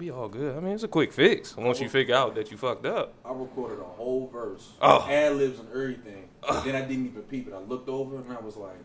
We 0.00 0.10
all 0.10 0.30
good. 0.30 0.56
I 0.56 0.60
mean, 0.60 0.72
it's 0.72 0.82
a 0.82 0.88
quick 0.88 1.12
fix 1.12 1.54
once 1.54 1.78
you 1.78 1.90
figure 1.90 2.14
out 2.14 2.34
that 2.36 2.50
you 2.50 2.56
fucked 2.56 2.86
up. 2.86 3.12
I 3.22 3.32
recorded 3.34 3.80
a 3.80 3.84
whole 3.84 4.30
verse, 4.32 4.66
Oh. 4.80 5.06
ad 5.06 5.36
libs 5.36 5.58
and 5.58 5.68
everything. 5.68 6.26
Oh. 6.42 6.62
Then 6.64 6.74
I 6.74 6.80
didn't 6.80 7.04
even 7.08 7.20
peep 7.24 7.48
it. 7.48 7.52
I 7.52 7.58
looked 7.58 7.90
over 7.90 8.16
and 8.16 8.24
I 8.32 8.40
was 8.40 8.56
like, 8.56 8.78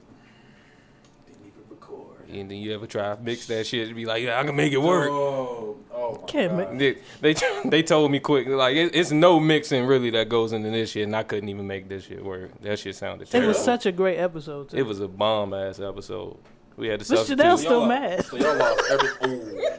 didn't 1.26 1.40
even 1.48 1.62
record. 1.70 2.28
And 2.30 2.52
then 2.52 2.58
you 2.58 2.74
ever 2.74 2.86
try 2.86 3.16
to 3.16 3.22
mix 3.22 3.48
that 3.48 3.66
shit 3.66 3.88
and 3.88 3.96
be 3.96 4.06
like, 4.06 4.24
yeah, 4.24 4.38
I 4.42 4.44
can 4.44 4.58
make 4.58 4.74
it 4.74 4.78
work. 4.82 5.10
Oh, 5.10 5.78
oh 5.94 6.20
my 6.22 6.28
Can't 6.28 6.58
God. 6.58 6.74
make- 6.74 7.00
They, 7.22 7.34
they 7.34 7.50
they 7.70 7.82
told 7.82 8.12
me 8.12 8.20
quick 8.20 8.48
like 8.50 8.76
it, 8.76 8.94
it's 8.94 9.12
no 9.12 9.40
mixing 9.40 9.86
really 9.86 10.10
that 10.10 10.28
goes 10.28 10.52
into 10.52 10.70
this 10.70 10.92
shit, 10.92 11.04
and 11.04 11.16
I 11.16 11.24
couldn't 11.24 11.48
even 11.48 11.66
make 11.66 11.88
this 11.88 12.04
shit 12.04 12.26
work. 12.26 12.52
That 12.62 12.78
shit 12.78 12.94
sounded 12.94 13.30
It 13.30 13.32
terrible. 13.32 13.48
was 13.54 13.64
such 13.64 13.86
a 13.86 13.94
great 13.94 14.18
episode. 14.18 14.72
Too. 14.72 14.76
It 14.78 14.86
was 14.86 15.00
a 15.00 15.08
bomb 15.08 15.54
ass 15.54 15.80
episode. 15.80 16.36
We 16.76 16.88
had 16.90 17.00
to 17.00 17.06
But 17.08 17.18
substitute. 17.20 17.40
Chanel's 17.40 17.62
So 17.62 17.66
still 17.68 17.80
y'all- 17.80 17.88
mad. 17.88 18.26
So 18.26 18.36
y'all 18.36 18.58
lost 18.58 18.84
every. 18.92 19.62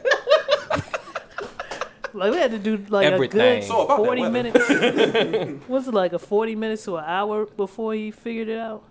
Like 2.17 2.31
we 2.31 2.37
had 2.37 2.51
to 2.51 2.57
do 2.59 2.83
like 2.89 3.05
Everything. 3.05 3.39
a 3.39 3.59
good 3.59 3.63
So 3.63 3.85
forty 3.87 4.27
minutes. 4.29 4.57
was 5.69 5.87
it 5.87 5.93
like 5.93 6.13
a 6.13 6.19
forty 6.19 6.55
minutes 6.55 6.83
to 6.85 6.97
an 6.97 7.05
hour 7.05 7.45
before 7.45 7.93
he 7.93 8.11
figured 8.11 8.49
it 8.49 8.57
out? 8.59 8.83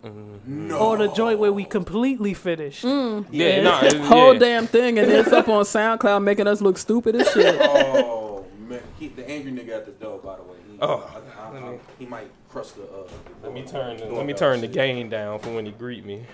No. 0.47 0.79
Or 0.79 0.97
the 0.97 1.09
joint 1.09 1.39
where 1.39 1.53
we 1.53 1.65
completely 1.65 2.35
finished. 2.35 2.85
yeah, 2.85 3.63
no, 3.63 3.81
it- 3.83 3.97
Whole 4.01 4.33
yeah. 4.35 4.39
damn 4.39 4.67
thing, 4.67 4.99
and 4.99 5.11
it's 5.11 5.33
up 5.33 5.49
on 5.49 5.65
SoundCloud 5.65 6.23
making 6.23 6.47
us 6.47 6.61
look 6.61 6.79
stupid 6.79 7.17
as 7.17 7.31
shit. 7.33 7.61
Oh 7.61 8.45
man, 8.69 8.81
he, 8.99 9.09
the 9.09 9.29
angry 9.29 9.53
nigga 9.53 9.77
at 9.77 9.85
the 9.87 9.93
door. 9.93 10.19
By 10.19 10.37
the 10.37 10.43
way, 10.43 10.57
he, 10.71 10.79
Oh. 10.81 11.09
I, 11.41 11.57
I, 11.57 11.71
I, 11.71 11.79
he 11.99 12.05
might 12.07 12.29
crush 12.51 12.71
the. 12.73 12.83
Uh, 12.83 13.07
the 13.43 13.47
Let 13.49 13.53
me 13.55 13.63
turn 13.63 13.97
the, 13.97 14.05
door 14.07 14.17
let 14.19 14.27
me 14.27 14.33
turn 14.35 14.61
the 14.61 14.67
gain 14.69 15.09
down 15.09 15.39
for 15.39 15.55
when 15.55 15.67
he 15.67 15.73
greet 15.73 16.05
me. 16.05 16.25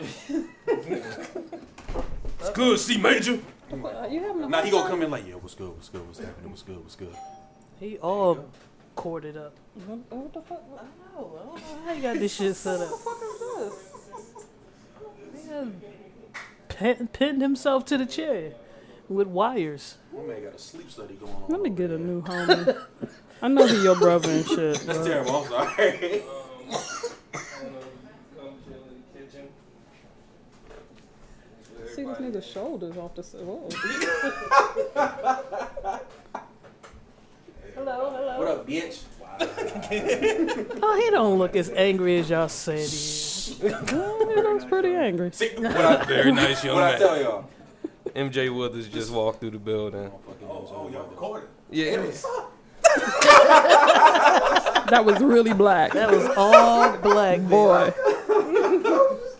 it's 2.41 2.50
good, 2.55 2.78
C 2.78 2.97
major. 2.98 3.38
Now 3.73 4.62
he 4.62 4.71
gonna 4.71 4.89
come 4.89 5.03
in 5.03 5.11
like, 5.11 5.27
yeah, 5.27 5.35
what's 5.35 5.55
good, 5.55 5.71
what's 5.71 5.89
good, 5.89 6.07
what's 6.07 6.19
happening, 6.19 6.51
what's 6.51 6.62
good, 6.62 6.79
what's 6.79 6.97
good. 6.97 7.15
He 7.81 7.98
all 7.98 8.45
corded 8.95 9.37
up. 9.37 9.55
What 9.87 10.33
the 10.33 10.42
fuck? 10.42 10.62
I 10.79 10.84
don't 11.19 11.33
know. 11.33 11.41
I 11.41 11.45
don't 11.45 11.55
know 11.56 11.83
how 11.87 11.92
you 11.92 12.03
got 12.03 12.19
this 12.19 12.34
shit 12.34 12.55
set 12.55 12.81
up. 12.81 12.91
He 15.34 15.48
done 15.48 15.81
pin, 16.69 17.09
pinned 17.09 17.41
himself 17.42 17.84
to 17.87 17.98
the 17.98 18.06
chair 18.06 18.53
with 19.09 19.27
wires. 19.29 19.97
My 20.12 20.23
man 20.23 20.45
got 20.45 20.55
a 20.55 20.59
sleep 20.59 20.91
study 20.91 21.14
going 21.14 21.33
on. 21.33 21.45
Let 21.48 21.61
me 21.61 21.70
over 21.70 21.77
get 21.77 21.91
a 21.91 21.98
new 21.98 22.23
homie. 22.23 22.86
I 23.41 23.48
know 23.48 23.67
he 23.67 23.83
your 23.83 23.97
brother 23.97 24.31
and 24.31 24.47
shit. 24.47 24.81
That's 24.86 24.98
but- 24.98 25.07
terrible. 25.07 25.36
I'm 25.36 25.48
sorry. 25.48 26.23
See 32.03 32.08
this 32.08 32.19
nigga's 32.19 32.47
shoulders 32.47 32.97
off 32.97 33.14
the. 33.14 33.22
Whoa. 33.22 33.69
Hello, 37.75 38.11
hello. 38.11 38.39
what 38.39 38.48
up, 38.48 38.67
bitch? 38.67 39.03
Oh, 40.83 41.00
he 41.00 41.11
don't 41.11 41.39
look 41.39 41.56
as 41.56 41.70
angry 41.70 42.19
as 42.19 42.28
y'all 42.28 42.48
said 42.48 42.78
he 42.78 42.84
is. 42.84 43.58
Oh, 43.62 44.33
he 44.34 44.42
looks 44.42 44.64
pretty 44.64 44.95
angry. 44.95 45.30
See, 45.33 45.50
what 45.56 45.77
I, 45.77 46.05
Very 46.05 46.33
nice 46.33 46.64
young 46.64 46.77
man. 46.77 46.84
what 46.84 46.84
I 46.84 46.98
man. 46.98 47.00
tell 47.00 47.23
y'all? 47.23 47.48
MJ 48.14 48.55
Withers 48.55 48.89
just 48.89 49.11
walked 49.12 49.41
through 49.41 49.53
the 49.53 49.58
building. 49.58 50.11
Oh, 50.11 50.20
oh, 50.48 50.91
y'all 50.92 51.08
recording? 51.08 51.48
Yeah, 51.70 51.97
That 54.91 55.05
was 55.05 55.20
really 55.20 55.55
black. 55.55 55.92
That 55.92 56.11
was 56.11 56.27
all 56.36 56.97
black 56.98 57.41
boy. 57.42 57.92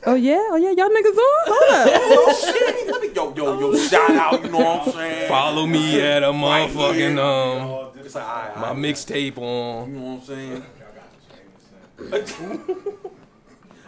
Boy. 0.05 0.11
Oh 0.11 0.15
yeah, 0.15 0.43
oh 0.51 0.57
yeah, 0.57 0.71
y'all 0.71 0.89
niggas 0.89 1.17
on? 1.17 1.45
Hold 1.47 1.73
up. 1.73 2.03
Oh 2.15 2.53
shit! 2.53 2.87
Let 2.89 3.01
me 3.03 3.09
yo 3.15 3.35
yo 3.35 3.61
yo 3.61 3.77
shout 3.79 4.11
out. 4.11 4.43
You 4.45 4.51
know 4.51 4.59
what 4.59 4.87
I'm 4.89 4.93
saying? 4.93 5.29
follow 5.29 5.67
me 5.67 6.01
at 6.01 6.23
a 6.23 6.27
motherfucking 6.27 6.95
here. 6.95 7.21
um 7.21 7.91
It's 8.05 8.15
like, 8.15 8.25
alright, 8.25 8.57
my 8.59 8.73
mixtape 8.89 9.39
on. 9.39 9.93
You 9.95 9.99
know 10.01 10.07
what 10.17 10.21
I'm 10.21 10.25
saying? 10.27 10.65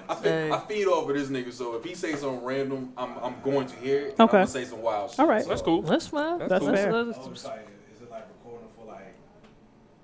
I, 0.07 0.15
feed, 0.15 0.29
Hey. 0.29 0.51
I 0.53 0.59
feed 0.61 0.87
over 0.87 1.13
this 1.15 1.29
nigga, 1.29 1.53
so 1.53 1.75
if 1.77 1.85
he 1.85 1.95
say 1.95 2.15
something 2.15 2.45
random, 2.45 2.93
I'm 2.97 3.17
I'm 3.23 3.35
going 3.43 3.67
to 3.67 3.77
hear 3.77 4.01
it. 4.07 4.13
Okay. 4.13 4.21
I'm 4.21 4.27
gonna 4.29 4.47
say 4.47 4.65
some 4.67 4.83
wild 4.83 5.11
shit. 5.11 5.19
All 5.21 5.27
right. 5.27 5.43
So- 5.43 5.49
That's 5.49 5.63
cool. 5.63 5.83
That's 5.83 6.07
fine. 6.07 6.39
That's 6.47 6.65
fair. 6.65 6.93
Oh, 6.95 7.09
it's 7.11 7.45
like, 7.45 7.67
is 7.95 8.03
it 8.03 8.11
like 8.11 8.27
recording 8.29 8.69
for 8.79 8.85
like 8.87 9.15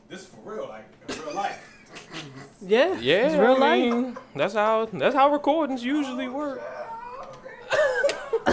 this 0.09 0.27
for 0.27 0.39
real, 0.55 0.69
like 0.69 0.87
in 1.09 1.25
real 1.27 1.35
life? 1.37 1.70
Yeah, 2.63 2.99
Yeah, 3.01 3.27
it's 3.27 3.35
real 3.37 3.63
I 3.63 3.77
life. 3.77 4.17
that's 4.37 4.55
how 4.55 4.87
that's 4.93 5.15
how 5.15 5.31
recordings 5.33 5.83
usually 5.85 6.29
work. 6.29 6.61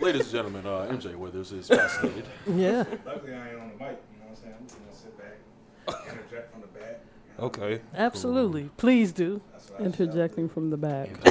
Ladies 0.00 0.22
and 0.22 0.30
gentlemen, 0.30 0.64
uh, 0.66 0.86
MJ 0.90 1.14
Withers 1.16 1.52
is 1.52 1.68
fascinated. 1.68 2.24
Yeah. 2.46 2.84
Luckily, 3.04 3.34
I 3.34 3.50
ain't 3.50 3.60
on 3.60 3.68
the 3.70 3.84
mic. 3.84 3.98
You 4.12 4.18
know 4.20 4.26
what 4.26 4.30
I'm 4.30 4.36
saying? 4.36 4.54
I'm 4.58 4.66
just 4.66 4.78
gonna 4.78 4.94
sit 4.94 5.18
back, 5.18 6.06
interject 6.12 6.52
from 6.52 6.60
the 6.62 6.66
back. 6.68 7.00
You 7.36 7.42
know, 7.42 7.46
Okay. 7.46 7.80
Absolutely. 7.94 8.70
Please 8.76 9.12
do. 9.12 9.40
That's 9.52 9.70
what 9.70 9.80
I 9.80 9.84
Interjecting 9.84 10.48
from 10.48 10.70
the 10.70 10.76
back. 10.76 11.10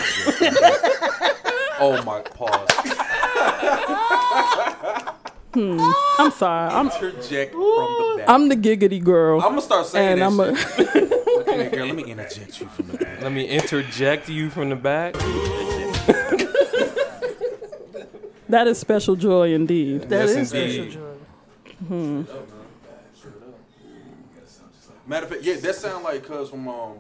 oh 1.79 2.01
my 2.05 2.21
pause. 2.21 2.69
I'm 5.57 6.31
sorry. 6.31 6.71
I'm 6.71 6.87
Interject 6.87 7.51
from 7.53 7.61
the 7.61 8.15
back. 8.19 8.29
I'm 8.29 8.47
the 8.49 8.55
giggity 8.55 9.03
girl. 9.03 9.41
I'm 9.41 9.49
gonna 9.49 9.61
start 9.61 9.87
saying 9.87 10.21
and 10.21 10.37
that 10.37 10.43
I'm 10.49 10.55
shit. 10.55 11.03
a 11.05 11.17
Okay, 11.39 11.69
girl, 11.69 11.85
let 11.87 11.95
me 11.95 12.03
interject 12.03 12.61
you 12.61 12.67
from 12.67 12.87
the 12.87 12.97
back. 12.97 13.21
Let 13.21 13.31
me 13.31 13.47
interject 13.47 14.29
you 14.29 14.49
from 14.49 14.69
the 14.69 14.75
back. 14.75 15.13
that 18.49 18.67
is 18.67 18.77
special 18.79 19.15
joy 19.15 19.53
indeed. 19.53 20.03
That 20.09 20.27
Yes, 20.27 20.29
is 20.35 20.53
indeed. 20.53 20.91
special 20.91 21.01
joy. 21.89 22.23
Matter 25.05 25.25
of 25.25 25.31
fact, 25.31 25.43
yeah, 25.43 25.55
that 25.55 25.75
sound 25.75 26.03
like 26.03 26.23
cuz 26.23 26.49
from 26.49 26.67
um 26.67 26.93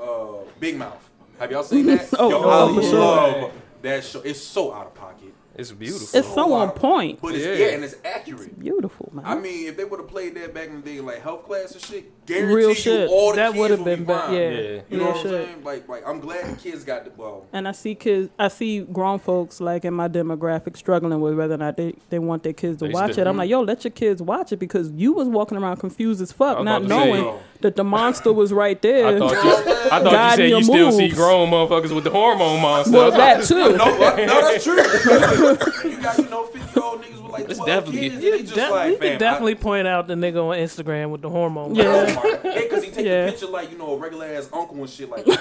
uh 0.00 0.38
Big 0.58 0.76
Mouth. 0.76 1.08
Have 1.38 1.50
y'all 1.52 1.62
seen 1.62 1.86
that? 1.86 2.08
Oh, 2.18 2.30
Yo, 2.30 2.40
no, 2.42 2.50
I 2.50 2.74
for 2.74 2.82
sure. 2.82 2.98
love 2.98 3.52
that 3.82 4.04
show. 4.04 4.20
It's 4.22 4.40
so 4.42 4.72
out 4.72 4.86
of 4.86 4.94
pocket. 4.94 5.34
It's 5.58 5.72
beautiful. 5.72 6.18
It's 6.18 6.34
so 6.34 6.52
on 6.52 6.70
point. 6.70 7.20
But 7.20 7.34
it's 7.34 7.44
Yeah. 7.44 7.66
yeah, 7.66 7.74
and 7.74 7.84
it's 7.84 7.96
accurate. 8.04 8.58
Beautiful, 8.58 9.10
man. 9.12 9.24
I 9.26 9.34
mean, 9.34 9.66
if 9.66 9.76
they 9.76 9.84
would 9.84 9.98
have 9.98 10.08
played 10.08 10.36
that 10.36 10.54
back 10.54 10.68
in 10.68 10.80
the 10.80 10.90
day, 10.90 11.00
like 11.00 11.20
health 11.20 11.44
class 11.44 11.72
and 11.72 11.82
shit, 11.84 12.12
guarantee 12.28 12.54
Real 12.54 12.68
you 12.68 12.74
shit. 12.74 13.08
all 13.10 13.30
the 13.30 13.36
That 13.36 13.46
kids 13.48 13.58
would 13.58 13.70
have 13.70 13.78
will 13.80 13.84
been 13.86 13.98
be 14.00 14.04
ba- 14.04 14.28
yeah. 14.30 14.38
Yeah. 14.38 14.48
You 14.48 14.82
Real 14.90 14.98
know 15.00 15.06
what 15.06 15.16
I'm 15.16 15.22
shit. 15.22 15.46
saying? 15.46 15.64
Like, 15.64 15.88
like 15.88 16.02
I'm 16.06 16.20
glad 16.20 16.46
the 16.56 16.60
kids 16.60 16.84
got 16.84 17.04
the 17.04 17.10
well. 17.16 17.46
And 17.52 17.66
I 17.66 17.72
see 17.72 17.94
kids, 17.94 18.28
I 18.38 18.48
see 18.48 18.80
grown 18.80 19.18
folks 19.18 19.60
like 19.60 19.84
in 19.84 19.94
my 19.94 20.08
demographic 20.08 20.76
struggling 20.76 21.20
with 21.20 21.34
whether 21.36 21.54
or 21.54 21.58
not 21.58 21.76
they, 21.76 21.94
they 22.10 22.18
want 22.18 22.42
their 22.42 22.52
kids 22.52 22.78
to 22.80 22.86
They 22.88 22.92
watch 22.94 23.12
still- 23.12 23.26
it. 23.26 23.30
I'm 23.30 23.36
like, 23.36 23.50
yo, 23.50 23.60
let 23.62 23.82
your 23.84 23.90
kids 23.90 24.22
watch 24.22 24.52
it 24.52 24.58
because 24.58 24.90
you 24.92 25.12
was 25.12 25.28
walking 25.28 25.58
around 25.58 25.78
confused 25.78 26.20
as 26.20 26.30
fuck, 26.32 26.62
not 26.62 26.82
about 26.82 26.88
to 26.88 26.88
say, 26.88 27.12
knowing 27.22 27.38
that 27.62 27.74
the 27.76 27.84
monster 27.84 28.32
was 28.32 28.52
right 28.52 28.80
there. 28.82 29.06
I 29.08 29.18
thought 29.18 29.32
you, 29.32 29.50
I 29.90 30.00
thought 30.02 30.30
you 30.30 30.36
said 30.36 30.48
your 30.50 30.58
you 30.58 30.64
still 30.64 30.92
see 30.92 31.08
grown 31.08 31.50
motherfuckers 31.50 31.94
with 31.94 32.04
the 32.04 32.10
hormone 32.10 32.60
monster. 32.62 32.92
well, 32.92 33.10
that 33.10 33.44
too. 33.44 33.54
No, 33.56 33.96
no, 33.96 33.98
that's 33.98 34.62
true. 34.64 34.76
you 35.90 36.00
got 36.00 36.18
you 36.18 36.28
know 36.28 36.44
50 36.46 36.80
like 37.42 37.50
It's 37.50 37.60
definitely- 37.64 38.10
kids. 38.10 38.24
You, 38.24 38.42
just 38.42 38.54
de- 38.54 38.70
like, 38.70 38.90
you 38.92 38.98
can 38.98 39.18
definitely 39.18 39.54
point 39.56 39.86
out 39.88 40.06
the 40.06 40.14
nigga 40.14 40.36
on 40.42 40.56
Instagram 40.56 41.10
with 41.10 41.22
the 41.22 41.30
hormone. 41.30 41.74
Yeah. 41.74 41.84
I, 41.90 42.20
oh 42.22 42.38
because 42.62 42.84
he 42.84 42.90
take 42.90 43.06
Yeah. 43.06 43.26
the 43.26 43.32
picture 43.32 43.46
like 43.46 43.70
you 43.70 43.78
know 43.78 43.94
a 43.94 43.96
regular 43.98 44.26
ass 44.26 44.48
uncle 44.52 44.76
and 44.76 44.88
shit 44.90 45.08
like. 45.10 45.26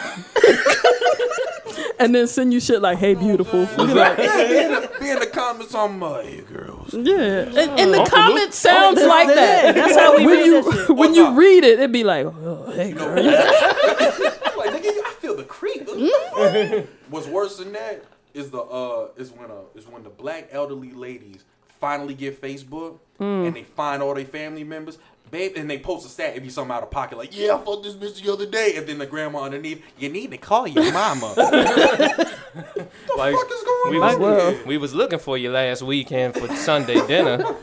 and 2.00 2.14
then 2.14 2.28
send 2.28 2.54
you 2.54 2.60
shit 2.60 2.82
like, 2.82 2.98
hey, 2.98 3.14
beautiful. 3.14 3.66
be, 3.66 3.72
in 3.82 3.88
the, 3.88 4.90
be 5.00 5.10
in 5.10 5.20
the 5.20 5.28
comments 5.28 5.74
on 5.76 6.00
my 6.00 6.22
hey 6.24 6.42
girls. 6.42 6.94
Yeah. 6.94 7.14
And, 7.16 7.58
and 7.58 7.94
the 7.94 8.00
Uncle 8.00 8.18
comment 8.18 8.54
sounds 8.54 9.02
like 9.04 9.28
that. 9.30 9.76
That's 9.76 9.96
how 9.96 10.18
we 10.18 10.26
when 10.26 10.38
read 10.38 10.46
you 10.46 10.62
that 10.64 10.74
shit. 10.88 10.96
when 10.98 11.10
Oh, 11.12 11.14
you 11.14 11.24
no. 11.24 11.36
read 11.36 11.64
it, 11.64 11.80
it'd 11.80 11.92
be 11.92 12.04
like, 12.04 12.26
oh, 12.26 12.72
hey, 12.76 12.92
girl. 12.92 13.10
I'm 13.10 13.26
like 14.58 14.72
nigga, 14.72 14.90
I 15.06 15.16
feel 15.20 15.36
the 15.36 15.44
creep. 15.44 15.86
What 15.88 15.98
the 15.98 16.78
fuck? 16.82 16.88
What's 17.10 17.28
worse 17.28 17.58
than 17.58 17.74
that 17.74 18.04
is 18.34 18.52
the 18.52 18.60
uh 18.62 19.10
is 19.18 19.32
when 19.32 19.50
uh 19.52 19.56
is 19.76 19.88
when 19.88 20.04
the 20.04 20.10
black 20.10 20.50
elderly 20.52 20.92
ladies 20.92 21.44
finally 21.80 22.14
get 22.14 22.42
Facebook 22.42 22.98
hmm. 23.18 23.24
and 23.24 23.56
they 23.56 23.64
find 23.64 24.02
all 24.02 24.14
their 24.14 24.26
family 24.26 24.64
members. 24.64 24.98
Babe, 25.30 25.54
and 25.58 25.70
they 25.70 25.78
post 25.78 26.06
a 26.06 26.10
stat, 26.10 26.38
it 26.38 26.40
be 26.42 26.48
something 26.48 26.74
out 26.74 26.84
of 26.84 26.90
pocket, 26.90 27.18
like, 27.18 27.38
yeah, 27.38 27.54
I 27.54 27.58
fucked 27.58 27.84
this 27.84 27.96
bitch 27.96 28.24
the 28.24 28.32
other 28.32 28.46
day. 28.46 28.76
And 28.78 28.88
then 28.88 28.98
the 28.98 29.06
grandma 29.06 29.44
underneath, 29.44 29.84
you 30.00 30.08
need 30.08 30.32
to 30.32 30.38
call 30.38 30.66
your 30.70 30.90
mama. 30.94 31.34
what 31.36 31.52
the 31.52 32.88
Like, 33.18 33.36
fuck 33.36 33.52
is 33.52 33.64
going 33.64 33.92
we 33.92 34.00
on? 34.00 34.20
was, 34.22 34.66
we 34.66 34.78
was 34.78 34.94
looking 34.94 35.20
for 35.20 35.38
you 35.38 35.52
last 35.52 35.82
weekend 35.82 36.36
for 36.36 36.48
Sunday 36.56 37.06
dinner. 37.08 37.44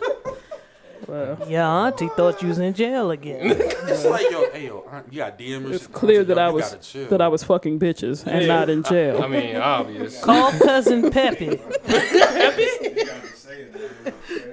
Yeah, 1.49 1.69
auntie 1.69 2.09
thought 2.09 2.43
you 2.43 2.49
was 2.49 2.59
in 2.59 2.75
jail 2.75 3.11
again. 3.11 3.51
It's 3.87 4.05
like, 4.07 4.31
yo, 4.31 4.51
hey, 4.51 4.67
yo, 4.67 4.85
aunt, 4.91 5.07
you 5.13 5.19
got 5.19 5.39
DM 5.39 5.71
It's 5.71 5.87
clear 5.87 6.25
that 6.25 6.39
I 6.39 6.51
was 6.51 6.73
that 7.11 7.21
I 7.21 7.29
was 7.29 7.45
fucking 7.45 7.79
bitches 7.79 8.27
and 8.27 8.49
not 8.49 8.71
in 8.71 8.83
jail. 8.83 9.23
I 9.23 9.29
mean, 9.29 9.57
obvious. 9.57 10.21
Call 10.25 10.51
cousin 10.53 11.11
Peppy. 11.11 11.45
You 11.45 11.61
gotta 11.61 12.57
say 12.57 12.81
it. 12.81 12.97
man. 12.97 13.44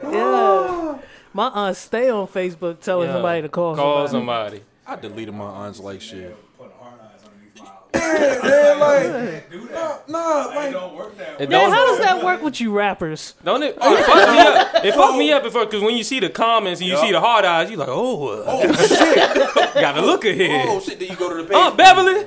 Yeah. 0.04 0.98
My 1.34 1.48
aunt 1.48 1.78
stay 1.78 2.10
on 2.10 2.28
Facebook 2.28 2.82
telling 2.82 3.08
Yeah. 3.08 3.16
somebody 3.16 3.42
to 3.44 3.50
call, 3.50 3.76
Call 3.76 4.08
somebody. 4.08 4.58
somebody. 4.58 4.64
I 4.88 4.96
deleted 5.02 5.34
my 5.34 5.46
aunts 5.46 5.80
like 5.80 6.02
shit. 6.02 6.36
Putting 6.58 6.74
hard 6.80 7.00
eyes 7.02 7.24
underneath 7.24 7.58
my 7.62 7.70
Yeah, 8.50 8.76
man, 8.78 8.80
like, 8.80 9.50
Do 9.52 9.60
nah, 9.62 9.68
that. 9.70 10.10
nah, 10.10 10.50
It 10.52 10.56
like, 10.56 10.72
don't 10.74 10.96
work 10.96 11.18
that 11.18 11.40
way. 11.40 11.46
Yeah, 11.46 11.60
don't- 11.60 11.72
how 11.72 11.86
does 11.88 12.00
that 12.00 12.22
work 12.24 12.42
with 12.44 12.60
you 12.60 12.72
rappers? 12.74 13.36
Don't 13.46 13.64
it? 13.64 13.78
Oh, 13.80 13.96
it 13.96 14.06
fucked 14.06 14.32
me 14.32 14.40
up. 14.40 14.86
It 14.86 14.94
fucked 15.00 15.18
me 15.18 15.32
up 15.32 15.44
at 15.46 15.52
first 15.54 15.70
because 15.70 15.84
when 15.84 15.96
you 15.96 16.04
see 16.04 16.20
the 16.20 16.30
comments 16.30 16.82
and 16.82 16.90
you 16.90 16.98
see 16.98 17.12
the 17.14 17.22
hard 17.22 17.46
eyes, 17.46 17.70
you're 17.70 17.80
like, 17.80 17.88
oh, 17.90 18.28
uh, 18.28 18.44
oh 18.48 18.74
shit, 18.88 19.74
gotta 19.76 20.02
look 20.02 20.26
ahead. 20.26 20.66
oh 20.70 20.80
shit. 20.82 21.00
Then 21.00 21.10
you 21.10 21.16
go 21.16 21.30
to 21.30 21.36
the 21.36 21.44
page. 21.44 21.54
Oh, 21.56 21.72
Beverly. 21.74 22.26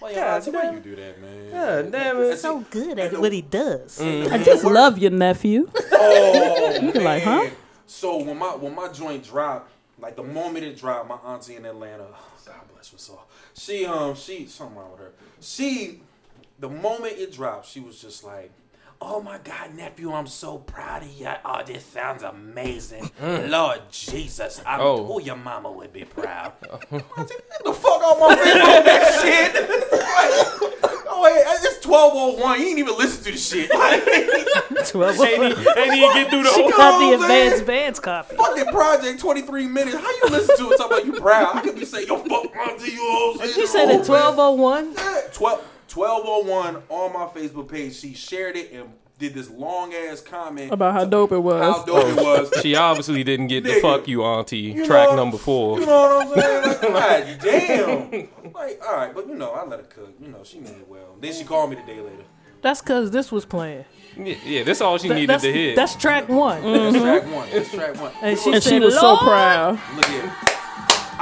Why, 0.00 0.10
yeah, 0.12 0.40
why 0.40 0.70
you 0.72 0.80
do 0.80 0.96
that, 0.96 1.20
man? 1.20 1.50
God 1.50 1.92
damn 1.92 2.20
it. 2.22 2.30
He's 2.30 2.40
so 2.40 2.60
good 2.70 2.98
at 2.98 3.18
what 3.20 3.32
he 3.32 3.42
does. 3.42 4.00
I 4.00 4.42
just 4.42 4.64
love 4.64 4.98
your 4.98 5.10
nephew. 5.10 5.68
Oh, 6.02 6.78
You 6.80 6.92
be 6.92 6.98
like, 7.00 7.22
huh? 7.22 7.50
So 7.86 8.16
when 8.22 8.38
my 8.38 8.54
when 8.56 8.74
my 8.74 8.88
joint 8.88 9.22
dropped, 9.22 9.70
like 9.98 10.16
the 10.16 10.22
moment 10.22 10.64
it 10.64 10.78
dropped, 10.78 11.08
my 11.08 11.16
auntie 11.16 11.56
in 11.56 11.66
Atlanta, 11.66 12.06
God 12.46 12.54
bless 12.72 12.90
her 12.92 12.96
soul. 12.98 13.20
She 13.52 13.84
um 13.84 14.14
she 14.14 14.46
something 14.46 14.78
wrong 14.78 14.92
with 14.92 15.00
her. 15.00 15.12
She 15.42 16.00
the 16.58 16.70
moment 16.70 17.18
it 17.18 17.32
dropped, 17.32 17.66
she 17.66 17.80
was 17.80 18.00
just 18.00 18.24
like, 18.24 18.50
"Oh 19.02 19.20
my 19.22 19.38
God, 19.42 19.74
nephew, 19.74 20.12
I'm 20.12 20.26
so 20.26 20.58
proud 20.58 21.02
of 21.02 21.08
you. 21.08 21.28
Oh, 21.44 21.62
this 21.64 21.84
sounds 21.84 22.22
amazing. 22.22 23.10
Mm. 23.20 23.50
Lord 23.50 23.80
Jesus, 23.90 24.60
I'm, 24.66 24.80
Oh. 24.80 25.06
oh. 25.12 25.18
your 25.18 25.36
mama 25.36 25.70
would 25.70 25.92
be 25.92 26.04
proud." 26.04 26.52
I 26.62 26.76
said, 26.88 27.02
Get 27.28 27.64
the 27.64 27.72
fuck 27.72 28.02
off 28.02 28.18
my 28.20 28.34
face 28.36 28.54
with 28.54 28.84
that 28.84 29.20
shit. 29.22 29.52
oh, 31.10 31.24
hey, 31.26 31.42
it's 31.68 31.80
twelve 31.80 32.12
oh 32.14 32.32
one. 32.42 32.60
You 32.60 32.66
ain't 32.68 32.78
even 32.78 32.96
listen 32.96 33.24
to 33.24 33.32
the 33.32 33.38
shit. 33.38 33.70
Twelve. 34.90 35.16
Oh 35.20 35.24
ain't 35.24 35.58
he, 35.58 35.80
ain't 35.80 35.92
he 35.94 36.00
get 36.00 36.30
through 36.30 36.42
the 36.44 36.50
She 36.54 36.62
whole. 36.62 36.70
got 36.70 36.98
the 36.98 37.04
Oh, 37.06 37.18
man. 37.18 37.22
advanced 37.22 37.60
advanced 37.60 38.02
copy. 38.02 38.36
fucking 38.36 38.66
project 38.66 39.20
23 39.20 39.66
minutes. 39.66 39.96
How 39.96 40.10
you 40.10 40.22
listen 40.30 40.56
to 40.56 40.72
it 40.72 40.78
talking 40.78 40.96
about 40.98 41.06
you 41.06 41.12
proud? 41.20 41.56
I 41.56 41.60
could 41.60 41.74
be 41.76 41.84
saying, 41.84 42.06
yo, 42.08 42.16
fuck 42.18 42.56
auntie, 42.56 42.92
you 42.92 42.96
know 42.96 43.32
what 43.36 43.42
I'm 43.42 43.46
saying? 43.48 43.58
You 43.60 43.66
said 43.66 43.90
at 43.90 44.00
oh, 44.00 44.04
twelve 44.04 44.38
oh 44.38 44.52
one. 44.52 44.94
Yeah, 44.96 45.20
12, 45.32 45.64
1201 45.94 46.82
on 46.88 47.12
my 47.12 47.26
Facebook 47.26 47.68
page. 47.68 47.94
She 47.96 48.14
shared 48.14 48.56
it 48.56 48.72
and 48.72 48.90
did 49.18 49.34
this 49.34 49.50
long 49.50 49.92
ass 49.92 50.20
comment 50.20 50.72
About 50.72 50.94
how 50.94 51.04
dope 51.04 51.32
it 51.32 51.38
was. 51.38 51.62
how 51.62 51.84
dope 51.84 52.06
it 52.06 52.16
was. 52.16 52.50
She 52.62 52.74
obviously 52.74 53.22
didn't 53.22 53.48
get 53.48 53.64
the 53.64 53.80
fuck 53.80 54.08
you, 54.08 54.22
auntie 54.24 54.58
You 54.58 54.86
track 54.86 55.10
know- 55.10 55.16
number 55.16 55.36
four. 55.36 55.78
You 55.78 55.86
know 55.86 56.26
what 56.26 56.38
I'm 56.38 56.40
saying? 56.40 56.92
Like, 56.92 57.40
God 57.40 57.40
damn. 57.42 58.52
Like, 58.52 58.80
all 58.86 58.96
right, 58.96 59.14
but 59.14 59.28
you 59.28 59.34
know, 59.34 59.50
I 59.50 59.64
let 59.66 59.80
her 59.80 59.86
cook. 59.86 60.14
You 60.20 60.28
know, 60.28 60.42
she 60.42 60.58
meant 60.60 60.76
it 60.76 60.88
well. 60.88 61.16
Then 61.20 61.32
she 61.32 61.44
called 61.44 61.70
me 61.70 61.76
the 61.76 61.82
day 61.82 62.00
later. 62.00 62.24
That's 62.62 62.80
because 62.80 63.10
this 63.10 63.30
was 63.30 63.44
playing. 63.44 63.84
Yeah, 64.16 64.34
yeah, 64.44 64.62
that's 64.64 64.80
all 64.80 64.98
she 64.98 65.08
Th- 65.08 65.20
needed 65.20 65.40
to 65.40 65.52
hear. 65.52 65.76
that's 65.76 65.94
track 65.96 66.28
one. 66.28 66.62
That's 66.62 66.96
mm-hmm. 66.96 67.04
track 67.04 67.34
one. 67.34 67.48
That's 67.50 67.70
track 67.72 68.00
one. 68.00 68.12
And 68.22 68.38
she 68.38 68.52
and 68.52 68.62
said, 68.62 68.70
she 68.70 68.78
was 68.80 68.98
so 68.98 69.16
proud. 69.18 69.78
Look 69.96 70.06
here. 70.06 70.32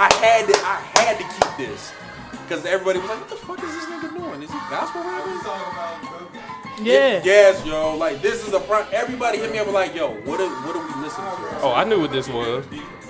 I 0.00 0.09
had 0.21 0.47
to. 0.47 0.55
I 0.64 0.81
had 1.00 1.19
to 1.19 1.25
keep 1.25 1.69
this 1.69 1.93
because 2.47 2.64
everybody 2.64 2.99
was 3.00 3.09
like, 3.09 3.21
"What 3.21 3.31
the 3.31 3.37
fuck 3.37 3.62
is 3.62 3.75
this 3.75 3.85
nigga 3.87 4.18
doing? 4.38 4.49
Is 4.49 4.52
he 4.52 4.58
gospel 4.70 5.02
rapping?" 5.02 5.40
Talking 5.40 5.73
about. 5.73 6.85
Yeah. 6.85 7.20
Yes, 7.25 7.64
yo. 7.67 7.96
Like 7.96 8.23
this 8.23 8.46
is 8.46 8.55
a 8.55 8.61
front. 8.61 8.93
Everybody 8.93 9.38
hit 9.38 9.50
me 9.50 9.58
up 9.58 9.70
like, 9.73 9.94
"Yo, 9.94 10.11
what 10.25 10.40
are 10.40 10.49
what 10.67 10.76
are 10.76 10.87
we 10.87 11.02
listening 11.02 11.26
to?" 11.26 11.61
oh, 11.62 11.73
I 11.75 11.85
knew 11.85 12.00
what 12.00 12.12
this 12.12 12.29
was. 12.29 12.64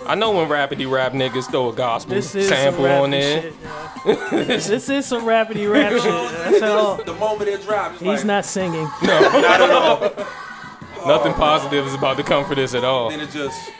I 0.07 0.15
know 0.15 0.31
when 0.31 0.49
rapidy 0.49 0.91
rap 0.91 1.13
niggas 1.13 1.51
throw 1.51 1.69
a 1.69 1.73
gospel 1.75 2.15
This 2.15 2.35
is 2.35 2.49
sample 2.49 2.85
some 2.85 3.03
on 3.03 3.11
rappy 3.11 3.21
there. 3.21 3.43
shit. 3.43 3.55
yeah. 4.33 4.57
this 4.57 4.89
is 4.89 5.05
some 5.05 5.23
rapidy 5.25 5.71
rap 5.73 5.93
shit. 5.93 6.03
That's 6.03 6.63
all. 6.63 6.97
The 6.97 7.13
moment 7.15 7.51
it 7.51 7.63
drops, 7.63 7.99
He's 7.99 8.07
like, 8.09 8.25
not 8.25 8.45
singing. 8.47 8.85
not 9.03 9.45
at 9.61 9.71
all. 9.71 10.01
Nothing 11.07 11.35
positive 11.35 11.87
is 11.87 11.95
about 11.95 12.17
to 12.17 12.23
come 12.23 12.47
for 12.47 12.55
this 12.55 12.75
at 12.75 12.85
all. 12.85 13.11
Then 13.11 13.21
it 13.21 13.31
just 13.31 13.71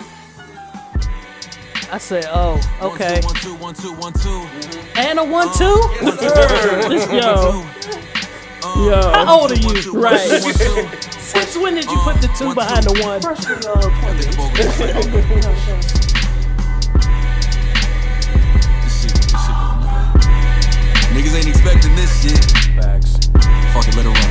I 1.91 1.97
said, 1.97 2.27
oh, 2.29 2.61
okay. 2.83 3.19
One, 3.23 3.35
two, 3.37 3.55
one, 3.55 3.73
two, 3.75 3.95
one, 3.95 4.13
two, 4.13 4.41
one, 4.43 4.61
two. 4.61 4.79
And 4.97 5.19
a 5.19 5.25
one 5.25 5.49
two. 5.57 5.65
Uh, 6.03 6.19
Yo. 7.11 7.65
Uh, 8.63 8.85
Yo. 8.85 9.01
How 9.25 9.41
old 9.41 9.53
are 9.53 9.55
you? 9.55 9.73
Right. 9.93 10.21
One. 10.29 10.53
Since 11.19 11.57
when 11.57 11.73
did 11.75 11.87
you 11.87 11.97
uh, 11.97 12.05
put 12.13 12.21
the 12.21 12.29
two 12.37 12.55
behind 12.55 12.85
the 12.85 12.93
one? 13.03 13.23
This 13.23 13.39
shit, 19.01 19.15
this 19.15 19.41
shit 19.41 19.57
going 19.57 19.85
on. 19.85 20.13
Niggas 21.15 21.35
ain't 21.37 21.49
expecting 21.49 21.95
this 21.97 22.13
shit. 22.23 22.45
facts. 22.77 23.17
Fuck 23.73 23.89
it, 23.89 23.97
let 23.97 24.05
it 24.05 24.13
run. 24.13 24.29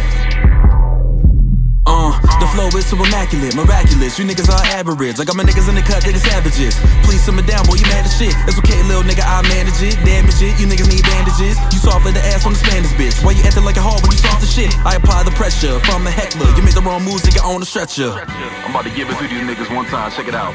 Uh, 2.07 2.39
the 2.39 2.48
flow 2.56 2.71
is 2.80 2.88
so 2.88 2.95
immaculate, 2.95 3.56
miraculous. 3.56 4.15
You 4.15 4.24
niggas 4.24 4.48
are 4.48 4.63
average. 4.80 5.19
I 5.19 5.25
got 5.27 5.36
my 5.36 5.44
niggas 5.44 5.68
in 5.68 5.75
the 5.75 5.83
cut, 5.83 6.04
they 6.04 6.15
the 6.15 6.24
savages. 6.24 6.80
Please 7.04 7.19
simmer 7.19 7.44
down, 7.44 7.68
boy, 7.68 7.75
you 7.75 7.88
mad 7.92 8.07
as 8.07 8.15
shit. 8.15 8.31
It's 8.48 8.57
okay, 8.59 8.80
little 8.88 9.04
nigga, 9.04 9.27
I 9.27 9.44
manage 9.51 9.81
it. 9.83 10.00
Damage 10.07 10.39
it, 10.39 10.56
you 10.56 10.68
niggas 10.68 10.88
need 10.88 11.04
bandages. 11.04 11.59
You 11.75 11.80
soft 11.83 12.06
like 12.06 12.15
the 12.15 12.24
ass 12.31 12.45
on 12.48 12.54
the 12.56 12.62
Spanish 12.62 12.92
bitch. 12.95 13.19
Why 13.25 13.36
you 13.36 13.44
acting 13.44 13.68
like 13.68 13.75
a 13.75 13.83
hard 13.83 14.00
when 14.07 14.15
you 14.15 14.21
soft 14.24 14.44
as 14.44 14.51
shit? 14.54 14.71
I 14.88 14.95
apply 14.95 15.24
the 15.27 15.36
pressure 15.36 15.80
from 15.83 16.04
the 16.07 16.12
heckler. 16.12 16.48
You 16.56 16.63
make 16.63 16.75
the 16.75 16.86
wrong 16.86 17.04
moves, 17.04 17.27
nigga, 17.27 17.44
on 17.44 17.59
the 17.59 17.68
stretcher. 17.68 18.13
I'm 18.13 18.71
about 18.71 18.86
to 18.88 18.94
give 18.94 19.09
it 19.09 19.18
to 19.19 19.25
these 19.27 19.44
niggas 19.44 19.68
one 19.74 19.86
time. 19.92 20.12
Check 20.15 20.27
it 20.27 20.36
out. 20.36 20.54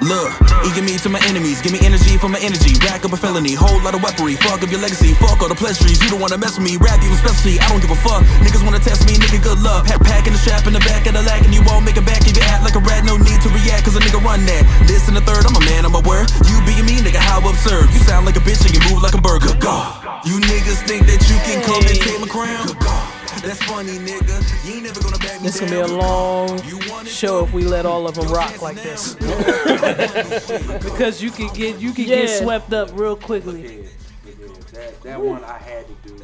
Look, 0.00 0.30
eager 0.64 0.84
me 0.84 0.96
to 1.04 1.08
my 1.08 1.20
enemies. 1.28 1.60
Give 1.60 1.72
me 1.72 1.80
energy 1.84 2.16
for 2.16 2.28
my 2.28 2.40
energy. 2.40 2.78
Rack 2.80 3.04
up 3.04 3.12
a 3.12 3.18
felony. 3.18 3.52
Whole 3.52 3.80
lot 3.82 3.94
of 3.94 4.00
weaponry. 4.00 4.36
Fuck 4.36 4.62
up 4.62 4.70
your 4.70 4.80
legacy. 4.80 5.12
Fuck 5.20 5.42
all 5.42 5.48
the 5.48 5.58
pleasantries. 5.58 6.00
You 6.02 6.08
don't 6.10 6.20
wanna 6.20 6.38
mess 6.38 6.56
with 6.56 6.64
me. 6.64 6.76
Rap 6.76 7.02
you 7.02 7.10
especially. 7.12 7.58
I 7.60 7.68
don't 7.68 7.80
give 7.80 7.90
a 7.90 8.00
fuck. 8.00 8.22
Niggas 8.44 8.62
wanna 8.62 8.80
test 8.80 9.04
me. 9.08 9.16
Nigga, 9.18 9.42
good 9.42 9.60
luck. 9.60 9.86
Pack 10.04 10.26
in 10.26 10.32
the 10.32 10.38
strap 10.38 10.66
in 10.66 10.72
the 10.72 10.84
back 10.84 10.93
of 11.02 11.14
the 11.18 11.22
lag. 11.26 11.42
And 11.42 11.50
you 11.54 11.62
won't 11.66 11.82
make 11.82 11.98
it 11.98 12.06
back 12.06 12.22
if 12.22 12.36
you 12.38 12.44
act 12.46 12.62
like 12.62 12.78
a 12.78 12.82
rat. 12.86 13.02
No 13.02 13.18
need 13.18 13.40
to 13.42 13.50
react. 13.50 13.82
Cause 13.84 13.96
a 13.98 14.00
nigga 14.00 14.22
run 14.22 14.46
that. 14.46 14.62
This 14.86 15.08
and 15.10 15.16
the 15.18 15.24
third. 15.26 15.42
I'm 15.42 15.56
a 15.58 15.64
man. 15.66 15.82
I'm 15.82 15.94
a 15.98 16.04
word. 16.06 16.30
You 16.46 16.56
being 16.68 16.86
me, 16.86 17.02
nigga. 17.02 17.18
How 17.18 17.42
absurd. 17.42 17.90
You 17.90 18.00
sound 18.06 18.26
like 18.26 18.36
a 18.36 18.44
bitch 18.46 18.62
and 18.62 18.70
you 18.70 18.82
move 18.92 19.02
like 19.02 19.14
a 19.18 19.20
burger. 19.20 19.50
God. 19.58 19.98
You 20.26 20.38
niggas 20.38 20.86
think 20.86 21.06
that 21.10 21.20
you 21.26 21.36
can 21.42 21.58
come 21.66 21.82
and 21.84 21.98
take 21.98 22.18
my 22.22 22.28
crown. 22.30 22.70
God. 22.78 23.10
That's 23.42 23.62
funny, 23.64 23.98
nigga. 23.98 24.32
You 24.64 24.74
ain't 24.74 24.84
never 24.84 25.02
gonna 25.02 25.18
back 25.18 25.36
me 25.42 25.48
This 25.48 25.60
gonna 25.60 25.72
be 25.72 25.76
a 25.80 25.86
long 25.86 26.48
You 26.64 26.78
want 26.88 27.06
it, 27.06 27.10
show 27.10 27.44
if 27.44 27.52
we 27.52 27.62
let 27.64 27.84
all 27.84 28.06
of 28.08 28.14
them 28.14 28.28
rock 28.32 28.62
like 28.62 28.76
this. 28.76 29.16
Because 30.82 31.22
you 31.22 31.30
can 31.30 31.52
get 31.52 31.78
you 31.78 31.92
can 31.92 32.04
Yeah. 32.06 32.22
get 32.22 32.42
swept 32.42 32.72
up 32.72 32.90
real 32.94 33.16
quickly. 33.16 33.62
Yeah, 33.62 33.90
yeah, 34.26 34.46
that 34.72 35.02
that 35.02 35.20
one 35.20 35.44
I 35.44 35.58
had 35.58 35.84
to 35.88 36.08
do. 36.08 36.14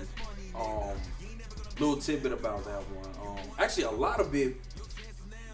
Um, 0.57 0.97
little 1.79 1.97
tidbit 1.97 2.33
about 2.33 2.65
that 2.65 2.83
one. 2.97 3.10
Um, 3.61 3.65
actually, 3.65 3.85
a 3.85 3.91
lot 3.91 4.21
of 4.21 4.35
it. 4.35 4.57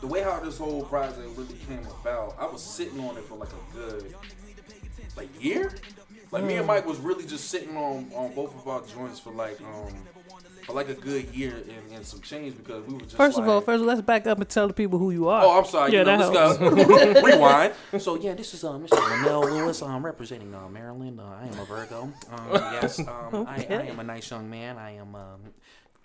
The 0.00 0.06
way 0.06 0.23
how 0.23 0.38
this 0.41 0.58
whole 0.58 0.85
project 0.85 1.19
really 1.37 1.55
came 1.69 1.81
about, 2.00 2.37
I 2.38 2.47
was 2.47 2.62
sitting 2.62 3.00
on 3.00 3.17
it 3.17 3.25
for 3.25 3.37
like 3.37 3.49
a 3.49 3.75
good 3.76 4.14
like 5.17 5.43
year. 5.43 5.73
Like 6.31 6.44
me 6.44 6.56
and 6.56 6.67
Mike 6.67 6.87
was 6.87 6.99
really 6.99 7.25
just 7.25 7.49
sitting 7.49 7.76
on 7.76 8.11
on 8.14 8.35
both 8.35 8.55
of 8.55 8.69
our 8.69 8.82
joints 8.82 9.19
for 9.19 9.31
like 9.32 9.58
um 9.62 9.94
for 10.64 10.75
like 10.75 10.88
a 10.88 10.94
good 10.94 11.32
year 11.35 11.55
and, 11.56 11.93
and 11.94 12.05
some 12.05 12.20
change 12.20 12.56
because 12.56 12.85
we 12.87 12.94
were 12.94 13.00
just 13.00 13.17
First 13.17 13.38
of 13.38 13.49
all, 13.49 13.56
like- 13.56 13.64
first 13.64 13.82
let's 13.85 14.00
back 14.03 14.26
up 14.26 14.38
and 14.38 14.49
tell 14.49 14.67
the 14.69 14.75
people 14.75 14.99
who 14.99 15.12
you 15.12 15.29
are. 15.29 15.43
Oh, 15.44 15.59
I'm 15.59 15.64
sorry. 15.64 15.93
Yeah, 15.93 16.00
you 16.00 16.05
know, 16.05 16.31
that 16.32 16.32
let's 16.32 16.59
helps. 16.59 17.14
go. 17.14 17.23
Rewind. 17.23 17.73
So 17.99 18.17
yeah, 18.17 18.35
this 18.35 18.52
is 18.52 18.64
uh, 18.64 18.73
Mr. 18.73 19.23
Linnell 19.23 19.42
Lewis. 19.49 19.81
I'm 19.81 20.04
representing 20.04 20.54
uh, 20.54 20.69
Maryland. 20.69 21.19
Uh, 21.21 21.25
I 21.25 21.47
am 21.47 21.59
a 21.59 21.64
Virgo. 21.64 22.02
Um, 22.02 22.12
yes, 22.52 22.99
um, 22.99 23.47
I, 23.49 23.66
I 23.71 23.83
am 23.88 23.99
a 24.00 24.04
nice 24.04 24.31
young 24.31 24.50
man. 24.50 24.76
I 24.76 24.97
am. 24.97 25.16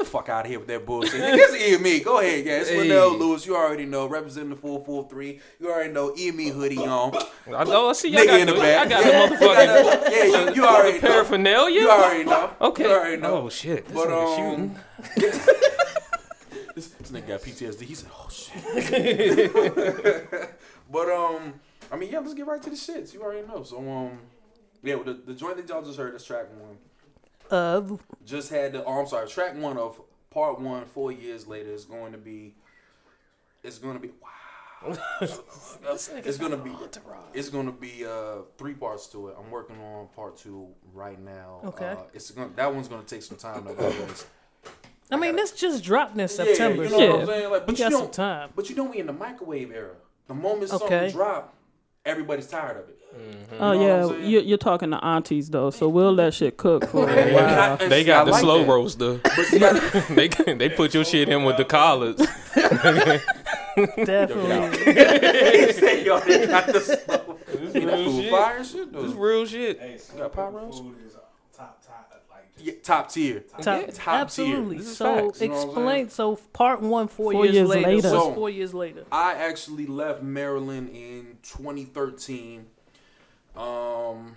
The 0.02 0.08
fuck 0.08 0.30
out 0.30 0.46
of 0.46 0.50
here 0.50 0.58
with 0.58 0.68
that 0.70 0.84
bullshit. 0.84 1.22
E 1.62 1.78
me. 1.78 2.00
Go 2.00 2.18
ahead, 2.20 2.44
yeah. 2.44 2.62
It's 2.62 2.70
Hey. 2.70 2.78
Linnell 2.80 3.20
Lewis. 3.20 3.46
You 3.46 3.56
already 3.56 3.86
know. 3.86 4.08
Representing 4.08 4.50
the 4.50 4.56
443. 4.56 5.40
You 5.60 5.72
already 5.72 5.94
know. 5.94 6.16
E 6.18 6.32
me 6.32 6.50
hoodie 6.50 6.80
on. 6.80 7.16
I 7.56 7.64
know. 7.66 7.90
I 7.90 7.94
see 7.94 8.10
y'all 8.10 8.22
Nigga 8.24 8.28
got 8.28 8.40
in 8.40 8.48
the 8.48 8.54
back. 8.54 8.88
I 8.88 8.90
got 8.90 9.06
yeah, 9.06 9.28
the 9.28 9.36
motherfucking 9.36 10.12
yeah, 10.12 10.24
you, 10.24 10.56
you 10.56 10.66
already 10.66 11.00
know. 11.00 11.08
paraphernalia. 11.08 11.82
You 11.82 11.90
already 11.92 12.24
know. 12.24 12.50
Okay. 12.62 12.84
You 12.84 12.90
already 12.92 13.18
know. 13.22 13.44
Oh 13.44 13.50
shit. 13.50 13.86
This 13.86 13.94
But 13.96 14.08
nigga 14.08 14.26
um, 14.26 14.36
shooting. 14.50 14.76
this, 16.74 16.88
this 16.88 17.12
nigga 17.12 17.28
got 17.28 17.42
PTSD. 17.42 17.82
He 17.82 17.94
said, 17.94 18.10
"Oh 18.12 18.28
shit." 18.32 19.54
but 20.92 21.10
um, 21.12 21.54
I 21.92 21.96
mean, 21.96 22.10
yeah. 22.12 22.20
Let's 22.20 22.34
get 22.34 22.48
right 22.48 22.62
to 22.64 22.72
the 22.72 22.76
shits. 22.76 23.14
You 23.14 23.22
already 23.22 23.48
know. 23.48 23.62
So 23.62 23.78
um, 23.78 24.18
yeah. 24.82 24.96
The, 25.06 25.14
the 25.14 25.36
joint 25.36 25.58
that 25.58 25.70
y'all 25.70 25.84
just 25.84 26.00
heard. 26.00 26.16
is 26.16 26.24
track 26.24 26.48
one. 26.60 26.78
Of 27.52 28.02
just 28.26 28.50
had 28.50 28.74
the. 28.74 28.84
Oh, 28.86 29.00
I'm 29.00 29.08
sorry. 29.08 29.28
Track 29.28 29.56
one 29.58 29.78
of 29.78 30.02
part 30.30 30.60
one. 30.60 30.86
Four 30.86 31.12
years 31.12 31.48
later 31.48 31.72
is 31.72 31.86
going 31.86 32.12
to 32.14 32.18
be. 32.18 32.56
It's 33.64 33.78
going 33.78 33.96
to 33.96 34.00
be. 34.00 34.10
Wow. 34.10 34.98
it's 35.22 36.38
going 36.38 36.52
to 36.52 36.58
be. 36.58 36.72
It's 37.34 37.50
going 37.50 37.66
to 37.68 37.72
be 37.72 38.06
uh 38.06 38.44
three 38.58 38.74
parts 38.74 39.08
to 39.08 39.28
it. 39.28 39.36
I'm 39.38 39.52
working 39.52 39.80
on 39.80 40.08
part 40.16 40.38
two 40.38 40.70
right 40.94 41.20
now. 41.20 41.60
Okay. 41.66 41.90
Uh, 41.90 41.98
it's 42.14 42.32
going. 42.32 42.54
That 42.56 42.74
one's 42.74 42.88
going 42.88 43.04
to 43.04 43.08
take 43.08 43.22
some 43.22 43.38
time 43.38 43.66
to. 43.66 44.26
I 45.12 45.18
mean, 45.18 45.36
this 45.36 45.52
just 45.52 45.84
dropped 45.84 46.18
in 46.18 46.28
September. 46.28 46.86
Yeah, 46.86 46.90
you 46.90 46.98
know 46.98 47.00
so 47.00 47.12
what 47.12 47.20
I'm 47.20 47.28
saying? 47.28 47.52
Like, 47.52 47.66
but 47.68 47.78
you 47.78 47.84
you 47.86 47.92
got 47.92 48.00
some 48.00 48.12
time. 48.12 48.50
But 48.56 48.70
you 48.70 48.76
know 48.76 48.86
we 48.86 49.00
in 49.00 49.08
the 49.08 49.14
microwave 49.14 49.72
era. 49.72 49.96
The 50.28 50.34
moment 50.34 50.72
Okay. 50.72 50.78
something 50.78 51.12
drop, 51.12 51.54
everybody's 52.06 52.48
tired 52.48 52.78
of 52.78 52.88
it. 52.88 52.98
Oh 53.60 53.72
You 53.74 53.80
know 53.80 53.86
yeah, 53.88 54.08
saying? 54.18 54.30
you, 54.32 54.40
you're 54.42 54.58
talking 54.58 54.92
to 54.92 55.04
aunties 55.04 55.50
though, 55.50 55.70
so 55.70 55.90
we'll 55.90 56.14
let 56.14 56.34
shit 56.34 56.58
cook 56.58 56.88
for 56.88 57.10
a 57.10 57.34
while. 57.34 57.78
I- 57.82 57.88
They 57.88 58.02
I 58.02 58.04
got 58.04 58.26
the 58.26 58.32
like 58.32 58.42
slow 58.42 58.60
that. 58.64 58.70
roaster. 58.70 59.20
But 59.24 59.36
they 60.16 60.28
they 60.56 60.70
put 60.70 60.94
your 60.94 61.04
shit 61.04 61.28
in 61.30 61.44
with 61.44 61.58
the 61.58 61.66
collards. 61.66 62.26
Definitely. 63.76 64.84
They 64.94 65.72
say, 65.74 66.04
got 66.06 66.26
the 66.68 66.80
slow. 66.80 67.38
This 67.48 67.74
That 67.74 67.84
real 67.86 68.22
shit. 68.22 68.32
fire 68.32 68.64
shit 68.64 68.94
though. 68.94 69.04
This 69.04 69.14
real 69.14 69.46
shit. 69.46 69.80
Hey, 69.80 69.98
so 69.98 70.18
got 70.18 70.32
pot 70.34 70.54
roast? 70.54 70.80
food 70.82 70.96
top 71.56 71.82
top 71.86 72.12
Yeah, 72.58 72.74
top 72.84 73.10
tier. 73.12 73.42
Top, 73.62 73.82
Yeah, 73.82 73.92
top 73.94 74.08
absolutely. 74.22 74.78
tier. 74.78 74.86
So 74.86 75.26
facts, 75.32 75.42
you 75.42 75.48
know 75.50 75.54
explain. 75.64 76.10
So 76.10 76.36
part 76.54 76.82
one, 76.82 77.08
four, 77.08 77.32
Four 77.34 77.46
years, 77.46 77.56
years 77.56 77.70
later. 77.70 77.88
later. 77.88 77.96
What's 77.96 78.24
So- 78.26 78.34
four 78.34 78.50
years 78.50 78.74
later? 78.74 79.04
I 79.12 79.34
actually 79.36 79.86
left 79.88 80.22
Maryland 80.22 80.90
in 80.90 81.38
2013. 81.44 82.66
Um, 83.56 84.36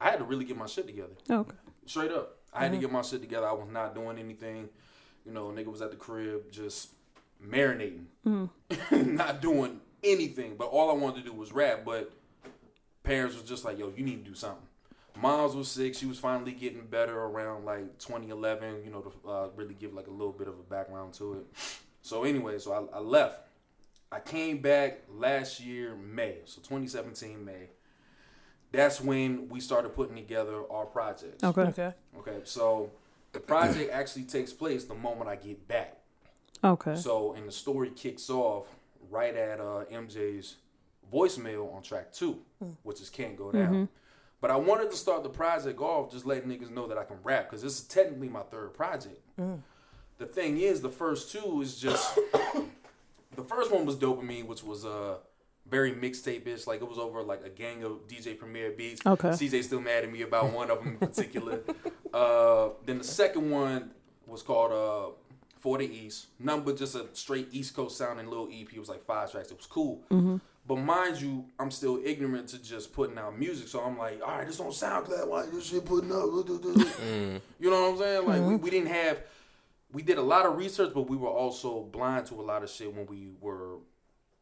I 0.00 0.10
had 0.10 0.18
to 0.18 0.24
really 0.24 0.44
get 0.44 0.56
my 0.56 0.66
shit 0.66 0.86
together. 0.86 1.14
Okay. 1.30 1.56
Straight 1.86 2.12
up. 2.12 2.36
I 2.52 2.62
had 2.62 2.72
to 2.72 2.78
get 2.78 2.90
my 2.90 3.02
shit 3.02 3.20
together. 3.20 3.46
I 3.46 3.52
was 3.52 3.68
not 3.70 3.94
doing 3.94 4.18
anything. 4.18 4.68
You 5.26 5.32
know, 5.32 5.46
nigga 5.48 5.66
was 5.66 5.82
at 5.82 5.90
the 5.90 5.96
crib 5.96 6.50
just 6.50 6.88
marinating. 7.46 8.04
not 8.90 9.42
doing 9.42 9.80
anything. 10.02 10.56
But 10.56 10.66
all 10.66 10.90
I 10.90 10.94
wanted 10.94 11.24
to 11.24 11.30
do 11.30 11.36
was 11.36 11.52
rap. 11.52 11.82
But 11.84 12.10
parents 13.02 13.36
was 13.36 13.48
just 13.48 13.64
like, 13.64 13.78
yo, 13.78 13.92
you 13.96 14.04
need 14.04 14.24
to 14.24 14.30
do 14.30 14.34
something. 14.34 14.66
Moms 15.20 15.54
was 15.54 15.68
sick. 15.68 15.94
She 15.94 16.06
was 16.06 16.18
finally 16.18 16.52
getting 16.52 16.86
better 16.86 17.18
around 17.18 17.64
like 17.64 17.98
2011, 17.98 18.84
you 18.84 18.90
know, 18.90 19.00
to 19.00 19.28
uh, 19.28 19.48
really 19.56 19.74
give 19.74 19.92
like 19.92 20.06
a 20.06 20.12
little 20.12 20.32
bit 20.32 20.46
of 20.46 20.54
a 20.54 20.62
background 20.62 21.12
to 21.14 21.34
it. 21.34 21.46
So 22.02 22.24
anyway, 22.24 22.58
so 22.58 22.88
I, 22.92 22.98
I 22.98 23.00
left. 23.00 23.40
I 24.10 24.20
came 24.20 24.58
back 24.58 25.00
last 25.10 25.60
year, 25.60 25.96
May. 25.96 26.36
So 26.44 26.60
2017, 26.60 27.44
May. 27.44 27.68
That's 28.72 29.00
when 29.00 29.48
we 29.48 29.60
started 29.60 29.94
putting 29.94 30.16
together 30.16 30.62
our 30.70 30.84
projects. 30.84 31.42
Okay. 31.42 31.62
Okay. 31.62 31.92
Okay, 32.18 32.40
so 32.44 32.90
the 33.32 33.40
project 33.40 33.90
actually 33.92 34.24
takes 34.24 34.52
place 34.52 34.84
the 34.84 34.94
moment 34.94 35.28
I 35.30 35.36
get 35.36 35.66
back. 35.68 35.96
Okay. 36.62 36.96
So, 36.96 37.32
and 37.34 37.46
the 37.46 37.52
story 37.52 37.90
kicks 37.94 38.28
off 38.28 38.66
right 39.10 39.34
at 39.34 39.60
uh, 39.60 39.84
MJ's 39.92 40.56
voicemail 41.12 41.74
on 41.74 41.82
track 41.82 42.12
two, 42.12 42.38
which 42.82 43.00
is 43.00 43.08
Can't 43.08 43.36
Go 43.36 43.50
Down. 43.52 43.88
But 44.40 44.50
I 44.52 44.56
wanted 44.56 44.90
to 44.90 44.96
start 44.96 45.22
the 45.24 45.28
project 45.30 45.80
off 45.80 46.12
just 46.12 46.24
letting 46.26 46.48
niggas 46.48 46.70
know 46.70 46.86
that 46.86 46.96
I 46.98 47.04
can 47.04 47.16
rap 47.24 47.48
because 47.48 47.62
this 47.62 47.78
is 47.80 47.84
technically 47.86 48.28
my 48.28 48.42
third 48.42 48.74
project. 48.74 49.20
The 50.18 50.26
thing 50.26 50.58
is, 50.60 50.80
the 50.80 50.90
first 50.90 51.32
two 51.32 51.60
is 51.62 51.78
just 51.80 52.16
the 53.36 53.42
first 53.44 53.70
one 53.72 53.86
was 53.86 53.96
Dopamine, 53.96 54.46
which 54.46 54.62
was 54.62 54.84
uh 54.84 55.16
very 55.70 55.92
mixtape-ish. 55.92 56.66
Like 56.66 56.80
it 56.82 56.88
was 56.88 56.98
over 56.98 57.22
like 57.22 57.44
a 57.44 57.50
gang 57.50 57.82
of 57.84 58.06
DJ 58.08 58.38
Premier 58.38 58.70
beats. 58.70 59.04
Okay. 59.06 59.28
CJ 59.30 59.64
still 59.64 59.80
mad 59.80 60.04
at 60.04 60.12
me 60.12 60.22
about 60.22 60.52
one 60.60 60.70
of 60.70 60.78
them 60.78 60.88
in 60.88 60.96
particular. 61.08 61.60
uh, 62.12 62.70
then 62.86 62.98
the 62.98 63.04
second 63.04 63.50
one 63.50 63.90
was 64.26 64.42
called 64.42 64.72
uh 64.72 65.12
For 65.60 65.78
the 65.78 65.84
East. 65.84 66.26
Number 66.38 66.72
just 66.74 66.94
a 66.94 67.06
straight 67.12 67.48
East 67.52 67.74
Coast 67.74 67.96
sounding 67.96 68.26
little 68.28 68.48
EP. 68.52 68.72
It 68.72 68.78
was 68.78 68.88
like 68.88 69.04
five 69.04 69.30
tracks. 69.30 69.50
It 69.50 69.56
was 69.56 69.66
cool. 69.66 70.02
But 70.66 70.76
mind 70.76 71.18
you, 71.18 71.46
I'm 71.58 71.70
still 71.70 71.98
ignorant 72.04 72.48
to 72.48 72.62
just 72.62 72.92
putting 72.92 73.16
out 73.16 73.38
music. 73.38 73.68
So 73.68 73.80
I'm 73.80 73.96
like, 73.96 74.20
all 74.22 74.36
right, 74.36 74.46
this 74.46 74.60
on 74.60 74.66
SoundCloud. 74.66 75.26
Why 75.26 75.46
this 75.46 75.64
shit 75.64 75.84
putting 75.86 76.12
up? 76.12 76.26
You 77.58 77.70
know 77.70 77.80
what 77.90 77.92
I'm 77.92 77.98
saying? 77.98 78.26
Like 78.26 78.42
we, 78.42 78.56
we 78.56 78.70
didn't 78.70 78.88
have 78.88 79.20
we 79.92 80.02
did 80.02 80.18
a 80.18 80.22
lot 80.22 80.44
of 80.44 80.58
research, 80.58 80.92
but 80.94 81.08
we 81.08 81.16
were 81.16 81.30
also 81.30 81.84
blind 81.84 82.26
to 82.26 82.34
a 82.34 82.42
lot 82.42 82.62
of 82.62 82.68
shit 82.68 82.94
when 82.94 83.06
we 83.06 83.30
were 83.40 83.76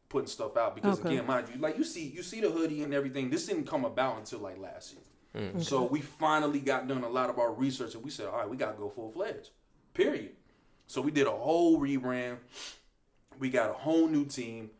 putting 0.09 0.27
stuff 0.27 0.55
out. 0.57 0.75
Because 0.75 0.99
Okay. 0.99 1.15
again, 1.15 1.27
mind 1.27 1.47
you, 1.53 1.59
like 1.59 1.77
you 1.77 1.83
see 1.83 2.07
you 2.07 2.23
see 2.23 2.41
the 2.41 2.49
hoodie 2.49 2.83
and 2.83 2.93
everything. 2.93 3.29
This 3.29 3.45
didn't 3.45 3.65
come 3.67 3.85
about 3.85 4.17
until 4.17 4.39
like 4.39 4.57
last 4.59 4.93
year. 4.93 5.03
So 5.59 5.83
we 5.83 6.01
finally 6.01 6.59
got 6.59 6.87
done 6.87 7.03
a 7.03 7.09
lot 7.09 7.29
of 7.29 7.37
our 7.37 7.51
research 7.53 7.93
and 7.93 8.03
we 8.03 8.09
said, 8.09 8.25
all 8.27 8.37
right, 8.39 8.49
we 8.49 8.57
gotta 8.57 8.77
go 8.77 8.89
full 8.89 9.11
fledged. 9.11 9.51
Period. 9.93 10.31
So 10.87 10.99
we 11.01 11.11
did 11.11 11.27
a 11.27 11.31
whole 11.31 11.79
rebrand. 11.79 12.37
We 13.39 13.49
got 13.49 13.69
a 13.69 13.73
whole 13.73 14.07
new 14.07 14.25
team. 14.25 14.71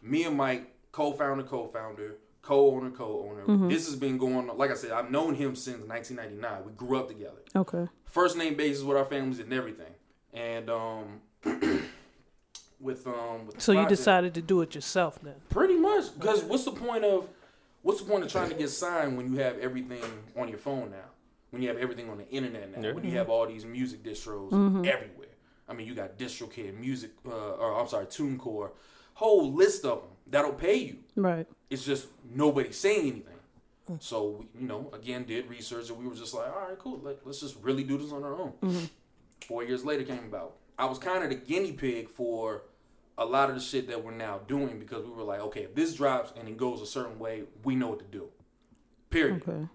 Me 0.00 0.24
and 0.24 0.36
Mike, 0.36 0.72
co-founder, 0.92 1.42
co-founder, 1.42 2.16
co-owner, 2.40 2.90
co-owner. 2.90 3.68
This 3.68 3.86
has 3.86 3.96
been 3.96 4.16
going 4.16 4.48
on. 4.48 4.56
Like 4.56 4.70
I 4.70 4.74
said, 4.74 4.92
I've 4.92 5.10
known 5.10 5.34
him 5.34 5.54
since 5.54 5.86
1999. 5.86 6.64
We 6.64 6.72
grew 6.72 6.98
up 6.98 7.08
together 7.08 7.42
Okay. 7.54 7.86
first 8.06 8.36
name 8.38 8.54
basis 8.54 8.82
with 8.84 8.96
our 8.96 9.04
families 9.04 9.38
and 9.40 9.52
everything. 9.52 9.92
And 10.32 10.70
um, 10.70 11.20
with 12.80 13.06
um, 13.06 13.46
with 13.46 13.56
the 13.56 13.60
So 13.60 13.72
you 13.72 13.86
decided 13.86 14.34
to 14.34 14.42
do 14.42 14.60
it 14.62 14.74
yourself 14.74 15.18
then? 15.22 15.34
pretty 15.48 15.76
much 15.76 16.14
because 16.18 16.42
what's 16.44 16.64
the 16.64 16.72
point 16.72 17.04
of 17.04 17.28
what's 17.82 18.00
the 18.00 18.08
point 18.08 18.24
of 18.24 18.30
trying 18.30 18.48
to 18.50 18.54
get 18.54 18.70
signed 18.70 19.16
when 19.16 19.32
you 19.32 19.38
have 19.40 19.58
everything 19.58 20.02
on 20.36 20.48
your 20.48 20.58
phone 20.58 20.90
now? 20.90 21.10
When 21.50 21.62
you 21.62 21.68
have 21.68 21.78
everything 21.78 22.10
on 22.10 22.18
the 22.18 22.28
internet 22.28 22.76
now? 22.76 22.88
Yeah. 22.88 22.94
When 22.94 23.04
you 23.04 23.12
have 23.12 23.28
all 23.30 23.46
these 23.46 23.64
music 23.64 24.02
distros 24.02 24.52
everywhere? 24.86 25.28
I 25.68 25.72
mean, 25.72 25.86
you 25.88 25.94
got 25.94 26.16
DistroKid, 26.16 26.78
Music, 26.78 27.10
uh, 27.26 27.30
or 27.30 27.80
I'm 27.80 27.88
sorry, 27.88 28.06
TuneCore, 28.06 28.70
whole 29.14 29.52
list 29.52 29.84
of 29.84 30.00
them 30.02 30.10
that'll 30.28 30.52
pay 30.52 30.76
you. 30.76 30.98
Right. 31.16 31.46
It's 31.70 31.84
just 31.84 32.06
nobody 32.32 32.70
saying 32.72 33.00
anything. 33.00 33.32
So 34.00 34.44
we, 34.54 34.60
you 34.60 34.66
know, 34.68 34.90
again, 34.92 35.24
did 35.24 35.48
research 35.48 35.88
and 35.90 35.98
we 35.98 36.06
were 36.06 36.14
just 36.14 36.34
like, 36.34 36.48
all 36.48 36.68
right, 36.68 36.78
cool. 36.78 37.00
Let, 37.02 37.24
let's 37.24 37.40
just 37.40 37.56
really 37.62 37.84
do 37.84 37.98
this 37.98 38.12
on 38.12 38.22
our 38.24 38.34
own. 38.34 38.52
Four 39.46 39.64
years 39.64 39.84
later 39.84 40.02
came 40.04 40.24
about. 40.24 40.54
I 40.78 40.86
was 40.86 40.98
kind 40.98 41.22
of 41.24 41.30
the 41.30 41.36
guinea 41.36 41.72
pig 41.72 42.08
for 42.08 42.62
a 43.18 43.24
lot 43.24 43.48
of 43.48 43.56
the 43.56 43.62
shit 43.62 43.88
that 43.88 44.04
we're 44.04 44.12
now 44.12 44.40
doing 44.46 44.78
because 44.78 45.04
we 45.04 45.10
were 45.10 45.22
like, 45.22 45.40
okay, 45.40 45.62
if 45.62 45.74
this 45.74 45.94
drops 45.94 46.32
and 46.38 46.48
it 46.48 46.56
goes 46.56 46.80
a 46.82 46.86
certain 46.86 47.18
way, 47.18 47.44
we 47.64 47.74
know 47.74 47.88
what 47.88 47.98
to 48.00 48.04
do. 48.04 48.28
Period. 49.10 49.42
Okay. 49.48 49.66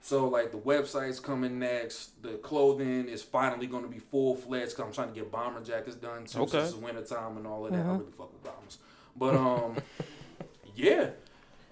So 0.00 0.28
like 0.28 0.52
the 0.52 0.58
website's 0.58 1.20
coming 1.20 1.58
next. 1.58 2.22
The 2.22 2.34
clothing 2.38 3.08
is 3.08 3.22
finally 3.22 3.66
going 3.66 3.82
to 3.82 3.90
be 3.90 3.98
full 3.98 4.36
fledged. 4.36 4.76
Cause 4.76 4.86
I'm 4.86 4.92
trying 4.92 5.08
to 5.08 5.14
get 5.14 5.30
bomber 5.30 5.60
jackets 5.60 5.96
done 5.96 6.24
too. 6.24 6.40
Okay. 6.40 6.52
Since 6.52 6.70
it's 6.70 6.78
winter 6.78 7.02
time 7.02 7.36
and 7.36 7.46
all 7.46 7.66
of 7.66 7.72
that. 7.72 7.84
I 7.84 7.90
really 7.90 8.12
fuck 8.16 8.32
with 8.32 8.44
bombers. 8.44 8.78
But 9.16 9.34
um, 9.34 9.76
yeah, 10.76 11.10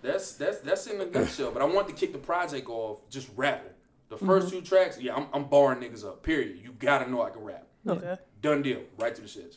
that's 0.03 0.33
that's 0.33 0.59
that's 0.59 0.87
in 0.89 1.01
a 1.01 1.07
nutshell. 1.07 1.53
But 1.53 1.63
I 1.63 1.65
want 1.67 1.89
to 1.89 1.95
kick 1.95 2.13
the 2.13 2.19
project 2.19 2.69
off 2.69 3.09
just 3.09 3.31
rapping. 3.37 3.73
The 4.09 4.17
1st 4.17 4.51
two 4.51 4.61
tracks, 4.61 5.01
yeah, 5.01 5.17
I'm, 5.17 5.27
I'm 5.33 5.49
barring 5.49 5.81
niggas 5.81 6.05
up. 6.05 6.23
Period. 6.23 6.61
You 6.63 6.73
gotta 6.79 7.11
know 7.11 7.23
I 7.23 7.31
can 7.31 7.43
rap. 7.43 7.67
Okay. 7.89 8.17
Done 8.47 8.63
deal. 8.63 8.83
Right 8.97 9.13
to 9.13 9.21
the 9.21 9.27
shits. 9.27 9.57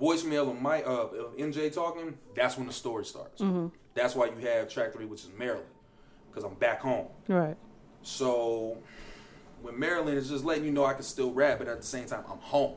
Voicemail 0.00 0.50
of 0.50 0.60
my 0.60 0.82
uh 0.82 0.90
of 0.90 1.36
MJ 1.36 1.72
talking. 1.72 2.18
That's 2.34 2.56
when 2.56 2.66
the 2.66 2.72
story 2.72 3.04
starts. 3.04 3.40
That's 3.94 4.16
why 4.16 4.26
you 4.26 4.46
have 4.48 4.68
track 4.68 4.92
three, 4.92 5.04
which 5.04 5.20
is 5.20 5.30
Maryland, 5.38 5.68
because 6.28 6.42
I'm 6.42 6.54
back 6.54 6.80
home. 6.80 7.06
Right. 7.28 7.56
So 8.02 8.78
with 9.62 9.76
Maryland, 9.76 10.18
it's 10.18 10.28
just 10.28 10.44
letting 10.44 10.64
you 10.64 10.72
know 10.72 10.84
I 10.84 10.94
can 10.94 11.04
still 11.04 11.30
rap, 11.30 11.58
but 11.58 11.68
at 11.68 11.76
the 11.80 11.86
same 11.86 12.06
time, 12.06 12.24
I'm 12.28 12.38
home. 12.38 12.74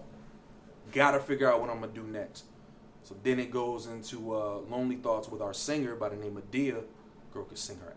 Gotta 0.91 1.19
figure 1.19 1.51
out 1.51 1.61
what 1.61 1.71
I'm 1.71 1.79
gonna 1.79 1.91
do 1.91 2.03
next. 2.03 2.43
So 3.01 3.15
then 3.23 3.39
it 3.39 3.49
goes 3.49 3.87
into 3.87 4.35
uh, 4.35 4.57
Lonely 4.69 4.97
Thoughts 4.97 5.29
with 5.29 5.41
our 5.41 5.53
singer 5.53 5.95
by 5.95 6.09
the 6.09 6.15
name 6.15 6.37
of 6.37 6.51
Dia. 6.51 6.81
Girl 7.33 7.45
can 7.45 7.57
sing 7.57 7.79
her 7.79 7.95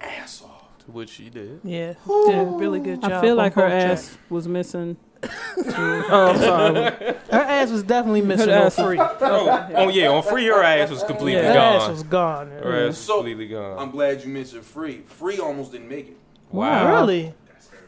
ass 0.00 0.42
off. 0.42 0.62
Which 0.88 1.10
she 1.10 1.30
did. 1.30 1.60
Yeah. 1.62 1.94
Did 2.26 2.38
a 2.38 2.44
really 2.44 2.80
good 2.80 3.02
job. 3.02 3.12
I 3.12 3.20
feel 3.20 3.36
like 3.36 3.54
her 3.54 3.64
ass 3.64 4.08
tracks. 4.08 4.18
was 4.28 4.48
missing. 4.48 4.96
Oh, 5.28 6.30
I'm 6.30 6.38
sorry. 6.38 7.14
Her 7.30 7.40
ass 7.40 7.70
was 7.70 7.82
definitely 7.82 8.22
missing 8.22 8.48
Her 8.48 8.64
on 8.64 8.70
free. 8.70 8.98
Oh, 8.98 9.68
oh 9.74 9.88
yeah, 9.88 10.08
on 10.08 10.22
free 10.22 10.46
her 10.46 10.62
ass 10.62 10.90
was 10.90 11.02
completely 11.02 11.34
Yeah, 11.42 11.48
her 11.48 11.54
gone. 11.54 11.80
ass 11.82 11.88
was 11.88 12.02
gone. 12.02 12.50
her 12.50 12.76
ass 12.82 12.86
was 12.88 12.98
So, 12.98 13.14
completely 13.16 13.48
gone. 13.48 13.78
I'm 13.78 13.90
glad 13.90 14.22
you 14.22 14.28
mentioned 14.28 14.64
Free. 14.64 15.02
Free 15.06 15.38
almost 15.38 15.72
didn't 15.72 15.88
make 15.88 16.08
it. 16.08 16.16
wow. 16.50 16.94
Really? 16.94 17.34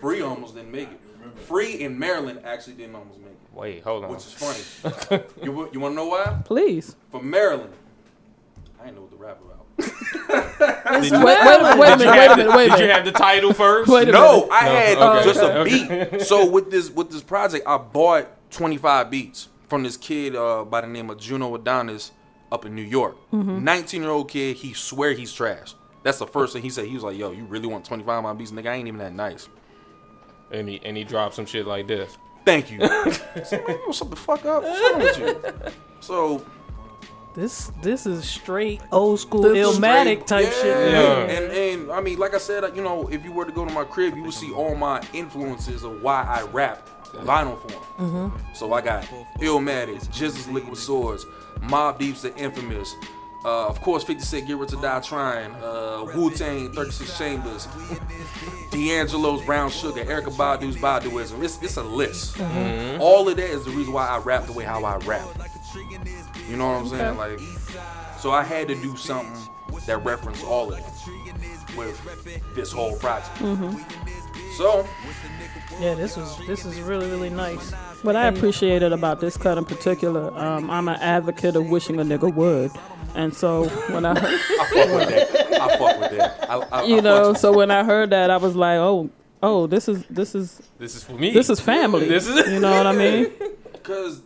Free 0.00 0.20
almost 0.22 0.54
didn't 0.54 0.72
make 0.72 0.88
it. 0.90 1.00
Free 1.46 1.74
in 1.80 1.98
Maryland 1.98 2.40
actually 2.44 2.74
didn't 2.74 2.94
almost 2.94 3.18
make 3.20 3.30
it, 3.30 3.38
Wait, 3.58 3.82
hold 3.82 4.04
on. 4.04 4.10
which 4.10 4.20
is 4.20 4.32
funny. 4.32 5.22
you 5.42 5.68
you 5.72 5.80
want 5.80 5.92
to 5.92 5.96
know 5.96 6.06
why? 6.06 6.40
Please. 6.44 6.96
For 7.10 7.22
Maryland, 7.22 7.72
I 8.80 8.86
ain't 8.86 8.94
know 8.94 9.02
what 9.02 9.10
the 9.10 9.16
rap 9.16 9.38
about. 9.40 10.45
Wait, 10.60 11.10
wait, 11.12 11.22
wait, 11.22 11.78
wait 11.78 11.92
a 11.92 11.96
Did 11.96 11.98
minute. 11.98 12.00
you 12.00 12.10
Wait 12.10 12.28
have 12.28 12.32
a 12.32 12.36
the- 12.36 12.36
minute. 12.36 12.56
Wait 12.56 12.66
a 12.66 12.70
Did 12.70 12.80
you 12.80 12.86
minute. 12.86 12.94
have 12.96 13.04
the 13.04 13.12
title 13.12 13.52
first? 13.52 13.90
Wait 13.90 14.08
a 14.08 14.12
No, 14.12 14.48
I 14.50 14.64
No, 14.64 14.70
had 14.70 14.98
okay. 14.98 15.24
just 15.24 15.40
a 15.40 15.64
beat. 16.10 16.22
So 16.22 16.46
with 16.48 16.70
this 16.70 16.90
with 16.90 17.10
this 17.10 17.22
project, 17.22 17.66
I 17.66 17.76
bought 17.78 18.26
25 18.50 19.10
beats 19.10 19.48
from 19.68 19.82
this 19.82 19.96
kid 19.96 20.34
uh, 20.36 20.64
by 20.64 20.80
the 20.80 20.86
name 20.86 21.10
of 21.10 21.18
Juno 21.18 21.54
Adonis 21.54 22.12
up 22.52 22.64
in 22.64 22.74
New 22.74 22.82
York. 22.82 23.16
19 23.32 24.00
year 24.02 24.10
old 24.10 24.30
kid. 24.30 24.56
He 24.56 24.72
swear 24.72 25.12
he's 25.12 25.32
trash. 25.32 25.74
That's 26.02 26.18
the 26.18 26.26
first 26.26 26.52
thing 26.52 26.62
he 26.62 26.70
said. 26.70 26.84
He 26.86 26.94
was 26.94 27.02
like, 27.02 27.18
"Yo, 27.18 27.32
you 27.32 27.44
really 27.44 27.66
want 27.66 27.84
25 27.84 28.18
of 28.18 28.22
my 28.24 28.32
beats, 28.32 28.52
nigga? 28.52 28.68
I 28.70 28.74
ain't 28.74 28.86
even 28.88 29.00
that 29.00 29.12
nice." 29.12 29.48
And 30.52 30.68
he 30.68 30.80
and 30.84 30.96
he 30.96 31.02
dropped 31.04 31.34
some 31.34 31.46
shit 31.46 31.66
like 31.66 31.88
this. 31.88 32.16
Thank 32.44 32.70
you. 32.70 32.78
so, 33.44 33.56
man, 33.66 33.76
what's 33.86 34.00
up 34.00 34.10
the 34.10 34.14
fuck 34.16 34.44
up? 34.44 34.62
What's 34.62 34.80
wrong 34.92 35.00
with 35.00 35.18
you? 35.18 35.72
So 36.00 36.44
This 37.36 37.70
this 37.82 38.06
is 38.06 38.24
straight 38.28 38.80
old 38.90 39.20
school 39.20 39.42
This 39.42 39.58
Illmatic 39.78 40.02
straight- 40.02 40.26
type 40.26 40.44
yeah. 40.46 40.62
shit. 40.62 40.92
Yeah. 40.92 41.18
And 41.36 41.52
and 41.52 41.92
I 41.92 42.00
mean, 42.00 42.18
like 42.18 42.34
I 42.34 42.38
said, 42.38 42.64
you 42.74 42.82
know, 42.82 43.08
if 43.08 43.24
you 43.24 43.30
were 43.32 43.44
to 43.44 43.52
go 43.52 43.64
to 43.66 43.72
my 43.72 43.84
crib, 43.84 44.16
you 44.16 44.22
would 44.22 44.32
see 44.34 44.52
all 44.52 44.74
my 44.74 45.02
influences 45.12 45.84
of 45.84 46.02
why 46.02 46.22
I 46.22 46.42
rap 46.50 46.88
vinyl 47.12 47.58
form. 47.98 48.32
So 48.54 48.72
I 48.72 48.80
got 48.80 49.04
Illmatic, 49.40 50.00
GZA's 50.08 50.48
Liquid 50.48 50.76
Swords, 50.76 51.24
Mobb 51.60 51.98
Deep's 51.98 52.22
The 52.22 52.34
Infamous. 52.36 52.94
Uh, 53.44 53.68
of 53.68 53.80
course, 53.80 54.02
50 54.02 54.24
Cent, 54.24 54.48
Get 54.48 54.56
Rich 54.56 54.72
or 54.72 54.82
Die 54.82 55.00
Trying, 55.02 55.52
uh, 55.62 56.04
Wu 56.16 56.30
Tang, 56.32 56.72
36 56.72 57.16
Chambers, 57.16 57.68
D'Angelo's 58.72 59.44
Brown 59.44 59.70
Sugar, 59.70 60.04
Erykah 60.04 60.36
Badu's 60.36 60.74
Baduizm. 60.76 61.44
It's, 61.44 61.62
it's 61.62 61.76
a 61.76 61.82
list. 61.84 62.40
All 62.98 63.28
of 63.28 63.36
that 63.36 63.48
is 63.50 63.64
the 63.64 63.70
reason 63.70 63.92
why 63.92 64.08
I 64.08 64.18
rap 64.18 64.46
the 64.46 64.52
way 64.52 64.64
how 64.64 64.82
I 64.84 64.96
rap. 64.98 65.28
You 66.48 66.56
know 66.56 66.66
what 66.68 66.82
I'm 66.82 66.88
saying? 66.88 67.16
Like, 67.16 67.40
so 68.20 68.30
I 68.30 68.42
had 68.42 68.68
to 68.68 68.74
do 68.76 68.96
something 68.96 69.34
that 69.86 69.98
referenced 70.04 70.44
all 70.44 70.72
of 70.72 70.78
it 70.78 71.76
with 71.76 72.54
this 72.54 72.72
whole 72.72 72.96
project. 72.96 73.36
So 74.56 74.86
Yeah, 75.80 75.94
this 75.94 76.16
was 76.16 76.38
this 76.46 76.64
is 76.64 76.80
really 76.80 77.10
really 77.10 77.28
nice. 77.30 77.72
What 78.02 78.16
I 78.16 78.26
appreciated 78.26 78.92
about 78.92 79.20
this 79.20 79.36
cut 79.36 79.58
in 79.58 79.64
particular, 79.64 80.32
um, 80.38 80.70
I'm 80.70 80.88
an 80.88 80.96
advocate 81.00 81.56
of 81.56 81.68
wishing 81.68 81.98
a 82.00 82.04
nigga 82.04 82.32
would. 82.32 82.70
And 83.14 83.34
so 83.34 83.64
when 83.92 84.04
I, 84.04 84.18
heard, 84.18 84.40
I 84.60 84.66
fuck 84.74 84.94
with 84.94 85.08
that. 85.08 85.60
I 85.60 85.78
fuck 85.78 86.00
with 86.00 86.18
that. 86.18 86.50
I, 86.50 86.56
I, 86.56 86.82
you 86.84 86.98
I 86.98 87.00
know, 87.00 87.32
fuck 87.32 87.40
so 87.40 87.52
when 87.52 87.70
I 87.70 87.82
heard 87.82 88.10
that, 88.10 88.30
I 88.30 88.36
was 88.36 88.54
like, 88.54 88.76
oh, 88.76 89.10
oh, 89.42 89.66
this 89.66 89.88
is 89.88 90.04
this 90.08 90.34
is 90.34 90.60
This 90.78 90.94
is 90.96 91.02
for 91.02 91.12
me. 91.14 91.32
this 91.32 91.48
is 91.50 91.58
family. 91.60 92.06
This 92.08 92.26
is 92.28 92.50
you 92.50 92.60
know 92.60 92.70
what 92.76 92.86
I 92.86 92.92
mean? 92.92 93.32
Because, 93.72 94.20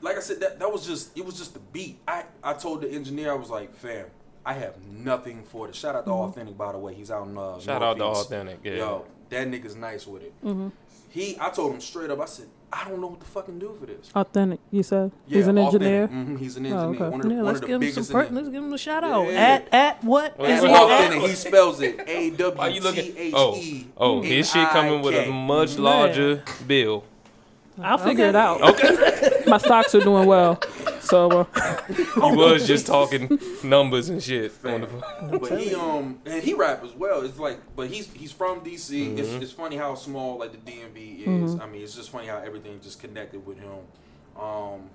like 0.00 0.16
I 0.16 0.20
said, 0.20 0.40
that, 0.40 0.58
that 0.58 0.72
was 0.72 0.86
just 0.86 1.16
it 1.16 1.24
was 1.24 1.36
just 1.38 1.54
the 1.54 1.60
beat. 1.60 1.98
I 2.06 2.24
I 2.42 2.52
told 2.54 2.82
the 2.82 2.90
engineer 2.90 3.32
I 3.32 3.34
was 3.36 3.50
like, 3.50 3.74
fam, 3.74 4.06
I 4.44 4.52
have 4.54 4.74
nothing 4.82 5.42
for 5.44 5.66
this. 5.66 5.76
Shout 5.76 5.94
out 5.96 6.04
to 6.06 6.10
Authentic 6.12 6.56
by 6.56 6.72
the 6.72 6.78
way. 6.78 6.94
He's 6.94 7.10
out 7.10 7.26
in 7.26 7.36
uh, 7.36 7.58
Shout 7.60 7.82
out 7.82 7.96
to 7.98 8.04
Authentic, 8.04 8.58
yeah. 8.64 8.74
Yo, 8.76 9.04
that 9.30 9.48
nigga's 9.48 9.76
nice 9.76 10.06
with 10.06 10.22
it. 10.22 10.32
He, 11.10 11.38
I 11.40 11.48
told 11.48 11.72
him 11.72 11.80
straight 11.80 12.10
up. 12.10 12.20
I 12.20 12.26
said, 12.26 12.48
I 12.70 12.86
don't 12.86 13.00
know 13.00 13.06
what 13.06 13.20
the 13.20 13.24
fuck 13.24 13.46
to 13.46 13.52
fucking 13.52 13.58
do 13.60 13.74
for 13.80 13.86
this. 13.86 14.10
Authentic, 14.14 14.60
you 14.70 14.82
said 14.82 15.10
Yeah, 15.26 15.38
he's 15.38 15.46
an 15.48 15.56
engineer. 15.56 16.06
hmm 16.06 16.36
He's 16.36 16.58
an 16.58 16.66
Oh, 16.66 16.90
engineer. 16.90 17.06
okay. 17.06 17.08
One 17.10 17.20
of 17.20 17.26
the, 17.26 17.28
Yeah, 17.30 17.36
one 17.36 17.44
let's 17.46 17.56
of 17.56 17.60
the 17.62 17.66
give 17.66 17.82
him 17.82 17.88
some 17.92 18.02
biggest. 18.02 18.12
per- 18.12 18.34
let's 18.34 18.48
give 18.50 18.62
him 18.62 18.72
a 18.74 18.78
shout 18.78 19.04
out. 19.04 19.24
Yeah. 19.26 19.30
At 19.40 19.68
at 19.74 20.04
what? 20.04 20.38
Well, 20.38 20.50
Is 20.50 20.60
the, 20.60 20.66
it 20.66 20.70
at- 20.70 20.82
authentic. 20.82 21.30
He 21.30 21.34
spells 21.34 21.80
it 21.80 22.00
A 22.06 22.30
W 22.30 22.58
Why 22.58 22.68
you 22.68 22.80
looking? 22.82 23.04
T 23.14 23.18
H 23.18 23.32
Oh, 23.34 23.56
E. 23.56 23.86
oh, 23.96 24.20
his 24.20 24.50
shit 24.52 24.68
coming 24.68 25.00
with 25.00 25.14
a 25.14 25.30
much 25.32 25.78
larger 25.78 26.42
bill. 26.66 27.04
I'll 27.80 27.96
figure 27.96 28.26
it 28.26 28.36
out. 28.36 28.60
Okay, 28.60 28.88
My 29.48 29.58
stocks 29.58 29.94
are 29.94 30.00
doing 30.00 30.26
well, 30.26 30.60
so 31.00 31.46
uh, 31.54 31.82
he 31.94 32.02
was 32.20 32.66
just 32.66 32.86
talking 32.86 33.38
numbers 33.64 34.08
and 34.10 34.22
shit. 34.22 34.52
On 34.64 34.82
the, 34.82 35.38
But 35.38 35.58
he 35.60 35.74
um 35.74 36.18
and 36.26 36.42
he 36.42 36.54
rap 36.54 36.84
as 36.84 36.92
well. 36.92 37.24
It's 37.24 37.38
like, 37.38 37.58
but 37.74 37.88
he's 37.88 38.12
he's 38.12 38.32
from 38.32 38.60
DC. 38.60 39.18
It's, 39.18 39.28
Mm-hmm. 39.28 39.42
it's 39.42 39.52
funny 39.52 39.76
how 39.76 39.94
small 39.94 40.38
like 40.38 40.52
the 40.52 40.70
DMV 40.70 41.44
is. 41.44 41.58
I 41.60 41.66
mean, 41.66 41.82
it's 41.82 41.94
just 41.94 42.10
funny 42.10 42.26
how 42.26 42.38
everything 42.38 42.78
just 42.82 43.00
connected 43.00 43.44
with 43.46 43.58
him. 43.58 43.78
Um, 44.38 44.90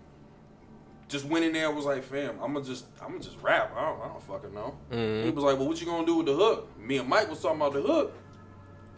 just 1.09 1.25
went 1.25 1.45
in 1.45 1.53
there 1.53 1.69
was 1.71 1.85
like, 1.85 2.03
fam, 2.03 2.35
I'm 2.41 2.53
gonna 2.53 2.65
just 2.65 2.85
I'm 3.01 3.09
gonna 3.11 3.19
just 3.23 3.37
rap. 3.41 3.73
I 3.75 3.81
don't, 3.85 4.01
I 4.01 4.07
don't 4.07 4.23
fucking 4.23 4.53
know. 4.53 4.75
Mm-hmm. 4.91 5.25
He 5.25 5.31
was 5.31 5.43
like, 5.43 5.57
well, 5.57 5.67
what 5.67 5.79
you 5.79 5.85
gonna 5.87 6.05
do 6.05 6.17
with 6.17 6.25
the 6.27 6.35
hook? 6.35 6.69
Me 6.79 6.97
and 6.97 7.07
Mike 7.09 7.29
was 7.29 7.41
talking 7.41 7.57
about 7.57 7.73
the 7.73 7.81
hook. 7.81 8.13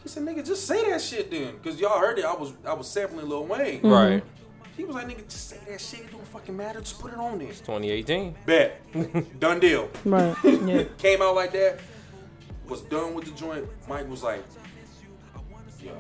He 0.03 0.09
said, 0.09 0.23
nigga, 0.23 0.45
just 0.45 0.67
say 0.67 0.87
that 0.91 1.01
shit 1.01 1.31
then, 1.31 1.57
cause 1.63 1.79
y'all 1.79 1.99
heard 1.99 2.19
it. 2.19 2.25
I 2.25 2.33
was 2.33 2.53
I 2.65 2.73
was 2.73 2.87
sampling 2.87 3.27
Lil 3.27 3.45
Wayne. 3.45 3.81
Right, 3.81 4.23
He 4.77 4.83
was 4.83 4.95
like, 4.95 5.07
nigga, 5.07 5.23
just 5.29 5.49
say 5.49 5.59
that 5.69 5.79
shit. 5.79 6.01
It 6.01 6.11
don't 6.11 6.27
fucking 6.27 6.55
matter. 6.55 6.79
Just 6.81 6.99
put 6.99 7.13
it 7.13 7.17
on 7.17 7.39
there. 7.39 7.47
It's 7.47 7.59
2018. 7.61 8.35
Bet, 8.45 8.81
done 9.39 9.59
deal. 9.59 9.89
right. 10.03 10.35
Yeah. 10.43 10.83
came 10.97 11.21
out 11.21 11.35
like 11.35 11.53
that, 11.53 11.79
was 12.67 12.81
done 12.81 13.13
with 13.13 13.25
the 13.25 13.31
joint. 13.31 13.65
Mike 13.87 14.09
was 14.09 14.23
like, 14.23 14.43
yo, 15.81 15.91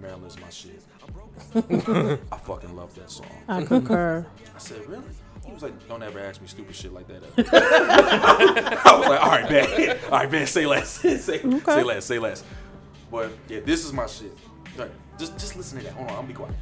Maryland's 0.00 0.38
my 0.40 0.50
shit. 0.50 0.82
I 1.54 2.36
fucking 2.38 2.74
love 2.74 2.94
that 2.96 3.10
song. 3.10 3.26
I 3.48 3.62
concur. 3.62 4.26
I 4.54 4.58
said, 4.58 4.86
really? 4.88 5.04
He 5.46 5.52
was 5.52 5.62
like, 5.62 5.88
don't 5.88 6.02
ever 6.02 6.20
ask 6.20 6.40
me 6.40 6.46
stupid 6.46 6.74
shit 6.74 6.92
like 6.92 7.06
that. 7.08 7.22
ever." 7.36 7.50
I 7.54 8.96
was 8.98 9.08
like, 9.08 9.20
all 9.20 9.28
right, 9.30 9.50
man. 9.50 9.98
All 10.04 10.10
right, 10.10 10.30
man, 10.30 10.46
say 10.46 10.66
less. 10.66 10.90
say, 10.90 11.16
say 11.18 11.42
less, 11.82 12.04
say 12.04 12.18
less. 12.18 12.44
But 13.10 13.30
yeah, 13.48 13.60
this 13.60 13.84
is 13.84 13.92
my 13.92 14.06
shit. 14.06 14.32
Like, 14.76 14.90
just 15.18 15.32
just 15.38 15.56
listen 15.56 15.78
to 15.78 15.84
that. 15.84 15.92
Hold 15.94 16.10
on, 16.10 16.18
I'm 16.18 16.26
be 16.26 16.32
quiet. 16.32 16.54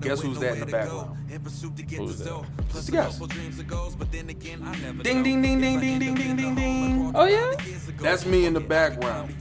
Guess 0.00 0.20
who's 0.20 0.38
that 0.40 0.54
in 0.54 0.60
the 0.60 0.66
background? 0.66 1.16
Who's 1.38 2.18
that? 2.18 2.44
Just 2.72 2.92
guess. 2.92 3.18
Ding, 3.18 5.22
ding, 5.22 5.42
ding, 5.42 5.60
ding, 5.60 5.80
ding, 5.80 5.98
ding, 5.98 6.14
ding, 6.14 6.36
ding, 6.36 6.54
ding. 6.54 7.12
Oh 7.14 7.24
yeah. 7.24 7.52
That's 7.98 8.26
me 8.26 8.46
in 8.46 8.54
the 8.54 8.60
background. 8.60 9.34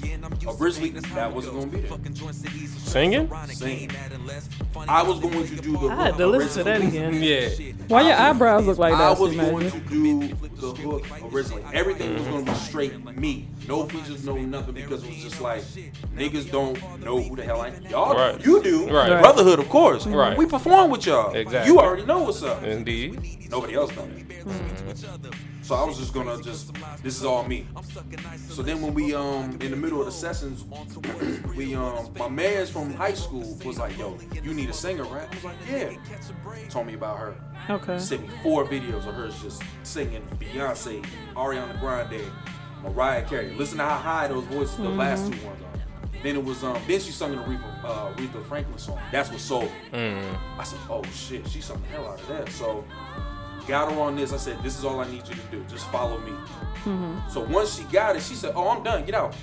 Originally, 0.60 0.90
that 0.92 1.34
wasn't 1.34 1.56
gonna 1.56 1.68
be 1.68 1.82
there. 1.82 2.34
Singing? 2.34 3.30
Singing. 3.48 3.92
I 4.88 5.04
was 5.04 5.20
going 5.20 5.48
to 5.48 5.56
do 5.56 5.72
the. 5.74 5.88
I 5.90 6.06
had 6.08 6.18
to 6.18 6.28
listen 6.28 6.60
to 6.60 6.64
that 6.66 6.82
again. 6.82 7.22
Yeah. 7.22 7.50
Why 7.88 8.02
your 8.02 8.16
eyebrows 8.18 8.66
look 8.66 8.78
like 8.78 8.94
I 8.94 8.98
that? 9.14 9.20
was 9.20 9.36
going 9.36 9.64
Magic? 9.66 9.84
to 9.88 9.90
do 9.90 10.28
the 10.28 10.36
hook 10.82 11.06
originally. 11.34 11.64
Everything 11.74 12.14
was 12.14 12.24
going 12.24 12.46
to 12.46 12.52
be 12.52 12.58
straight 12.58 13.18
me. 13.18 13.48
No 13.68 13.86
features, 13.88 14.26
no 14.26 14.36
nothing, 14.36 14.74
because 14.74 15.04
it 15.04 15.10
was 15.10 15.24
just 15.24 15.42
like 15.42 15.62
niggas 16.16 16.52
don't 16.52 16.78
know 17.02 17.22
who 17.22 17.36
the 17.36 17.44
hell 17.44 17.62
I 17.62 17.70
am. 17.70 17.82
Y'all, 17.86 18.14
Right. 18.14 18.46
you 18.46 18.62
do. 18.62 18.90
Right. 18.90 19.22
Brotherhood, 19.22 19.60
of 19.60 19.70
course. 19.70 20.06
Right. 20.06 20.38
We 20.38 20.46
perform 20.46 20.92
with 20.92 21.06
y'all. 21.06 21.34
Exactly. 21.34 21.72
You 21.74 21.80
already 21.84 22.06
know 22.06 22.24
what's 22.24 22.44
up. 22.44 22.64
Indeed. 22.64 23.50
Nobody 23.50 23.76
else 23.76 23.92
knows. 23.96 24.10
So 25.62 25.76
I 25.76 25.84
was 25.86 25.98
just 25.98 26.14
gonna 26.14 26.42
just 26.42 26.74
this 27.02 27.18
is 27.18 27.24
all 27.24 27.44
me. 27.48 27.66
So 28.50 28.62
then 28.62 28.82
when 28.82 28.94
we 28.94 29.14
um 29.14 29.58
in 29.62 29.72
the 29.72 29.78
middle 29.78 30.00
of 30.00 30.06
the 30.06 30.12
sessions, 30.12 30.66
we 31.56 31.74
um 31.76 32.10
my 32.18 32.28
man's 32.28 32.70
from 32.70 32.94
high 32.94 33.14
school 33.14 33.58
was 33.64 33.80
like, 33.80 33.98
yo, 33.98 34.18
you 34.44 34.54
need 34.54 34.70
a 34.70 34.74
singer, 34.74 35.04
right? 35.06 35.28
I 35.32 35.36
was 35.36 35.44
like, 35.44 35.56
yeah. 35.70 35.94
Told 36.70 36.88
me 36.88 36.96
about 36.96 37.18
her. 37.20 37.36
Okay. 37.70 37.98
Sent 37.98 38.24
me 38.24 38.30
four 38.44 38.66
videos 38.66 39.08
of 39.08 39.16
her 39.16 39.30
just 39.42 39.64
singing 39.84 40.22
Beyonce, 40.40 41.06
Ariana 41.36 41.80
Grande, 41.80 42.22
Mariah 42.82 43.24
Carey. 43.24 43.54
Listen 43.56 43.78
to 43.78 43.84
how 43.86 43.98
high 43.98 44.28
those 44.28 44.44
voices, 44.46 44.76
the 44.78 44.84
last 44.90 45.32
two 45.32 45.46
ones 45.46 45.62
are. 45.64 45.73
Then 46.24 46.38
it 46.38 46.44
was 46.44 46.64
um 46.64 46.78
then 46.88 47.00
she 47.00 47.12
sung 47.12 47.34
an 47.34 47.40
Aretha, 47.40 47.84
uh, 47.84 48.14
Aretha 48.14 48.46
Franklin 48.46 48.78
song. 48.78 49.00
That's 49.12 49.30
what 49.30 49.40
sold 49.40 49.66
me. 49.66 50.00
Mm. 50.00 50.38
I 50.58 50.64
said, 50.64 50.80
oh 50.90 51.04
shit, 51.14 51.48
she 51.48 51.62
sung 51.62 51.82
the 51.82 51.88
hell 51.90 52.08
out 52.08 52.22
of 52.22 52.28
that. 52.30 52.50
So 52.50 52.86
got 53.68 53.92
her 53.92 54.00
on 54.00 54.16
this. 54.16 54.34
I 54.34 54.38
said, 54.38 54.62
this 54.64 54.78
is 54.80 54.86
all 54.86 55.00
I 55.00 55.10
need 55.10 55.28
you 55.28 55.36
to 55.36 55.42
do. 55.52 55.64
Just 55.70 55.88
follow 55.92 56.20
me. 56.20 56.32
So 57.30 57.42
once 57.42 57.78
she 57.78 57.84
got 57.86 58.16
it, 58.16 58.22
she 58.22 58.36
said, 58.36 58.54
oh, 58.56 58.70
I'm 58.70 58.84
done. 58.84 59.06
Get 59.06 59.16
out. 59.16 59.36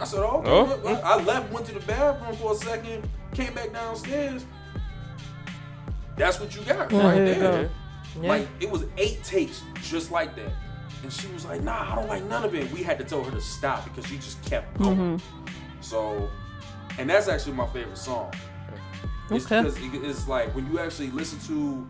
I 0.00 0.04
said, 0.04 0.20
oh, 0.20 0.38
okay. 0.38 0.50
Oh. 0.50 0.80
Well, 0.84 1.00
I 1.04 1.22
left, 1.22 1.52
went 1.52 1.66
to 1.66 1.74
the 1.74 1.80
bathroom 1.80 2.36
for 2.36 2.52
a 2.52 2.54
second, 2.56 3.08
came 3.34 3.52
back 3.54 3.72
downstairs. 3.72 4.44
That's 6.16 6.40
what 6.40 6.54
you 6.54 6.62
got 6.62 6.92
right 6.92 7.14
there 7.14 7.34
there. 7.38 7.64
go. 7.64 7.70
Yeah. 8.20 8.28
Like 8.28 8.48
it 8.60 8.70
was 8.70 8.84
eight 8.96 9.22
takes 9.22 9.62
just 9.82 10.10
like 10.10 10.34
that. 10.36 10.52
And 11.02 11.12
she 11.12 11.28
was 11.28 11.44
like, 11.44 11.62
nah, 11.62 11.92
I 11.92 11.94
don't 11.94 12.08
like 12.08 12.24
none 12.24 12.44
of 12.44 12.54
it. 12.54 12.70
We 12.72 12.82
had 12.82 12.98
to 12.98 13.04
tell 13.04 13.22
her 13.22 13.30
to 13.30 13.40
stop 13.40 13.84
because 13.84 14.06
she 14.10 14.16
just 14.16 14.42
kept 14.44 14.76
going. 14.78 15.20
So, 15.80 16.28
and 16.98 17.08
that's 17.08 17.28
actually 17.28 17.52
my 17.52 17.66
favorite 17.68 17.98
song. 17.98 18.32
It's 19.30 19.44
Okay. 19.44 19.62
because 19.62 19.76
it's 19.78 20.28
like 20.28 20.54
when 20.54 20.70
you 20.70 20.78
actually 20.78 21.10
listen 21.10 21.38
to 21.40 21.86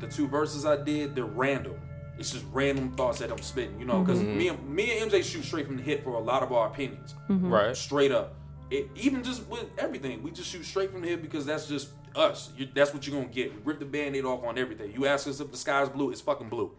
the 0.00 0.06
two 0.06 0.28
verses 0.28 0.66
I 0.66 0.76
did, 0.82 1.14
they're 1.14 1.24
random. 1.24 1.76
It's 2.18 2.30
just 2.30 2.44
random 2.52 2.92
thoughts 2.92 3.18
that 3.18 3.32
I'm 3.32 3.38
spitting, 3.38 3.78
you 3.78 3.86
know, 3.86 4.02
because 4.02 4.20
mm-hmm. 4.20 4.38
me, 4.38 4.48
and, 4.48 4.68
me 4.68 4.98
and 4.98 5.10
MJ 5.10 5.24
shoot 5.24 5.44
straight 5.44 5.66
from 5.66 5.76
the 5.76 5.82
hip 5.82 6.04
for 6.04 6.14
a 6.14 6.20
lot 6.20 6.42
of 6.42 6.52
our 6.52 6.68
opinions. 6.68 7.14
Mm-hmm. 7.28 7.52
Right. 7.52 7.76
Straight 7.76 8.12
up. 8.12 8.34
It, 8.70 8.88
even 8.94 9.22
just 9.22 9.46
with 9.48 9.66
everything, 9.78 10.22
we 10.22 10.30
just 10.30 10.50
shoot 10.50 10.64
straight 10.64 10.90
from 10.92 11.02
the 11.02 11.08
hip 11.08 11.22
because 11.22 11.44
that's 11.44 11.66
just 11.66 11.88
us. 12.14 12.50
You, 12.56 12.68
that's 12.72 12.94
what 12.94 13.06
you're 13.06 13.16
going 13.16 13.28
to 13.28 13.34
get. 13.34 13.52
We 13.52 13.60
rip 13.64 13.78
the 13.80 13.84
band 13.84 14.14
aid 14.14 14.24
off 14.24 14.44
on 14.44 14.58
everything. 14.58 14.92
You 14.92 15.06
ask 15.06 15.26
us 15.26 15.40
if 15.40 15.50
the 15.50 15.56
sky's 15.56 15.88
blue, 15.88 16.10
it's 16.10 16.20
fucking 16.20 16.48
blue. 16.48 16.70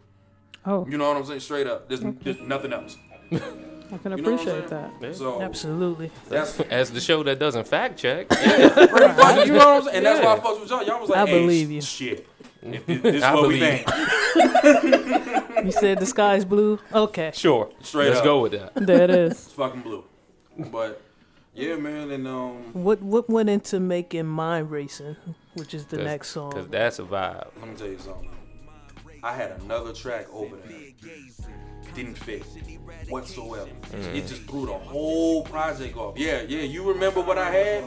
Oh, 0.66 0.86
You 0.90 0.98
know 0.98 1.08
what 1.08 1.18
I'm 1.18 1.26
saying? 1.26 1.42
Straight 1.42 1.68
up. 1.68 1.90
There's, 1.90 2.02
there's 2.22 2.40
nothing 2.40 2.74
else. 2.74 2.98
I 3.92 3.98
can 3.98 4.12
You 4.12 4.18
know 4.24 4.32
what 4.32 4.42
I'm 4.42 4.48
appreciate 4.50 4.70
saying? 4.70 4.92
that. 5.02 5.16
So 5.16 5.42
Absolutely. 5.42 6.12
that's 6.30 6.60
As 6.72 6.92
the 6.92 7.00
show 7.02 7.24
that 7.24 7.40
doesn't 7.40 7.68
fact 7.68 7.98
check. 8.00 8.28
pretty 8.30 8.70
funny. 8.70 9.46
You 9.48 9.54
know 9.54 9.58
what 9.58 9.68
I'm 9.68 9.84
saying? 9.84 9.96
And 9.98 10.06
that's 10.06 10.20
why 10.24 10.32
I 10.32 10.36
Yeah. 10.36 10.42
fucked 10.42 10.62
with 10.62 10.70
y'all. 10.70 10.84
Y'all 10.84 11.02
was 11.02 11.10
like, 11.10 11.20
I 11.20 11.26
hey, 11.26 11.40
believe 11.40 11.72
you. 11.72 11.82
Shit. 11.82 12.28
If 12.66 12.84
this 12.88 13.02
this 13.04 13.16
is 13.16 13.24
I 13.24 13.34
what 13.36 13.48
we 13.50 13.60
believe 13.60 13.86
think. 13.86 15.66
You 15.66 15.72
said 15.72 16.00
the 16.00 16.06
sky's 16.08 16.44
blue. 16.46 16.80
Okay. 16.94 17.32
Sure. 17.34 17.70
Straight 17.84 18.08
Let's 18.08 18.20
up. 18.20 18.24
go 18.24 18.40
with 18.42 18.54
that. 18.54 18.72
There 18.76 19.04
it 19.04 19.10
is. 19.12 19.32
It's 19.34 19.52
fucking 19.52 19.82
blue. 19.82 20.04
But 20.58 21.00
yeah, 21.54 21.76
man, 21.76 22.10
and 22.10 22.28
um, 22.28 22.74
What 22.74 23.02
what 23.04 23.30
went 23.30 23.50
into 23.50 23.80
making 23.80 24.26
Mind 24.26 24.72
Racing, 24.72 25.16
which 25.54 25.74
is 25.76 25.86
the 25.86 25.98
Cause- 25.98 26.06
next 26.06 26.34
Cause 26.34 26.54
song? 26.54 26.68
that's 26.72 26.98
a 27.00 27.04
vibe. 27.04 27.48
let 27.60 27.70
me 27.70 27.76
tell 27.76 27.88
you 27.88 28.00
something. 28.00 28.30
I 29.24 29.34
had 29.34 29.52
another 29.62 29.94
track 29.94 30.26
over 30.34 30.56
there. 30.56 30.80
Didn't 31.96 32.16
fit 32.16 32.44
whatsoever. 33.10 33.70
Mm. 33.92 34.16
It 34.16 34.28
just 34.28 34.42
threw 34.44 34.66
the 34.66 34.74
whole 34.74 35.44
project 35.44 35.96
off. 35.96 36.18
Yeah, 36.18 36.42
yeah. 36.42 36.62
You 36.64 36.84
remember 36.84 37.22
what 37.22 37.38
I 37.38 37.50
had? 37.52 37.84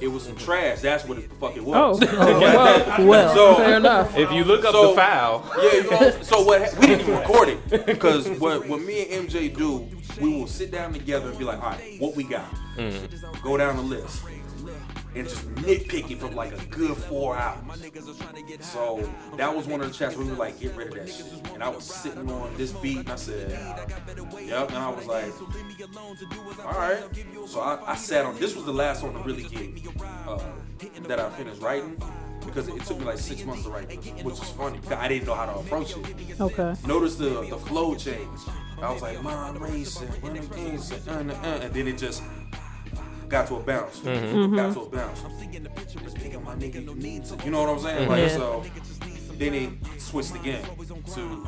It 0.00 0.08
was 0.08 0.24
some 0.24 0.34
trash. 0.36 0.80
That's 0.80 1.04
what 1.04 1.18
it 1.18 1.28
the 1.28 1.34
fuck 1.36 1.56
it 1.56 1.62
Oh, 1.64 1.90
was. 1.90 2.00
well, 2.00 3.06
Well, 3.06 3.34
So 3.34 3.54
fair 3.56 3.76
enough. 3.76 4.16
If 4.16 4.32
you 4.32 4.42
look 4.44 4.64
up 4.64 4.72
So- 4.72 4.88
the 4.90 4.94
file, 4.96 5.52
Yeah, 5.62 5.74
you 5.74 5.90
know. 5.90 6.10
So 6.22 6.42
what? 6.42 6.74
We 6.80 6.86
didn't 6.88 7.00
even 7.02 7.18
record 7.18 7.48
it 7.50 7.86
because 7.86 8.28
what 8.40 8.66
what 8.66 8.80
me 8.80 9.08
and 9.12 9.28
MJ 9.28 9.54
do, 9.56 9.86
we 10.20 10.30
will 10.34 10.46
sit 10.48 10.72
down 10.72 10.92
together 10.92 11.28
and 11.28 11.38
be 11.38 11.44
like, 11.44 11.58
all 11.62 11.70
right, 11.70 12.00
what 12.00 12.16
we 12.16 12.24
got? 12.24 12.52
Mm. 12.76 13.42
Go 13.42 13.56
down 13.56 13.76
the 13.76 13.82
list. 13.82 14.22
And 15.14 15.28
just 15.28 15.46
nitpicking 15.56 16.18
for 16.18 16.28
like 16.28 16.52
a 16.52 16.64
good 16.66 16.96
four 16.96 17.36
hours. 17.36 17.60
So 18.60 19.08
that 19.36 19.54
was 19.54 19.66
one 19.66 19.80
of 19.80 19.88
the 19.88 19.94
chats 19.94 20.16
where 20.16 20.24
we 20.24 20.32
were 20.32 20.38
like, 20.38 20.58
get 20.58 20.74
rid 20.74 20.88
of 20.88 20.94
that 20.94 21.08
shit. 21.08 21.26
And 21.52 21.62
I 21.62 21.68
was 21.68 21.84
sitting 21.84 22.30
on 22.30 22.56
this 22.56 22.72
beat 22.72 22.98
and 22.98 23.10
I 23.10 23.16
said, 23.16 23.50
yep. 23.50 24.68
And 24.68 24.78
I 24.78 24.88
was 24.88 25.06
like, 25.06 25.32
all 26.64 26.78
right. 26.78 27.02
So 27.46 27.60
I, 27.60 27.92
I 27.92 27.96
sat 27.96 28.24
on, 28.24 28.38
this 28.38 28.54
was 28.54 28.64
the 28.64 28.72
last 28.72 29.00
song 29.00 29.12
to 29.12 29.20
really 29.20 29.44
get, 29.44 29.86
uh, 30.26 30.38
that 31.06 31.20
I 31.20 31.30
finished 31.30 31.60
writing. 31.62 32.00
Because 32.44 32.66
it 32.66 32.82
took 32.84 32.98
me 32.98 33.04
like 33.04 33.18
six 33.18 33.44
months 33.44 33.62
to 33.62 33.70
write 33.70 33.88
which 34.24 34.34
is 34.34 34.50
funny 34.50 34.78
because 34.78 34.98
I 34.98 35.06
didn't 35.06 35.28
know 35.28 35.34
how 35.34 35.46
to 35.46 35.60
approach 35.60 35.96
it. 35.96 36.40
Okay. 36.40 36.74
Notice 36.88 37.14
the 37.14 37.46
the 37.48 37.56
flow 37.56 37.94
change. 37.94 38.40
I 38.82 38.92
was 38.92 39.00
like, 39.00 39.22
mind 39.22 39.60
racing, 39.60 40.10
renegades, 40.20 40.90
and, 41.06 41.30
uh, 41.30 41.34
uh, 41.34 41.60
and 41.62 41.72
then 41.72 41.86
it 41.86 41.98
just 41.98 42.20
got 43.32 43.46
to 43.48 43.56
a 43.56 43.60
bounce. 43.60 44.00
Mm-hmm. 44.00 44.54
Got 44.54 44.74
to 44.74 44.80
a 44.80 44.88
bounce. 44.90 45.22
This 45.22 46.14
nigga, 46.14 46.44
my 46.44 46.54
nigga, 46.54 46.84
you 46.84 46.94
need 46.94 47.24
to. 47.24 47.44
You 47.44 47.50
know 47.50 47.62
what 47.62 47.70
I'm 47.70 47.78
saying? 47.80 48.02
Mm-hmm. 48.02 48.10
Like 48.10 48.20
Yeah. 48.20 48.36
so. 48.36 48.64
Then 49.38 49.54
it 49.54 50.00
switched 50.00 50.34
again 50.36 50.62
to 51.14 51.46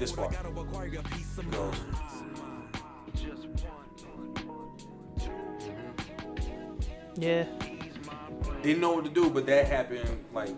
this 0.00 0.12
part. 0.12 0.32
Goes, 0.32 1.74
Yeah. 7.18 7.44
Didn't 8.62 8.80
know 8.80 8.92
what 8.92 9.04
to 9.04 9.10
do, 9.10 9.30
but 9.30 9.46
that 9.46 9.66
happened 9.66 10.24
like 10.32 10.54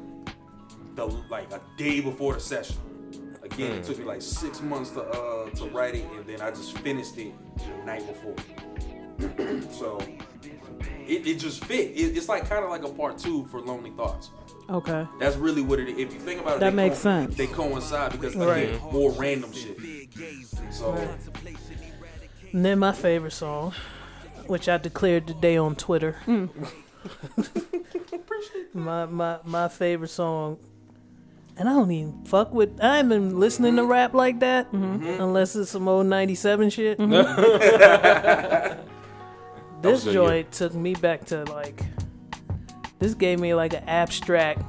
the 0.95 1.07
like 1.29 1.53
a 1.53 1.61
day 1.77 2.01
before 2.01 2.35
the 2.35 2.41
session. 2.41 2.77
Again, 3.43 3.73
it 3.73 3.83
mm. 3.83 3.87
took 3.87 3.99
me 3.99 4.05
like 4.05 4.23
six 4.23 4.61
months 4.63 4.91
to 4.91 5.03
uh 5.03 5.51
to 5.51 5.65
write 5.67 5.97
it, 5.97 6.07
and 6.15 6.27
then 6.27 6.41
I 6.41 6.51
just 6.51 6.79
finished 6.79 7.19
it 7.19 7.35
the 7.59 7.85
night 7.85 8.07
before. 8.07 8.37
so 9.71 9.99
it, 11.07 11.27
it 11.27 11.39
just 11.39 11.65
fit. 11.65 11.91
It, 11.91 12.17
it's 12.17 12.29
like 12.29 12.49
kind 12.49 12.65
of 12.65 12.71
like 12.71 12.85
a 12.85 12.89
part 12.89 13.19
two 13.19 13.47
for 13.47 13.61
Lonely 13.61 13.91
Thoughts. 13.91 14.31
Okay. 14.71 15.07
That's 15.19 15.37
really 15.37 15.63
what 15.63 15.81
it 15.81 15.89
is. 15.89 15.99
If 15.99 16.13
you 16.13 16.21
think 16.21 16.41
about 16.43 16.57
it, 16.57 16.61
That 16.61 16.71
they 16.71 16.77
makes 16.77 16.99
sense. 16.99 17.37
They 17.37 17.47
coincide 17.47 18.13
because 18.13 18.37
Right. 18.37 18.75
again, 18.75 18.81
more 18.93 19.11
random 19.13 19.53
shit. 19.53 19.79
So 20.71 20.93
And 22.53 22.65
then 22.65 22.79
my 22.79 22.93
favorite 22.93 23.33
song, 23.33 23.73
which 24.47 24.69
I 24.69 24.77
declared 24.77 25.27
today 25.27 25.57
on 25.57 25.75
Twitter. 25.75 26.17
Mm. 26.27 26.51
my 28.75 29.07
my 29.07 29.39
my 29.45 29.69
favorite 29.69 30.09
song. 30.09 30.59
And 31.57 31.69
I 31.69 31.73
don't 31.73 31.91
even 31.91 32.25
fuck 32.25 32.53
with. 32.53 32.79
I 32.81 32.99
ain't 33.01 33.09
been 33.09 33.41
listening 33.41 33.77
to 33.77 33.85
rap 33.85 34.15
like 34.15 34.39
that 34.41 34.71
mm-hmm. 34.71 35.21
unless 35.21 35.57
it's 35.57 35.71
some 35.71 35.89
old 35.89 36.07
'97 36.07 36.71
shit. 36.71 36.99
was 37.01 37.09
mm-hmm. 37.09 38.81
this 39.83 40.05
good, 40.05 40.13
joint 40.13 40.53
took 40.53 40.75
me 40.75 40.95
back 40.95 41.25
to 41.27 41.45
like. 41.45 41.83
This 42.99 43.15
gave 43.15 43.39
me 43.39 43.55
like 43.55 43.75
an 43.75 43.85
abstract 43.89 44.63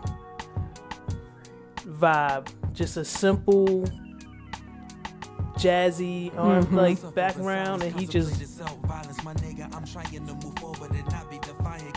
vibe, 1.86 2.48
just 2.74 2.95
a 2.98 3.04
simple, 3.04 3.84
jazzy 5.58 6.36
arm 6.38 6.74
like 6.76 7.15
background, 7.15 7.82
and 7.84 8.00
he 8.00 8.06
just 8.06 8.39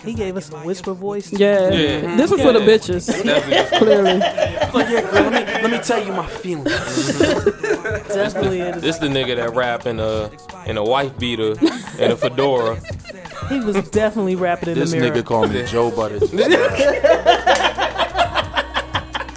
he 0.05 0.14
gave 0.14 0.37
us 0.37 0.51
a 0.53 0.57
whisper 0.61 0.94
voice. 0.94 1.33
Yeah. 1.33 1.70
Yeah. 1.70 2.16
This 2.16 2.33
is 2.33 2.40
for 2.40 2.53
the 2.53 2.59
bitches. 2.61 3.07
Definitely. 3.25 3.79
Clearly. 3.79 4.18
Like, 4.18 4.88
yeah, 4.90 5.01
girl, 5.03 5.31
let 5.31 5.46
me, 5.46 5.53
let 5.62 5.70
me 5.70 5.79
tell 5.79 6.05
you 6.05 6.12
my 6.12 6.27
feelings. 6.27 7.18
definitely. 8.09 8.61
it 8.61 8.77
is- 8.77 8.83
This 8.83 8.98
the 8.98 9.07
nigga 9.09 9.37
that 9.37 9.55
rap 9.55 9.87
in 9.87 10.01
a 10.01 10.31
in 10.66 10.77
a 10.77 10.83
wife 10.85 11.16
beater 11.18 11.55
and 12.01 12.12
a 12.12 12.16
fedora. 12.16 12.81
He 13.48 13.61
was 13.61 13.88
definitely 13.90 14.37
rapping 14.37 14.70
in 14.70 14.78
this 14.78 14.90
the 14.92 14.98
mirror. 14.98 15.12
This 15.12 15.22
nigga 15.22 15.26
called 15.26 15.50
me 15.52 15.64
Joe 15.66 15.90
Butters. 15.90 16.31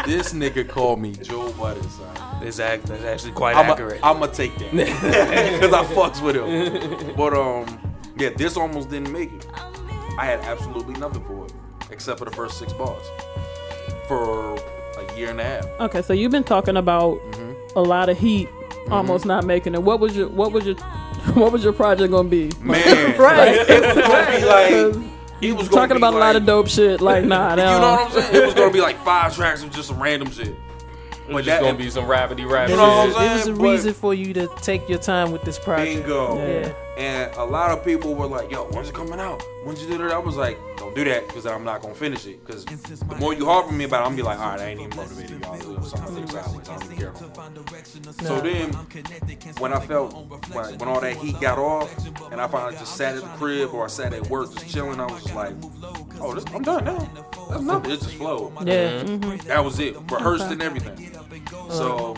this 0.06 0.34
nigga 0.34 0.68
called 0.68 1.00
me 1.02 1.12
Joe 1.14 1.52
Butters. 1.54 1.86
son. 1.92 2.40
That's, 2.42 2.60
act, 2.60 2.86
that's 2.86 3.04
actually 3.04 3.32
quite 3.32 3.56
accurate. 3.56 4.00
I'm 4.04 4.22
accurate. 4.22 4.38
gonna 4.38 4.50
take 4.58 4.58
that 4.60 4.72
because 5.60 5.74
I 5.74 5.84
fucks 5.96 6.22
with 6.24 6.36
him. 6.36 7.16
But 7.16 7.34
um, 7.34 7.80
yeah, 8.18 8.30
this 8.30 8.56
almost 8.58 8.90
didn't 8.90 9.12
make 9.12 9.32
it. 9.34 9.48
I 10.18 10.26
had 10.26 10.40
absolutely 10.42 10.94
nothing 10.96 11.24
for 11.26 11.46
it 11.46 11.54
except 11.92 12.20
for 12.20 12.26
the 12.26 12.32
first 12.32 12.58
six 12.60 12.72
bars 12.74 13.06
for 14.08 14.56
a 14.56 15.18
year 15.18 15.32
and 15.32 15.40
a 15.40 15.44
half. 15.44 15.66
Okay, 15.80 16.02
so 16.02 16.14
you've 16.14 16.32
been 16.32 16.44
talking 16.44 16.78
about 16.78 17.18
Mm-hmm. 17.20 17.78
a 17.78 17.82
lot 17.82 18.10
of 18.10 18.18
heat 18.20 18.48
almost 18.92 19.26
not 19.26 19.44
making 19.46 19.74
it. 19.74 19.82
What 19.82 20.00
was 20.00 20.16
your 20.16 20.30
what 20.30 20.52
was 20.52 20.66
your 20.66 20.76
what 21.34 21.52
was 21.52 21.64
your 21.64 21.74
project 21.74 22.12
gonna 22.12 22.30
be? 22.30 22.52
Man, 22.62 23.18
Right. 23.20 23.58
Like, 23.58 23.70
it 23.70 23.96
was 23.96 24.06
gonna 24.08 24.40
be 24.40 24.46
like 24.46 25.12
he 25.42 25.52
was 25.52 25.70
Talking 25.70 25.96
be 25.96 25.98
about 25.98 26.14
a 26.14 26.18
lot 26.18 26.36
of 26.36 26.46
dope 26.46 26.68
shit. 26.68 27.02
Like, 27.02 27.26
nah, 27.26 27.52
You 27.52 27.56
know 27.58 27.80
what 27.80 28.16
I'm 28.16 28.22
saying? 28.22 28.36
It 28.36 28.46
was 28.46 28.54
gonna 28.54 28.72
be 28.74 28.82
like 28.82 28.98
five 29.04 29.36
tracks 29.36 29.64
of 29.64 29.72
just 29.72 29.88
some 29.90 30.02
random 30.02 30.32
shit. 30.32 30.56
But 31.28 31.38
It's 31.38 31.48
that 31.48 31.54
just 31.60 31.62
gonna 31.64 31.78
be 31.78 31.90
some 31.90 32.06
rapidy 32.06 32.48
rap 32.50 32.70
You 32.70 32.76
know 32.76 32.84
what 32.84 33.08
I'm 33.08 33.14
saying? 33.14 33.32
It 33.32 33.34
was 33.36 33.48
a 33.48 33.54
But- 33.54 33.62
reason 33.62 33.94
for 33.94 34.14
you 34.14 34.34
to 34.36 34.48
take 34.62 34.88
your 34.88 35.00
time 35.00 35.32
with 35.32 35.42
this 35.44 35.58
project. 35.58 36.02
bingo. 36.06 36.38
Yeah. 36.38 36.72
And 36.98 37.34
a 37.36 37.44
lot 37.44 37.72
of 37.72 37.84
people 37.84 38.16
were 38.16 38.28
like, 38.28 38.52
"Yo, 38.52 38.66
when's 38.72 38.90
it 38.90 38.96
coming 38.96 39.20
out? 39.20 39.44
When's 39.64 39.82
you 39.82 39.90
do 39.90 39.98
that?" 39.98 40.12
I 40.12 40.18
was 40.18 40.38
like, 40.38 40.58
"Don't 40.78 40.96
do 40.96 41.04
that 41.04 41.28
because 41.28 41.46
I'm 41.46 41.64
not 41.64 41.82
gonna 41.82 41.94
finish 41.94 42.26
it. 42.26 42.46
Because 42.46 42.64
the 42.66 43.16
more 43.18 43.34
you 43.34 43.46
harp 43.46 43.68
on 43.68 43.78
me 43.78 43.84
about 43.84 44.02
it, 44.02 44.06
I'm 44.06 44.12
gonna 44.12 44.18
be 44.18 44.24
like, 44.24 44.40
all 44.40 44.52
right, 44.52 44.60
I 44.62 44.66
ain't 44.68 44.80
even 44.80 44.96
motivated, 44.96 45.42
y'all. 45.42 45.58
Do 45.58 45.86
something 45.86 46.24
else 46.24 46.32
sideways. 46.32 46.70
I 46.70 46.78
don't 46.78 46.84
really 46.84 46.96
care 46.96 47.14
no. 48.06 48.12
So 48.24 48.42
then, 48.42 48.72
when 49.60 49.74
I 49.74 49.80
felt 49.86 50.14
when, 50.54 50.78
when 50.78 50.90
all 50.90 51.02
that 51.02 51.18
heat 51.18 51.40
got 51.42 51.58
off, 51.58 51.92
and 52.32 52.40
I 52.40 52.48
finally 52.48 52.78
just 52.78 52.96
sat 52.96 53.16
at 53.16 53.24
the 53.24 53.30
crib 53.30 53.74
or 53.74 53.86
I 53.86 53.88
sat 53.88 54.14
at 54.14 54.30
work 54.30 54.54
just 54.54 54.70
chilling, 54.70 55.00
I 55.00 55.06
was 55.06 55.24
just 55.24 55.36
like, 55.36 55.54
"Oh, 56.22 56.34
this, 56.34 56.46
I'm 56.54 56.62
done 56.62 56.86
now. 56.86 57.10
That's 57.50 57.62
nothing. 57.62 57.92
It 57.92 58.00
just 58.00 58.16
flowed." 58.16 58.54
Yeah. 58.66 59.04
Mm-hmm. 59.04 59.48
That 59.48 59.64
was 59.64 59.80
it. 59.80 59.98
Rehearsed 60.10 60.46
and 60.46 60.62
everything. 60.62 61.12
So 61.70 62.16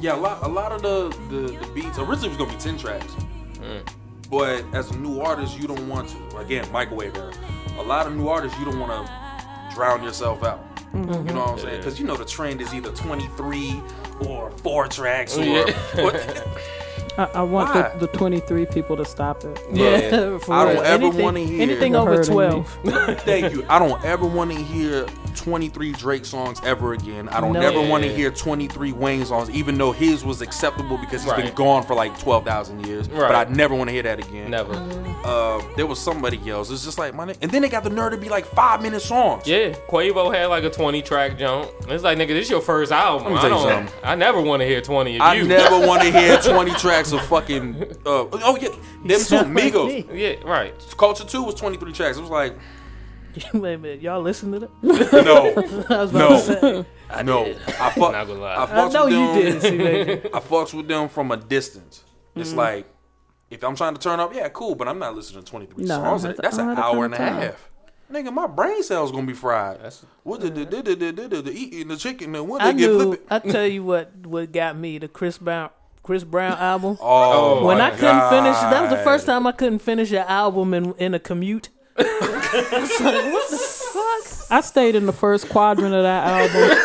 yeah, 0.00 0.14
a 0.14 0.16
lot 0.16 0.42
a 0.42 0.48
lot 0.48 0.72
of 0.72 0.82
the, 0.82 1.08
the, 1.30 1.58
the 1.58 1.72
beats 1.74 1.98
originally 1.98 2.28
was 2.28 2.38
gonna 2.38 2.52
be 2.52 2.58
ten 2.58 2.78
tracks. 2.78 3.14
But 4.30 4.64
as 4.72 4.90
a 4.90 4.96
new 4.96 5.20
artist, 5.20 5.58
you 5.58 5.66
don't 5.66 5.88
want 5.88 6.08
to 6.10 6.38
again 6.38 6.70
microwave 6.72 7.16
era. 7.16 7.32
A 7.78 7.82
lot 7.82 8.06
of 8.06 8.16
new 8.16 8.28
artists, 8.28 8.58
you 8.58 8.64
don't 8.64 8.80
want 8.80 9.06
to 9.06 9.74
drown 9.74 10.02
yourself 10.02 10.42
out. 10.44 10.64
You 10.92 11.00
know 11.00 11.06
what 11.06 11.18
I'm 11.18 11.26
mm-hmm. 11.26 11.58
saying? 11.58 11.76
Because 11.78 11.98
you 11.98 12.06
know 12.06 12.16
the 12.16 12.24
trend 12.24 12.60
is 12.60 12.72
either 12.72 12.90
23 12.90 13.80
or 14.26 14.50
four 14.50 14.86
tracks 14.86 15.36
or. 15.36 15.44
Yeah. 15.44 15.64
or- 15.98 16.12
I, 17.16 17.24
I 17.34 17.42
want 17.42 17.74
Why? 17.74 17.90
the, 17.96 18.06
the 18.06 18.12
23 18.18 18.66
people 18.66 18.96
to 18.96 19.04
stop 19.04 19.44
it. 19.44 19.60
Yeah, 19.72 20.38
for 20.38 20.52
I 20.52 20.64
don't 20.64 20.74
real. 20.74 20.82
ever 20.82 21.04
anything, 21.04 21.22
wanna 21.22 21.40
hear- 21.40 21.62
anything 21.62 21.94
over 21.96 22.16
hurting 22.16 22.30
me. 22.30 22.34
twelve. 22.34 22.78
Thank 23.20 23.52
you. 23.54 23.64
I 23.68 23.78
don't 23.78 24.02
ever 24.04 24.26
want 24.26 24.50
to 24.52 24.56
hear 24.56 25.06
23 25.36 25.92
Drake 25.92 26.24
songs 26.24 26.60
ever 26.64 26.92
again. 26.92 27.28
I 27.28 27.40
don't 27.40 27.52
No. 27.54 27.60
ever 27.60 27.80
want 27.80 28.02
to 28.04 28.08
Yeah. 28.10 28.16
hear 28.16 28.30
23 28.30 28.92
Wayne 28.92 29.24
songs, 29.24 29.50
even 29.50 29.76
though 29.78 29.92
his 29.92 30.24
was 30.24 30.40
acceptable 30.42 30.96
because 30.96 31.22
he's 31.24 31.32
been 31.32 31.46
Right. 31.46 31.54
gone 31.54 31.82
for 31.82 31.94
like 31.94 32.18
12,000 32.20 32.86
years. 32.86 33.08
But 33.08 33.18
Right. 33.20 33.46
I 33.48 33.50
never 33.50 33.74
want 33.74 33.88
to 33.88 33.94
hear 33.94 34.02
that 34.04 34.18
again. 34.20 34.50
Never. 34.50 34.74
Uh, 35.24 35.60
there 35.76 35.86
was 35.86 35.98
somebody 35.98 36.38
else. 36.50 36.70
It's 36.70 36.84
just 36.84 36.98
like 36.98 37.14
my 37.14 37.24
name. 37.26 37.36
And 37.42 37.50
then 37.50 37.62
they 37.62 37.68
got 37.68 37.84
the 37.84 37.90
nerve 37.90 38.12
to 38.12 38.18
be 38.18 38.28
like 38.28 38.44
five 38.46 38.82
minute 38.82 39.00
songs. 39.02 39.46
Yeah, 39.46 39.74
Quavo 39.88 40.34
had 40.34 40.46
like 40.46 40.64
a 40.64 40.70
20 40.70 41.02
track 41.02 41.38
jump. 41.38 41.70
It's 41.88 42.04
like, 42.04 42.16
nigga, 42.18 42.28
this 42.28 42.44
is 42.46 42.50
your 42.50 42.60
first 42.60 42.92
album. 42.92 43.32
me 43.32 43.38
I 43.38 43.40
tell 43.42 43.50
you 43.50 43.56
don't. 43.56 43.68
something. 43.88 43.94
I 44.04 44.14
never 44.14 44.40
want 44.40 44.60
to 44.62 44.66
hear 44.66 44.80
20 44.80 45.16
of 45.16 45.22
I 45.22 45.34
you. 45.34 45.44
never 45.44 45.84
want 45.86 46.02
to 46.02 46.10
hear 46.10 46.38
20 46.42 46.70
tracks 47.04 47.12
of 47.12 47.28
fucking. 47.28 47.82
Uh, 48.04 48.26
oh, 48.32 48.58
yeah. 48.60 48.68
Them 48.68 48.78
two 49.06 49.18
Sound 49.18 49.54
like 49.54 49.72
Migos. 49.72 50.08
me. 50.12 50.22
Yeah, 50.22 50.36
right. 50.44 50.74
Culture 50.96 51.24
2 51.24 51.42
was 51.42 51.54
23 51.54 51.92
tracks. 51.92 52.16
It 52.16 52.20
was 52.20 52.30
like, 52.30 52.54
Wait 53.54 53.74
a 53.74 53.78
minute, 53.78 54.00
y'all 54.02 54.22
listen 54.22 54.52
to 54.52 54.58
that? 54.60 54.70
no. 54.82 55.86
I 55.96 56.02
was 56.02 56.10
about 56.10 56.12
No. 56.12 56.28
to 56.30 56.40
say. 56.40 57.22
no. 57.24 57.44
I, 57.44 57.90
fuck, 57.90 58.12
Not 58.12 58.26
gonna 58.28 58.34
lie. 58.40 58.54
I, 58.54 58.64
I 58.86 58.88
know 58.90 59.04
with 59.06 59.12
you 59.14 59.42
them. 59.60 59.60
did. 59.60 60.22
See. 60.22 60.28
I 60.32 60.40
fucks 60.40 60.72
with 60.72 60.86
them 60.88 61.08
from 61.08 61.30
a 61.32 61.36
distance. 61.36 62.04
It's 62.36 62.50
Mm-hmm. 62.50 62.58
like 62.58 62.86
if 63.50 63.62
I'm 63.62 63.76
trying 63.76 63.94
to 63.94 64.00
turn 64.00 64.18
up, 64.20 64.34
yeah, 64.34 64.48
cool, 64.48 64.74
but 64.74 64.88
I'm 64.88 64.98
not 64.98 65.14
listening 65.14 65.42
to 65.44 65.50
23 65.50 65.84
No, 65.84 65.94
songs. 65.96 66.22
that's- 66.22 66.40
That's 66.42 66.58
I 66.58 66.62
don't 66.62 66.70
an 66.72 66.78
hour 66.78 67.04
and 67.04 67.14
a 67.14 67.16
kind 67.16 67.30
time. 67.30 67.42
half. 67.42 67.70
Nigga, 68.12 68.32
my 68.32 68.46
brain 68.46 68.82
cells 68.82 69.10
gonna 69.10 69.26
be 69.26 69.32
fried. 69.32 69.78
That's- 69.78 70.04
what 70.22 70.40
the 70.40 70.50
the 70.50 70.64
the 70.64 70.82
the 70.94 70.94
the, 71.12 71.28
the, 71.28 71.42
the 71.42 71.52
eating 71.52 71.88
the 71.88 71.96
chicken 71.96 72.34
and 72.36 72.48
when 72.48 72.60
I 72.60 72.72
they 72.72 72.78
get 72.80 72.90
knew. 72.90 72.98
flipping. 73.16 73.26
I 73.30 73.38
tell 73.40 73.66
you 73.66 73.82
what. 73.82 74.14
What 74.26 74.52
got 74.52 74.76
me 74.76 74.98
the 74.98 75.08
Chris 75.08 75.38
Brown. 75.38 75.70
Chris 76.04 76.22
Brown 76.22 76.52
album. 76.58 76.96
Oh, 77.02 77.64
when 77.66 77.78
my 77.78 77.86
I 77.86 77.90
couldn't 77.90 78.28
finish, 78.30 78.56
that 78.56 78.80
was 78.82 78.90
the 78.90 79.02
first 79.02 79.26
time 79.26 79.46
I 79.46 79.52
couldn't 79.52 79.80
finish 79.80 80.12
an 80.12 80.18
album 80.28 80.72
in 80.74 80.94
in 80.94 81.14
a 81.14 81.18
commute. 81.18 81.70
I 81.98 82.02
like, 82.02 83.32
what 83.32 83.50
the 83.50 83.56
fuck? 83.56 84.50
I 84.50 84.60
stayed 84.60 84.94
in 84.94 85.06
the 85.06 85.12
first 85.12 85.48
quadrant 85.48 85.94
of 85.94 86.02
that 86.02 86.26
album 86.26 86.76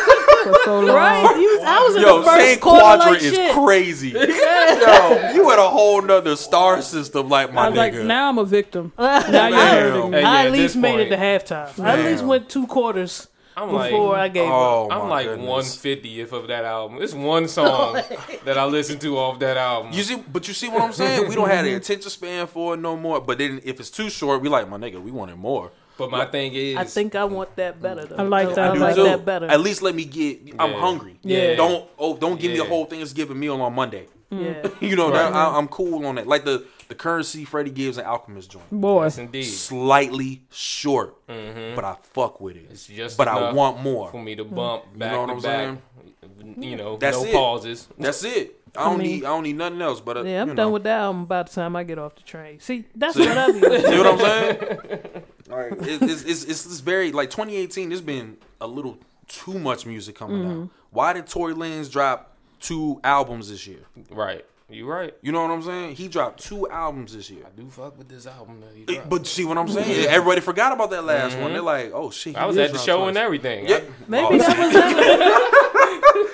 for 0.44 0.58
so 0.64 0.80
long. 0.80 0.96
Right? 0.96 1.36
He 1.36 1.46
was, 1.46 1.60
I 1.62 1.84
was 1.84 1.96
in 1.96 2.02
Yo, 2.02 2.18
the 2.20 2.24
first 2.24 2.36
saying 2.40 2.58
quadrant 2.60 3.10
like 3.12 3.22
is 3.22 3.34
shit. 3.34 3.52
crazy. 3.52 4.08
Yo, 4.08 5.32
you 5.34 5.48
had 5.50 5.58
a 5.58 5.68
whole 5.68 6.00
nother 6.00 6.36
star 6.36 6.80
system 6.80 7.28
like 7.28 7.52
my 7.52 7.66
I 7.66 7.68
was 7.68 7.78
nigga. 7.78 7.98
like, 7.98 8.06
now 8.06 8.28
I'm 8.28 8.38
a 8.38 8.44
victim. 8.44 8.92
now 8.98 9.48
you're 9.48 9.58
hurting 9.58 10.10
me. 10.10 10.16
Hey, 10.16 10.22
yeah, 10.22 10.30
I 10.30 10.40
at 10.40 10.46
at 10.46 10.52
least 10.52 10.74
this 10.74 10.82
made 10.82 11.00
it 11.00 11.08
to 11.10 11.16
halftime. 11.16 11.84
I 11.84 11.98
at 11.98 12.04
least 12.04 12.24
went 12.24 12.48
two 12.48 12.66
quarters 12.66 13.28
I'm 13.56 13.72
like, 13.72 13.90
before 13.90 14.16
I 14.16 14.28
gave 14.28 14.46
up. 14.48 14.52
Oh, 14.54 14.88
I'm 14.90 15.08
like 15.08 15.26
goodness. 15.26 15.48
one 15.48 15.64
fiftieth 15.64 16.32
of 16.32 16.46
that 16.48 16.64
album. 16.64 17.02
It's 17.02 17.12
one 17.14 17.48
song 17.48 17.94
that 18.44 18.56
I 18.56 18.64
listen 18.64 18.98
to 19.00 19.18
off 19.18 19.38
that 19.40 19.56
album. 19.56 19.92
You 19.92 20.02
see, 20.02 20.16
but 20.16 20.46
you 20.48 20.54
see 20.54 20.68
what 20.68 20.82
I'm 20.82 20.92
saying? 20.92 21.28
We 21.28 21.34
don't 21.34 21.48
have 21.50 21.64
the 21.64 21.74
attention 21.82 22.10
span 22.10 22.46
for 22.46 22.74
it 22.74 22.78
no 22.78 22.96
more. 22.96 23.20
But 23.20 23.38
then 23.38 23.60
if 23.64 23.80
it's 23.80 23.90
too 23.90 24.08
short, 24.08 24.40
we 24.40 24.48
like 24.48 24.68
my 24.68 24.76
nigga. 24.78 25.02
We 25.02 25.10
wanted 25.10 25.36
more. 25.36 25.72
but 25.98 26.10
my 26.10 26.24
thing 26.24 26.54
is, 26.54 26.76
I 26.78 26.84
think 26.84 27.14
I 27.14 27.24
want 27.24 27.54
that 27.56 27.82
better 27.82 28.06
though. 28.06 28.16
I 28.16 28.22
like 28.22 28.54
that. 28.54 28.70
I, 28.70 28.74
I 28.74 28.78
like 28.78 28.94
too. 28.94 29.02
that 29.02 29.24
better. 29.24 29.46
At 29.46 29.60
least 29.60 29.82
let 29.82 29.94
me 29.94 30.04
get. 30.06 30.54
I'm 30.58 30.70
Yeah. 30.70 30.80
hungry. 30.80 31.18
Yeah. 31.22 31.56
Don't 31.56 31.88
oh 31.98 32.16
don't 32.16 32.40
give 32.40 32.52
me 32.52 32.58
Yeah. 32.58 32.64
a 32.64 32.68
whole 32.68 32.86
Thanksgiving 32.86 33.38
meal 33.38 33.60
on 33.60 33.74
Monday. 33.74 34.06
yeah. 34.30 34.66
You 34.80 34.96
know 34.96 35.10
that 35.10 35.32
Right. 35.32 35.34
I, 35.34 35.58
I'm 35.58 35.68
cool 35.68 36.06
on 36.06 36.14
that. 36.14 36.26
Like 36.26 36.44
the 36.44 36.64
the 36.90 36.94
Curren$y 36.94 37.44
Freddie 37.44 37.70
Gibbs 37.70 37.96
an 37.96 38.04
Alchemist 38.04 38.50
joint. 38.50 38.70
Boy, 38.70 39.04
yes, 39.04 39.16
indeed, 39.18 39.44
Slightly 39.44 40.42
short, 40.50 41.14
but 41.26 41.84
I 41.84 41.96
fuck 42.12 42.40
with 42.40 42.56
it. 42.56 42.66
it's 42.70 42.86
just 42.86 43.16
but 43.16 43.28
I 43.28 43.52
want 43.52 43.80
more. 43.80 44.10
for 44.10 44.22
me 44.22 44.34
to 44.36 44.44
bump 44.44 44.84
back 44.98 45.12
know 45.12 45.20
what 45.22 45.30
I'm 45.30 45.40
back. 45.40 45.78
You 46.58 46.76
know, 46.76 46.96
That's 46.98 47.16
no 47.18 47.24
it. 47.24 47.32
pauses. 47.32 47.88
That's 47.98 48.22
it. 48.24 48.56
I 48.76 48.84
don't 48.84 48.98
mean- 48.98 49.06
need 49.08 49.24
I 49.24 49.28
don't 49.28 49.42
need 49.42 49.56
nothing 49.56 49.80
else. 49.82 50.00
But 50.00 50.18
uh, 50.18 50.22
Yeah, 50.24 50.42
I'm 50.42 50.48
you 50.50 50.54
done 50.54 50.66
know. 50.68 50.70
with 50.70 50.82
that 50.84 51.00
album 51.00 51.24
by 51.26 51.42
the 51.42 51.50
time 51.50 51.74
I 51.76 51.82
get 51.84 51.98
off 51.98 52.14
the 52.14 52.22
train. 52.22 52.60
See, 52.60 52.84
that's 52.94 53.14
See? 53.16 53.26
what 53.26 53.36
I 53.36 53.46
be. 53.50 53.60
See 53.60 53.66
what 53.98 54.06
I'm 54.06 54.18
saying? 54.18 55.00
Like 55.50 55.72
it, 55.72 56.00
it's, 56.02 56.22
it's 56.22 56.44
it's 56.44 56.64
it's 56.66 56.78
very 56.80 57.10
like 57.10 57.30
2018. 57.30 57.88
There's 57.88 58.00
been 58.00 58.36
a 58.60 58.68
little 58.68 58.98
too 59.26 59.58
much 59.58 59.84
music 59.86 60.14
coming 60.14 60.42
Mm-hmm. 60.42 60.62
out. 60.62 60.68
Why 60.90 61.12
did 61.12 61.26
Tory 61.26 61.54
Lanez 61.54 61.90
drop 61.90 62.36
two 62.60 63.00
albums 63.02 63.50
this 63.50 63.66
year? 63.66 63.80
Right, 64.12 64.44
you 64.70 64.86
right. 64.86 65.14
You 65.22 65.32
know 65.32 65.42
what 65.42 65.50
I'm 65.50 65.62
saying? 65.62 65.96
He 65.96 66.08
dropped 66.08 66.42
two 66.44 66.68
albums 66.68 67.14
this 67.14 67.28
year. 67.30 67.44
I 67.46 67.60
do 67.60 67.68
fuck 67.68 67.98
with 67.98 68.08
this 68.08 68.26
album 68.26 68.60
that 68.60 68.70
he 68.74 68.84
dropped. 68.84 69.08
But 69.10 69.26
see 69.26 69.44
what 69.44 69.58
I'm 69.58 69.68
saying? 69.68 70.06
Everybody 70.08 70.40
forgot 70.40 70.72
about 70.72 70.90
that 70.90 71.04
last 71.04 71.36
one. 71.38 71.52
They're 71.52 71.62
like, 71.62 71.92
oh 71.94 72.10
shit. 72.10 72.34
Mm-hmm. 72.34 72.42
I 72.42 72.46
was 72.46 72.56
at 72.56 72.72
the 72.72 72.78
show 72.78 72.98
twice. 72.98 73.08
and 73.08 73.18
everything. 73.18 73.66
Yeah. 73.68 73.80
Maybe 74.08 74.26
Oh, 74.34 74.38
that 74.38 74.58
was 74.58 74.74
it. 74.74 75.54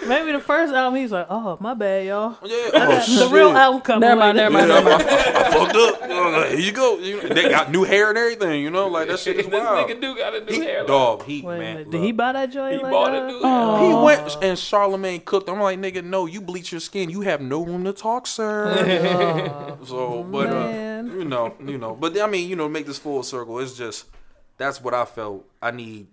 Maybe 0.08 0.32
the 0.32 0.40
first 0.40 0.72
album, 0.72 1.00
he's 1.00 1.12
like, 1.12 1.26
"Oh, 1.28 1.56
my 1.60 1.74
bad, 1.74 2.06
y'all." 2.06 2.36
Yeah. 2.44 2.56
Oh, 2.74 2.86
the 2.88 3.00
shit. 3.00 3.30
real 3.32 3.50
album 3.56 3.80
coming. 3.80 4.00
Never 4.00 4.18
mind, 4.20 4.36
never 4.36 4.52
mind, 4.52 4.68
Yeah, 4.68 4.74
never 4.80 4.90
I, 4.90 4.96
mind. 4.98 5.08
I 5.08 5.50
fucked 5.50 5.76
up. 5.76 6.00
Like, 6.00 6.50
here 6.50 6.58
you 6.60 6.72
go. 6.72 6.98
You 6.98 7.22
know, 7.22 7.28
they 7.28 7.48
got 7.48 7.70
new 7.70 7.84
hair 7.84 8.08
and 8.10 8.18
everything. 8.18 8.62
You 8.62 8.70
know, 8.70 8.86
like 8.88 9.08
that 9.08 9.18
shit 9.18 9.36
is 9.38 9.46
wild. 9.46 9.88
this 9.88 9.96
nigga 9.96 10.00
do 10.00 10.16
got 10.16 10.34
a 10.34 10.40
new 10.44 10.52
He, 10.52 10.60
hairline. 10.64 10.86
dog, 10.86 11.22
he 11.24 11.42
Wait 11.42 11.58
man. 11.58 11.58
minute. 11.60 11.86
look. 11.86 11.92
Did 11.92 12.02
he 12.04 12.12
buy 12.12 12.32
that 12.32 12.50
joint? 12.50 12.76
He 12.76 12.82
like 12.82 12.90
bought 12.92 13.12
that? 13.12 13.22
a 13.24 13.26
new 13.26 13.40
Oh. 13.42 13.88
He 13.88 14.04
went 14.04 14.36
and 14.42 14.58
Charlemagne 14.58 15.20
cooked. 15.24 15.48
I'm 15.48 15.60
like, 15.60 15.78
nigga, 15.78 16.02
no, 16.04 16.26
you 16.26 16.40
bleach 16.40 16.72
your 16.72 16.80
skin. 16.80 17.10
You 17.10 17.20
have 17.22 17.40
no 17.40 17.64
room 17.64 17.84
to 17.84 17.92
talk, 17.92 18.26
sir. 18.26 19.76
so, 19.84 20.22
but 20.24 20.48
uh, 20.48 21.02
you 21.06 21.24
know, 21.24 21.54
you 21.64 21.78
know, 21.78 21.94
but 21.94 22.18
I 22.20 22.26
mean, 22.26 22.48
you 22.48 22.56
know, 22.56 22.68
make 22.68 22.86
this 22.86 22.98
full 22.98 23.22
circle. 23.22 23.58
It's 23.60 23.74
just 23.76 24.06
that's 24.56 24.80
what 24.80 24.94
I 24.94 25.04
felt. 25.04 25.44
I 25.60 25.70
need 25.70 26.06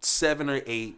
seven 0.00 0.48
or 0.50 0.60
eight. 0.66 0.96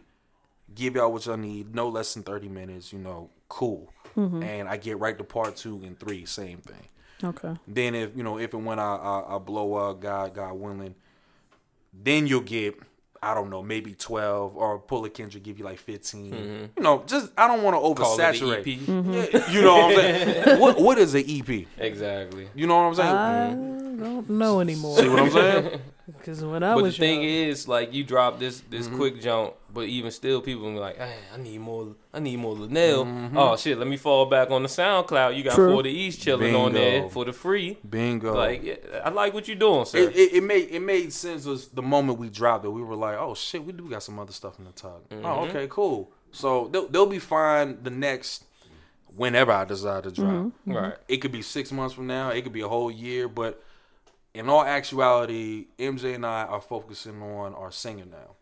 Give 0.75 0.95
y'all 0.95 1.11
what 1.11 1.25
y'all 1.25 1.37
need. 1.37 1.75
No 1.75 1.89
less 1.89 2.13
than 2.13 2.23
thirty 2.23 2.47
minutes. 2.47 2.93
You 2.93 2.99
know, 2.99 3.29
cool. 3.49 3.91
Mm-hmm. 4.17 4.43
And 4.43 4.69
I 4.69 4.77
get 4.77 4.99
right 4.99 5.17
to 5.17 5.23
part 5.23 5.55
two 5.55 5.81
and 5.83 5.99
three. 5.99 6.25
Same 6.25 6.59
thing. 6.59 6.87
Okay. 7.23 7.53
Then 7.67 7.95
if 7.95 8.15
you 8.15 8.23
know 8.23 8.39
if 8.39 8.53
and 8.53 8.65
when 8.65 8.79
I 8.79 8.95
I, 8.95 9.35
I 9.35 9.37
blow 9.39 9.73
up, 9.75 10.01
God 10.01 10.33
God 10.33 10.53
willing, 10.53 10.95
then 11.93 12.27
you'll 12.27 12.41
get 12.41 12.75
I 13.23 13.33
don't 13.33 13.49
know 13.49 13.61
maybe 13.61 13.93
twelve 13.93 14.57
or 14.57 14.79
Pull 14.79 15.05
a 15.05 15.09
Kendrick 15.09 15.43
give 15.43 15.59
you 15.59 15.65
like 15.65 15.77
15 15.77 16.31
mm-hmm. 16.31 16.65
You 16.75 16.83
know, 16.83 17.03
just 17.05 17.31
I 17.37 17.47
don't 17.47 17.61
want 17.63 17.75
to 17.75 18.01
Call 18.01 18.19
it 18.19 18.23
an 18.23 18.33
oversaturate. 18.33 18.59
EP. 18.61 18.79
Mm-hmm. 18.79 19.13
Yeah, 19.13 19.51
you 19.51 19.61
know 19.61 19.75
what 19.75 19.91
I'm 19.91 19.95
saying? 19.95 20.59
what 20.59 20.81
what 20.81 20.97
is 20.97 21.13
an 21.13 21.23
EP? 21.27 21.67
Exactly. 21.77 22.49
You 22.55 22.67
know 22.67 22.75
what 22.75 22.83
I'm 22.83 22.95
saying? 22.95 23.15
I 23.15 23.49
don't 24.03 24.29
know 24.29 24.59
anymore. 24.59 24.97
See 24.97 25.07
what 25.07 25.19
I'm 25.19 25.31
saying? 25.31 25.81
Because 26.17 26.43
when 26.43 26.63
I 26.63 26.75
But 26.75 26.83
the 26.83 26.91
thing 26.91 27.21
young, 27.21 27.29
is, 27.49 27.67
like, 27.67 27.93
you 27.93 28.03
drop 28.03 28.39
this 28.39 28.61
this 28.69 28.87
Mm-hmm. 28.87 28.97
quick 28.97 29.21
jump, 29.21 29.53
but 29.73 29.81
even 29.85 30.11
still, 30.11 30.41
people 30.41 30.71
be 30.71 30.77
like, 30.79 30.97
"Hey, 30.97 31.15
I 31.33 31.37
need 31.37 31.59
more. 31.59 31.95
I 32.13 32.19
need 32.19 32.37
more 32.37 32.53
Linnell." 32.53 33.05
Mm-hmm. 33.05 33.37
Oh 33.37 33.55
shit, 33.57 33.77
let 33.77 33.87
me 33.87 33.97
fall 33.97 34.25
back 34.25 34.51
on 34.51 34.63
the 34.63 34.69
SoundCloud. 34.69 35.35
You 35.37 35.43
got 35.43 35.55
True. 35.55 35.75
For 35.75 35.83
the 35.83 35.89
East 35.89 36.21
chilling 36.21 36.55
on 36.55 36.73
there 36.73 37.09
for 37.09 37.25
the 37.25 37.33
free. 37.33 37.77
Bingo. 37.89 38.33
Like, 38.35 38.63
yeah, 38.63 38.75
I 39.03 39.09
like 39.09 39.33
what 39.33 39.47
you're 39.47 39.57
doing, 39.57 39.85
sir. 39.85 39.99
it, 39.99 40.15
it, 40.15 40.33
it 40.33 40.43
made 40.43 40.69
it 40.71 40.81
made 40.81 41.11
sense 41.13 41.45
was 41.45 41.67
the 41.69 41.81
moment 41.81 42.19
we 42.19 42.29
dropped 42.29 42.65
it. 42.65 42.69
We 42.69 42.81
were 42.83 42.95
like, 42.95 43.17
oh 43.17 43.33
shit, 43.35 43.63
we 43.63 43.71
do 43.73 43.89
got 43.89 44.03
some 44.03 44.19
other 44.19 44.33
stuff 44.33 44.59
in 44.59 44.65
the 44.65 44.71
tug. 44.71 45.01
Oh, 45.23 45.45
okay, 45.47 45.67
cool. 45.69 46.11
So 46.31 46.69
they'll, 46.71 46.87
they'll 46.87 47.05
be 47.05 47.19
fine 47.19 47.83
the 47.83 47.89
next 47.89 48.45
whenever 49.15 49.51
I 49.51 49.65
decide 49.65 50.03
to 50.03 50.11
drop. 50.11 50.51
right. 50.65 50.93
It 51.07 51.17
could 51.17 51.31
be 51.33 51.41
six 51.41 51.71
months 51.71 51.93
from 51.93 52.07
now. 52.07 52.29
It 52.29 52.41
could 52.43 52.53
be 52.53 52.61
a 52.61 52.67
whole 52.69 52.89
year. 52.91 53.27
But 53.27 53.61
in 54.33 54.49
all 54.49 54.63
actuality, 54.63 55.67
MJ 55.77 56.15
and 56.15 56.25
I 56.25 56.43
are 56.43 56.61
focusing 56.61 57.21
on 57.21 57.53
our 57.53 57.71
singer 57.71 58.05
now 58.05 58.35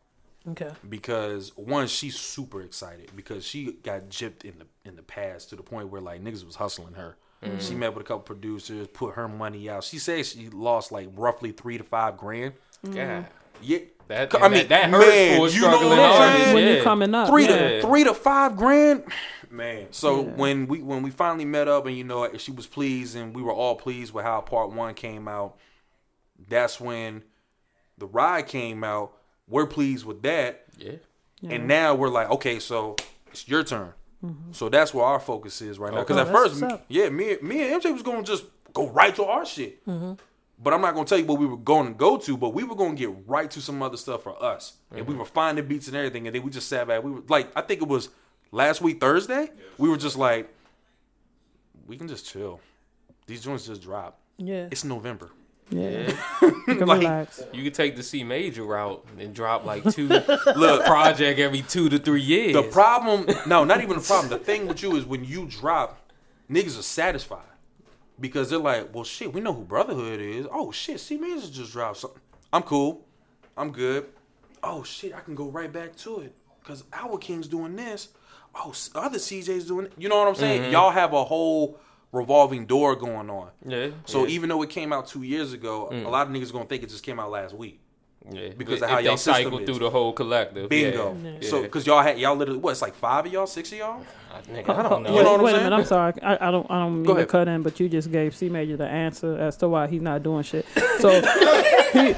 okay, 0.51 0.69
because 0.87 1.55
one, 1.55 1.87
she's 1.87 2.17
super 2.17 2.61
excited 2.61 3.11
because 3.15 3.45
she 3.45 3.73
got 3.83 4.09
gypped 4.09 4.43
in 4.45 4.59
the 4.59 4.65
in 4.89 4.95
the 4.95 5.03
past 5.03 5.49
to 5.49 5.55
the 5.55 5.63
point 5.63 5.89
where 5.89 6.01
like 6.01 6.23
niggas 6.23 6.45
was 6.45 6.55
hustling 6.55 6.93
her. 6.93 7.17
Mm-hmm. 7.43 7.59
She 7.59 7.73
met 7.73 7.93
with 7.93 8.03
a 8.03 8.07
couple 8.07 8.23
producers, 8.23 8.87
put 8.87 9.15
her 9.15 9.27
money 9.27 9.69
out. 9.69 9.83
She 9.83 9.97
says 9.97 10.29
she 10.29 10.49
lost 10.49 10.91
like 10.91 11.09
roughly 11.15 11.51
three 11.51 11.77
to 11.77 11.83
five 11.83 12.17
grand. 12.17 12.53
Mm-hmm. 12.85 12.95
God, 12.95 13.27
Yeah, 13.61 13.79
that 14.07 14.35
I 14.35 14.49
mean, 14.49 14.67
that, 14.67 14.69
that 14.69 14.89
hurts 14.89 15.07
man, 15.07 15.37
for 15.37 15.47
you 15.47 15.61
know 15.61 15.67
struggling 15.67 15.89
what 15.89 15.99
I'm 15.99 16.39
saying? 16.39 16.53
When 16.53 16.63
yeah. 16.65 16.73
you 16.73 16.83
coming 16.83 17.15
up, 17.15 17.29
three 17.29 17.45
Yeah. 17.45 17.57
to 17.57 17.81
three 17.81 18.03
to 18.03 18.13
five 18.13 18.57
grand, 18.57 19.03
man. 19.49 19.87
So 19.91 20.21
when 20.21 20.67
we 20.67 20.81
when 20.81 21.01
we 21.01 21.11
finally 21.11 21.45
met 21.45 21.67
up 21.67 21.85
and 21.85 21.97
you 21.97 22.03
know 22.03 22.29
she 22.37 22.51
was 22.51 22.67
pleased 22.67 23.15
and 23.15 23.33
we 23.33 23.41
were 23.41 23.53
all 23.53 23.75
pleased 23.75 24.13
with 24.13 24.25
how 24.25 24.41
part 24.41 24.71
one 24.71 24.93
came 24.93 25.27
out. 25.27 25.57
That's 26.47 26.79
when 26.79 27.23
the 27.97 28.07
ride 28.07 28.47
came 28.47 28.83
out. 28.83 29.13
We're 29.47 29.65
pleased 29.65 30.05
with 30.05 30.21
that, 30.23 30.65
yeah. 30.77 30.93
and 31.43 31.67
now 31.67 31.95
we're 31.95 32.09
like, 32.09 32.29
okay, 32.29 32.59
so 32.59 32.95
it's 33.31 33.47
your 33.47 33.63
turn. 33.63 33.93
So 34.51 34.67
that's 34.67 34.93
where 34.93 35.05
our 35.05 35.19
focus 35.19 35.61
is 35.61 35.79
right 35.79 35.93
now. 35.93 36.01
Because 36.01 36.17
Oh, 36.17 36.21
at 36.21 36.27
first, 36.27 36.63
yeah, 36.89 37.09
me 37.09 37.37
me 37.41 37.71
and 37.71 37.81
MJ 37.81 37.93
was 37.93 38.01
gonna 38.01 38.23
just 38.23 38.43
go 38.73 38.89
right 38.89 39.15
to 39.15 39.23
our 39.25 39.45
shit. 39.45 39.81
But 40.61 40.73
I'm 40.73 40.81
not 40.81 40.93
gonna 40.93 41.05
tell 41.05 41.17
you 41.17 41.25
what 41.25 41.39
we 41.39 41.45
were 41.45 41.55
going 41.55 41.87
to 41.87 41.93
go 41.93 42.17
to, 42.17 42.35
but 42.35 42.49
we 42.49 42.65
were 42.65 42.75
gonna 42.75 42.95
get 42.95 43.11
right 43.27 43.49
to 43.51 43.61
some 43.61 43.81
other 43.81 43.95
stuff 43.95 44.23
for 44.23 44.41
us, 44.43 44.73
and 44.91 45.07
we 45.07 45.13
mm-hmm. 45.13 45.19
were 45.19 45.25
finding 45.25 45.65
beats 45.65 45.87
and 45.87 45.95
everything, 45.95 46.27
and 46.27 46.35
then 46.35 46.43
we 46.43 46.51
just 46.51 46.67
sat 46.67 46.87
back. 46.87 47.01
We 47.01 47.11
were 47.11 47.23
like, 47.29 47.49
I 47.55 47.61
think 47.61 47.81
it 47.81 47.87
was 47.87 48.09
last 48.51 48.81
week 48.81 48.99
Thursday. 48.99 49.51
We 49.77 49.87
were 49.87 49.97
just 49.97 50.17
like, 50.17 50.53
we 51.87 51.95
can 51.95 52.09
just 52.09 52.25
chill. 52.25 52.59
These 53.25 53.43
joints 53.43 53.67
just 53.67 53.81
dropped. 53.81 54.19
yeah. 54.37 54.67
It's 54.69 54.83
November. 54.83 55.29
Yeah. 55.69 56.11
You 56.67 56.75
can 56.75 56.87
Like- 56.87 56.99
relax. 56.99 57.41
You 57.51 57.63
could 57.63 57.73
take 57.73 57.95
the 57.95 58.03
C 58.03 58.23
major 58.23 58.63
route 58.63 59.03
and 59.17 59.33
drop 59.33 59.65
like 59.65 59.83
two 59.91 60.07
Look, 60.55 60.85
project 60.85 61.39
every 61.39 61.61
two 61.63 61.89
to 61.89 61.97
three 61.97 62.21
years. 62.21 62.53
the 62.53 62.61
problem, 62.63 63.25
no, 63.47 63.63
not 63.63 63.81
even 63.81 63.95
the 63.97 64.03
problem. 64.03 64.29
The 64.29 64.37
thing 64.37 64.67
with 64.67 64.83
you 64.83 64.95
is 64.95 65.05
when 65.05 65.25
you 65.25 65.47
drop, 65.47 65.99
niggas 66.49 66.77
are 66.77 66.83
satisfied 66.83 67.41
because 68.19 68.49
they're 68.51 68.59
like, 68.59 68.93
well, 68.93 69.03
shit, 69.03 69.33
we 69.33 69.41
know 69.41 69.53
who 69.53 69.63
Brotherhood 69.63 70.19
is. 70.19 70.45
Oh 70.51 70.71
shit, 70.71 70.99
C 70.99 71.17
Major 71.17 71.47
just 71.47 71.71
dropped 71.71 71.97
something. 71.97 72.21
I'm 72.53 72.61
cool. 72.63 73.05
I'm 73.57 73.71
good. 73.71 74.05
Oh 74.61 74.83
shit, 74.83 75.15
I 75.15 75.21
can 75.21 75.33
go 75.35 75.49
right 75.49 75.71
back 75.73 75.95
to 75.97 76.19
it 76.19 76.35
because 76.61 76.83
our 76.93 77.17
King's 77.17 77.47
doing 77.47 77.75
this. 77.75 78.09
Oh, 78.53 78.73
other 78.95 79.17
CJ's 79.17 79.65
doing 79.65 79.87
it. 79.87 79.93
You 79.97 80.07
know 80.09 80.17
what 80.19 80.27
I'm 80.27 80.35
saying? 80.35 80.63
Mm-hmm. 80.63 80.71
Y'all 80.71 80.91
have 80.91 81.13
a 81.13 81.23
whole 81.23 81.79
revolving 82.11 82.65
door 82.65 82.95
going 82.95 83.29
on. 83.29 83.49
yeah. 83.65 83.89
So 84.05 84.23
yeah. 84.25 84.35
even 84.35 84.49
though 84.49 84.61
it 84.63 84.69
came 84.69 84.91
out 84.91 85.07
two 85.07 85.23
years 85.23 85.53
ago, 85.53 85.87
a 85.87 85.93
mm. 85.93 86.09
lot 86.09 86.27
of 86.27 86.33
niggas 86.33 86.51
gonna 86.51 86.65
think 86.65 86.83
it 86.83 86.89
just 86.89 87.03
came 87.03 87.19
out 87.19 87.29
last 87.29 87.53
week. 87.53 87.79
yeah. 88.31 88.49
because 88.57 88.77
If 88.77 88.83
of 88.83 88.89
how 88.89 88.95
they 88.97 89.03
y'all 89.03 89.17
system 89.17 89.43
cycle 89.43 89.59
is. 89.59 89.65
through 89.65 89.79
the 89.79 89.89
whole 89.89 90.11
collective. 90.13 90.69
Bingo. 90.69 91.15
Yeah. 91.23 91.47
So 91.47 91.61
because 91.61 91.85
y'all 91.85 92.01
had 92.01 92.17
y'all 92.17 92.35
literally 92.35 92.59
what? 92.59 92.71
It's 92.71 92.81
like 92.81 92.95
five 92.95 93.25
of 93.27 93.31
y'all, 93.31 93.45
six 93.47 93.71
of 93.71 93.77
y'all. 93.77 94.05
Ah, 94.31 94.41
nigga, 94.51 94.69
I 94.69 94.83
don't 94.89 95.03
know. 95.03 95.15
You 95.15 95.23
know 95.23 95.31
what 95.31 95.39
I'm 95.39 95.45
Wait 95.45 95.55
a 95.55 95.57
minute, 95.57 95.73
I'm 95.73 95.85
sorry. 95.85 96.13
I, 96.23 96.47
I 96.47 96.51
don't 96.51 96.69
I 96.69 96.79
don't 96.79 97.03
mean 97.03 97.15
to 97.15 97.25
cut 97.25 97.47
in, 97.47 97.61
but 97.61 97.79
you 97.79 97.87
just 97.87 98.11
gave 98.11 98.35
C 98.35 98.49
Major 98.49 98.75
the 98.77 98.87
answer 98.87 99.37
as 99.37 99.55
to 99.57 99.69
why 99.69 99.87
he's 99.87 100.01
not 100.01 100.23
doing 100.23 100.43
shit. 100.43 100.65
So 100.99 101.09
he, 101.93 101.99
you, 101.99 102.15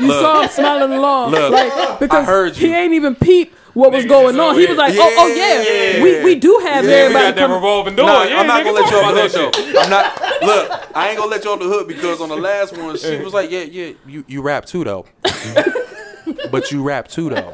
you 0.00 0.06
Look. 0.08 0.20
saw 0.22 0.42
him 0.42 0.48
smiling 0.48 0.92
along, 0.92 1.32
Look. 1.32 1.52
like 1.52 2.00
because 2.00 2.26
heard 2.26 2.56
you. 2.56 2.68
he 2.68 2.74
ain't 2.74 2.94
even 2.94 3.14
peep 3.14 3.54
what 3.74 3.92
was 3.92 4.04
Nigga 4.04 4.08
going 4.08 4.34
on. 4.40 4.50
over 4.52 4.60
He 4.60 4.66
was 4.66 4.68
here. 4.68 4.76
like, 4.76 4.94
oh, 4.96 5.14
oh 5.18 5.26
yeah, 5.26 5.62
Yeah. 5.98 6.02
we 6.02 6.24
we 6.24 6.34
do 6.36 6.58
have 6.62 6.84
Yeah, 6.84 6.90
we 6.90 6.94
everybody 6.96 7.26
got 7.26 7.34
that 7.48 7.54
revolving 7.54 7.96
door. 7.96 8.06
Nah, 8.06 8.22
yeah, 8.24 8.40
I'm 8.40 8.46
not 8.46 8.64
gonna 8.64 8.80
let 8.80 8.90
you 8.90 8.96
off 8.96 9.02
about 9.02 9.14
the 9.14 9.38
that 9.38 9.54
hook 9.54 9.74
though. 9.74 9.80
I'm 9.80 9.90
not. 9.90 10.42
Look, 10.42 10.96
I 10.96 11.08
ain't 11.10 11.18
gonna 11.18 11.30
let 11.30 11.44
you 11.44 11.50
off 11.50 11.58
the 11.58 11.66
hook 11.66 11.88
because 11.88 12.20
on 12.20 12.28
the 12.28 12.36
last 12.36 12.76
one, 12.76 12.96
she 12.96 13.16
was 13.18 13.34
like, 13.34 13.50
"Yeah, 13.50 13.62
yeah, 13.62 13.92
you 14.06 14.24
you 14.26 14.42
rap 14.42 14.64
too 14.64 14.84
though, 14.84 15.06
but 16.50 16.70
you 16.72 16.82
rap 16.82 17.08
too 17.08 17.30
though." 17.30 17.52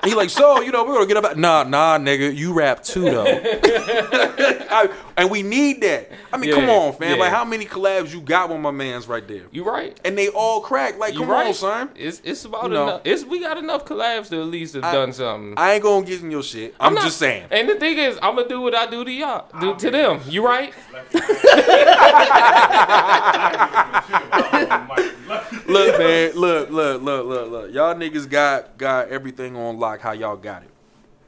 And 0.00 0.08
he 0.10 0.16
like, 0.16 0.30
so 0.30 0.60
you 0.60 0.70
know, 0.70 0.84
we're 0.84 0.94
gonna 0.94 1.06
get 1.06 1.16
about. 1.16 1.36
Nah, 1.36 1.64
nah, 1.64 1.98
nigga, 1.98 2.34
you 2.34 2.52
rap 2.52 2.84
too 2.84 3.02
though. 3.02 3.26
I- 3.26 4.88
and 5.16 5.28
we 5.32 5.42
need 5.42 5.80
that. 5.80 6.12
I 6.32 6.36
mean, 6.36 6.54
come 6.54 6.70
on, 6.70 6.92
fam. 6.92 7.10
yeah. 7.10 7.16
Like, 7.16 7.32
how 7.32 7.44
many 7.44 7.64
collabs 7.66 8.12
you 8.14 8.20
got 8.20 8.50
with 8.50 8.60
my 8.60 8.70
man's 8.70 9.08
right 9.08 9.26
there? 9.26 9.42
You 9.50 9.64
right. 9.64 9.98
And 10.04 10.16
they 10.16 10.28
all 10.28 10.60
crack. 10.60 10.96
Like, 10.96 11.14
You 11.14 11.20
come 11.20 11.30
right. 11.30 11.48
on, 11.48 11.54
son. 11.54 11.90
It's 11.96 12.20
it's 12.22 12.44
about 12.44 12.64
You 12.64 12.68
know. 12.70 12.82
enough. 12.84 13.00
It's 13.04 13.24
we 13.24 13.40
got 13.40 13.58
enough 13.58 13.84
collabs 13.84 14.28
to 14.28 14.40
at 14.40 14.46
least 14.46 14.74
have 14.74 14.84
I- 14.84 14.92
done 14.92 15.12
something. 15.12 15.54
I 15.56 15.74
ain't 15.74 15.82
gonna 15.82 16.06
get 16.06 16.22
in 16.22 16.30
your 16.30 16.44
shit. 16.44 16.76
I'm, 16.78 16.94
not- 16.94 17.02
just 17.02 17.18
saying. 17.18 17.48
And 17.50 17.68
the 17.68 17.74
thing 17.74 17.98
is, 17.98 18.16
I'm 18.22 18.36
gonna 18.36 18.48
do 18.48 18.60
what 18.60 18.76
I 18.76 18.88
do 18.88 19.04
to 19.04 19.10
y'all, 19.10 19.46
do 19.60 19.74
to 19.74 19.90
them. 19.90 20.20
You 20.28 20.46
right? 20.46 20.72
Look, 25.66 25.98
man, 25.98 26.32
look, 26.34 26.70
look, 26.70 27.02
look, 27.02 27.26
look, 27.26 27.50
look. 27.50 27.72
Y'all 27.74 27.94
niggas 27.94 28.28
got 28.28 28.78
got 28.78 29.08
everything 29.08 29.56
on 29.56 29.78
block 29.88 30.00
how 30.00 30.12
y'all 30.12 30.36
got 30.36 30.62
it. 30.62 30.70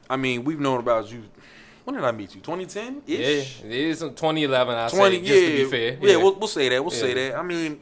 I 0.09 0.17
mean, 0.17 0.43
we've 0.43 0.59
known 0.59 0.79
about 0.79 1.11
you. 1.11 1.23
When 1.83 1.95
did 1.95 2.05
I 2.05 2.11
meet 2.11 2.35
you? 2.35 2.41
2010 2.41 3.03
Yeah, 3.07 3.17
it 3.17 3.63
is 3.63 3.99
2011. 3.99 4.75
I 4.75 4.89
20 4.89 5.15
say 5.15 5.21
yeah, 5.21 5.27
just 5.27 5.45
to 5.45 5.51
be 5.51 5.71
fair. 5.71 5.97
Yeah, 6.09 6.17
we'll, 6.17 6.35
we'll 6.35 6.47
say 6.47 6.69
that. 6.69 6.83
We'll 6.83 6.91
say 6.91 7.13
that. 7.13 7.37
I 7.37 7.41
mean, 7.41 7.81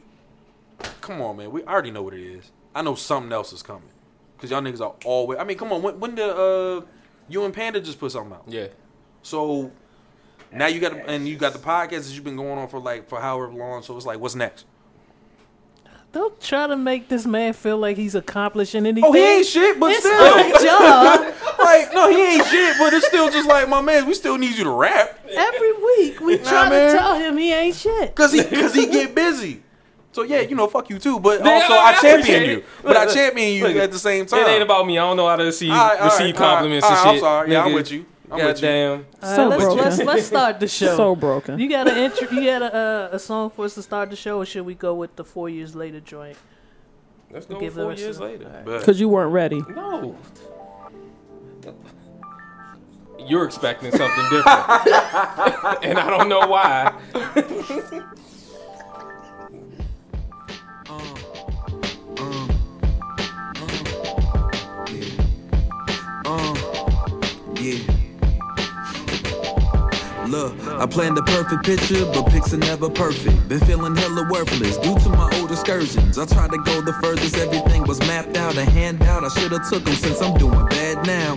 come 1.00 1.20
on, 1.20 1.36
man. 1.36 1.50
We 1.50 1.62
already 1.64 1.90
know 1.90 2.02
what 2.02 2.14
it 2.14 2.22
is. 2.22 2.50
I 2.74 2.82
know 2.82 2.94
something 2.94 3.32
else 3.32 3.52
is 3.52 3.62
coming 3.62 3.90
because 4.36 4.50
y'all 4.50 4.62
niggas 4.62 4.80
are 4.80 4.94
always. 5.04 5.38
I 5.38 5.44
mean, 5.44 5.58
come 5.58 5.72
on. 5.72 5.82
When, 5.82 6.00
when 6.00 6.14
the 6.14 6.34
uh, 6.34 6.86
you 7.28 7.44
and 7.44 7.52
Panda 7.52 7.80
just 7.80 8.00
put 8.00 8.12
something 8.12 8.32
out, 8.32 8.44
yeah. 8.46 8.68
so 9.22 9.70
now 10.52 10.66
you 10.66 10.80
got 10.80 10.92
and 11.08 11.28
you 11.28 11.36
got 11.36 11.52
the 11.52 11.58
podcast 11.58 12.06
that 12.06 12.12
you've 12.12 12.24
been 12.24 12.36
going 12.36 12.58
on 12.58 12.68
for 12.68 12.78
like 12.78 13.08
for 13.08 13.20
however 13.20 13.52
long. 13.52 13.82
So 13.82 13.96
it's 13.96 14.06
like, 14.06 14.18
what's 14.18 14.34
next? 14.34 14.64
Don't 16.12 16.40
try 16.40 16.66
to 16.66 16.76
make 16.76 17.08
this 17.08 17.24
man 17.24 17.52
feel 17.52 17.78
like 17.78 17.96
he's 17.96 18.16
accomplishing 18.16 18.84
anything. 18.84 19.04
Oh, 19.08 19.12
he 19.12 19.20
ain't 19.20 19.46
shit, 19.46 19.78
but 19.78 19.92
It's 19.92 20.00
still, 20.00 20.18
my 20.18 20.50
job. 20.60 21.58
like, 21.60 21.94
no, 21.94 22.10
he 22.10 22.20
ain't 22.36 22.46
shit, 22.46 22.76
but 22.78 22.92
it's 22.92 23.06
still 23.06 23.30
just 23.30 23.48
like 23.48 23.68
my 23.68 23.80
man. 23.80 24.06
We 24.06 24.14
still 24.14 24.36
need 24.36 24.56
you 24.58 24.64
to 24.64 24.70
rap 24.70 25.20
Every 25.30 25.72
week 25.72 26.20
we 26.20 26.38
Nah, 26.38 26.50
try 26.50 26.68
man. 26.68 26.90
to 26.92 26.98
tell 26.98 27.14
him 27.16 27.36
he 27.38 27.52
ain't 27.52 27.76
shit. 27.76 28.14
because 28.14 28.32
he 28.32 28.42
because 28.42 28.74
he 28.74 28.86
get 28.86 29.14
busy. 29.14 29.62
So 30.12 30.22
yeah, 30.24 30.40
you 30.40 30.56
know, 30.56 30.66
fuck 30.66 30.90
you 30.90 30.98
too. 30.98 31.20
But 31.20 31.44
Yeah, 31.44 31.48
also, 31.52 31.74
I 31.74 31.94
I 31.96 32.00
champion 32.00 32.42
you. 32.50 32.64
But 32.82 32.96
I 32.96 33.06
champion 33.06 33.54
you 33.54 33.68
look, 33.68 33.76
at 33.76 33.92
the 33.92 33.98
same 34.00 34.26
time. 34.26 34.40
It 34.40 34.48
ain't 34.48 34.62
about 34.64 34.84
me. 34.84 34.98
I 34.98 35.02
don't 35.02 35.16
know 35.16 35.28
how 35.28 35.36
to 35.36 35.44
receive, 35.44 35.70
All 35.70 35.76
right, 35.76 36.00
all 36.00 36.04
receive 36.06 36.26
right, 36.26 36.34
compliments 36.34 36.84
all 36.86 36.90
and 36.90 36.98
shit. 36.98 37.06
I'm 37.14 37.18
sorry. 37.20 37.52
Yeah, 37.52 37.64
I'm 37.64 37.72
with 37.72 37.92
you. 37.92 38.04
I'm. 38.32 38.38
Goddamn. 38.38 39.06
All 39.22 39.34
So 39.36 39.42
right, 39.42 39.48
let's, 39.50 39.64
broken. 39.64 39.84
let's 39.84 39.98
let's 40.02 40.26
start 40.26 40.60
the 40.60 40.68
show. 40.80 40.96
So 40.96 41.16
broken. 41.16 41.58
you 41.58 41.68
got 41.68 41.88
an 41.88 41.96
intro? 41.96 42.28
You 42.30 42.44
got 42.44 42.62
a 42.62 42.74
uh, 42.74 43.08
a 43.12 43.18
song 43.18 43.50
for 43.50 43.64
us 43.64 43.74
to 43.74 43.82
start 43.82 44.10
the 44.10 44.16
show, 44.16 44.38
or 44.38 44.46
should 44.46 44.64
we 44.66 44.74
go 44.74 44.94
with 44.94 45.16
the 45.16 45.24
four 45.24 45.48
years 45.48 45.74
later 45.74 46.00
joint? 46.00 46.36
Let's 47.30 47.46
go 47.46 47.58
Give 47.60 47.74
four 47.74 47.92
years 47.94 48.18
later. 48.20 48.62
But- 48.64 48.80
Because 48.80 48.98
you 49.00 49.08
weren't 49.08 49.32
ready. 49.32 49.60
No. 49.74 50.16
You're 53.26 53.44
expecting 53.44 53.90
something 53.90 54.24
different. 54.30 54.46
and 55.84 55.98
I 55.98 56.08
don't 56.10 56.28
know 56.28 56.46
why. 56.46 56.94
Look, 70.30 70.54
I 70.64 70.86
planned 70.86 71.16
the 71.16 71.24
perfect 71.24 71.64
picture, 71.64 72.06
but 72.06 72.30
pics 72.30 72.54
are 72.54 72.56
never 72.56 72.88
perfect. 72.88 73.48
Been 73.48 73.58
feeling 73.58 73.96
hella 73.96 74.28
worthless 74.30 74.76
due 74.76 74.96
to 75.00 75.08
my 75.08 75.28
old 75.40 75.50
excursions. 75.50 76.18
I 76.18 76.24
tried 76.24 76.52
to 76.52 76.58
go 76.58 76.80
the 76.82 76.92
furthest, 77.02 77.36
everything 77.36 77.82
was 77.82 77.98
mapped 77.98 78.36
out 78.36 78.56
and 78.56 78.68
hand 78.68 79.02
out. 79.02 79.24
I 79.24 79.28
should've 79.28 79.68
took 79.68 79.82
them 79.82 79.94
since 79.94 80.22
I'm 80.22 80.38
doing 80.38 80.66
bad 80.66 81.04
now. 81.04 81.34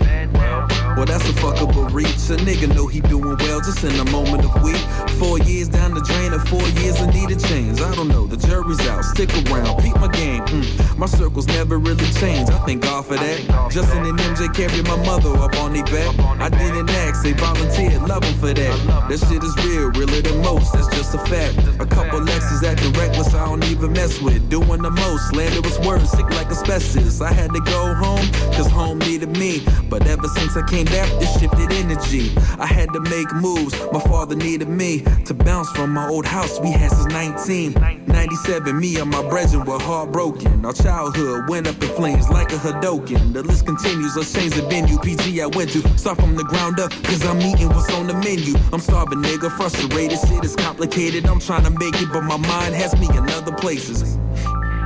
Well, 0.96 1.06
that's 1.06 1.28
a 1.28 1.32
fuck 1.32 1.60
up 1.60 1.74
a 1.74 1.92
reach. 1.92 2.30
A 2.30 2.38
nigga 2.46 2.72
know 2.72 2.86
he 2.86 3.00
doing 3.00 3.36
well 3.40 3.60
just 3.60 3.82
in 3.82 3.98
a 3.98 4.08
moment 4.12 4.44
of 4.44 4.62
weak. 4.62 4.78
Four 5.18 5.40
years 5.40 5.68
down 5.68 5.92
the 5.92 6.00
drain, 6.00 6.32
or 6.32 6.38
four 6.46 6.62
years 6.80 7.00
I 7.02 7.10
need 7.10 7.32
a 7.32 7.36
change. 7.36 7.80
I 7.80 7.92
don't 7.96 8.06
know, 8.06 8.26
the 8.28 8.36
jury's 8.36 8.78
out. 8.86 9.04
Stick 9.04 9.30
around, 9.50 9.82
beat 9.82 9.96
my 9.96 10.06
game. 10.08 10.42
Mm. 10.46 10.96
My 10.96 11.06
circles 11.06 11.48
never 11.48 11.78
really 11.78 12.06
change. 12.22 12.48
I 12.48 12.58
thank 12.64 12.82
God 12.82 13.06
for 13.06 13.16
that. 13.16 13.70
Justin 13.72 14.06
and 14.06 14.16
MJ 14.18 14.54
carried 14.54 14.86
my 14.86 14.96
mother 15.04 15.30
up 15.42 15.56
on 15.56 15.73
back. 15.82 16.18
I 16.40 16.48
didn't 16.48 16.90
ask, 16.90 17.22
they 17.22 17.32
volunteered. 17.32 18.02
Love 18.02 18.24
'em 18.24 18.34
for 18.34 18.52
that. 18.52 19.08
That 19.08 19.18
shit 19.18 19.42
is 19.42 19.54
real, 19.64 19.90
realer 19.90 20.22
than 20.22 20.42
most. 20.42 20.72
That's 20.72 20.88
just 20.88 21.14
a 21.14 21.18
fact. 21.18 21.58
A 21.80 21.86
couple 21.86 22.20
Lexus 22.20 22.62
acting 22.62 22.92
reckless, 22.92 23.34
I 23.34 23.44
don't 23.46 23.64
even 23.64 23.92
mess 23.92 24.20
with. 24.20 24.48
Doing 24.48 24.82
the 24.82 24.90
most, 24.90 25.28
slanderous 25.30 25.78
words, 25.80 26.10
sick 26.10 26.28
like 26.30 26.50
asbestos. 26.50 27.20
I 27.20 27.32
had 27.32 27.52
to 27.52 27.60
go 27.60 27.94
home, 27.94 28.26
cause 28.54 28.70
home 28.70 28.98
needed 28.98 29.36
me. 29.36 29.62
But 29.88 30.06
ever 30.06 30.28
since 30.28 30.56
I 30.56 30.62
came 30.62 30.86
back, 30.86 31.08
this 31.20 31.32
shifted 31.38 31.72
energy. 31.72 32.32
I 32.58 32.66
had 32.66 32.88
to 32.92 33.00
make 33.00 33.32
moves, 33.34 33.74
my 33.92 34.00
father 34.00 34.34
needed 34.34 34.68
me 34.68 35.02
to 35.26 35.34
bounce 35.34 35.70
from 35.70 35.90
my 35.92 36.08
old 36.08 36.26
house 36.26 36.60
we 36.60 36.70
had 36.70 36.90
since 36.90 37.12
1997. 37.12 38.78
Me 38.78 38.96
and 38.96 39.10
my 39.10 39.22
brethren 39.28 39.64
were 39.64 39.78
heartbroken. 39.78 40.64
Our 40.64 40.72
childhood 40.72 41.48
went 41.48 41.66
up 41.66 41.82
in 41.82 41.88
flames 41.90 42.28
like 42.28 42.52
a 42.52 42.56
Hadoken. 42.56 43.32
The 43.32 43.42
list 43.42 43.66
continues, 43.66 44.16
let's 44.16 44.32
change 44.32 44.54
the 44.54 44.62
venue. 44.62 44.98
PG 44.98 45.40
I 45.42 45.46
went 45.46 45.63
to, 45.70 45.98
start 45.98 46.18
from 46.20 46.36
the 46.36 46.44
ground 46.44 46.78
up, 46.80 46.90
cause 47.04 47.24
I'm 47.26 47.40
eating 47.40 47.68
what's 47.68 47.92
on 47.94 48.06
the 48.06 48.14
menu. 48.14 48.54
I'm 48.72 48.80
starving, 48.80 49.22
nigga, 49.22 49.50
frustrated, 49.56 50.18
shit 50.28 50.44
is 50.44 50.56
complicated. 50.56 51.26
I'm 51.26 51.40
trying 51.40 51.64
to 51.64 51.70
make 51.70 52.00
it, 52.00 52.08
but 52.12 52.22
my 52.22 52.36
mind 52.36 52.74
has 52.74 52.94
me 52.98 53.06
in 53.16 53.28
other 53.30 53.52
places. 53.52 54.18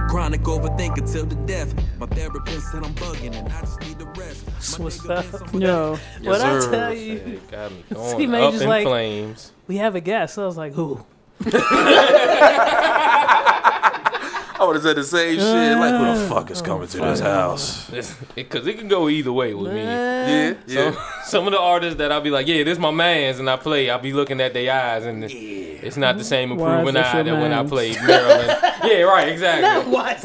Chronic 0.08 0.40
overthinker 0.42 1.10
till 1.12 1.26
the 1.26 1.34
death. 1.46 1.74
My 1.98 2.06
therapist 2.06 2.70
said 2.72 2.82
I'm 2.84 2.94
bugging 2.94 3.34
and 3.36 3.48
I 3.52 3.60
just 3.60 3.80
need 3.82 3.98
the 3.98 4.06
rest. 4.06 4.78
What's 4.78 5.06
up? 5.08 5.30
been 5.30 5.48
some- 5.50 5.60
Yo. 5.60 5.98
what 6.22 6.40
I 6.40 6.60
tell 6.70 6.94
you, 6.94 7.16
It 7.16 7.50
got 7.50 7.70
me 7.72 7.84
See, 7.88 7.94
going 7.94 8.30
man, 8.30 8.42
up 8.42 8.54
in 8.54 8.68
like- 8.68 8.86
flames. 8.86 9.52
we 9.66 9.76
have 9.76 9.94
a 9.96 10.00
guest. 10.00 10.38
I 10.38 10.46
was 10.46 10.56
like, 10.56 10.72
who? 10.72 11.04
I 14.60 14.64
would 14.64 14.74
have 14.76 14.82
said 14.82 14.96
the 14.96 15.04
same 15.04 15.36
shit. 15.38 15.78
Like, 15.78 15.92
who 15.92 16.04
the 16.04 16.24
uh, 16.24 16.28
fuck 16.28 16.50
is 16.50 16.60
coming 16.60 16.88
to 16.88 16.96
this 16.98 17.20
house? 17.20 17.88
Because 18.34 18.66
it 18.66 18.78
can 18.78 18.88
go 18.88 19.08
either 19.08 19.32
way 19.32 19.54
with 19.54 19.72
me. 19.72 19.82
Yeah, 19.84 20.54
yeah. 20.66 20.90
So, 20.92 20.98
some 21.24 21.46
of 21.46 21.52
the 21.52 21.60
artists 21.60 21.98
that 21.98 22.10
I'll 22.10 22.20
be 22.20 22.30
like, 22.30 22.46
yeah, 22.48 22.64
this 22.64 22.78
my 22.78 22.90
man's, 22.90 23.38
and 23.38 23.48
I 23.48 23.56
play, 23.56 23.88
I'll 23.88 24.00
be 24.00 24.12
looking 24.12 24.40
at 24.40 24.54
their 24.54 24.72
eyes, 24.72 25.04
and 25.04 25.24
it's 25.24 25.96
not 25.96 26.18
the 26.18 26.24
same 26.24 26.56
Why 26.56 26.56
is 26.56 26.78
improving 26.80 26.94
this 26.94 27.06
eye 27.06 27.14
your 27.16 27.24
that 27.24 27.40
when 27.40 27.52
I 27.52 27.56
mans? 27.56 27.70
played 27.70 27.96
Maryland. 28.04 28.58
yeah, 28.84 29.02
right, 29.02 29.28
exactly. 29.28 29.92
What? 29.92 30.18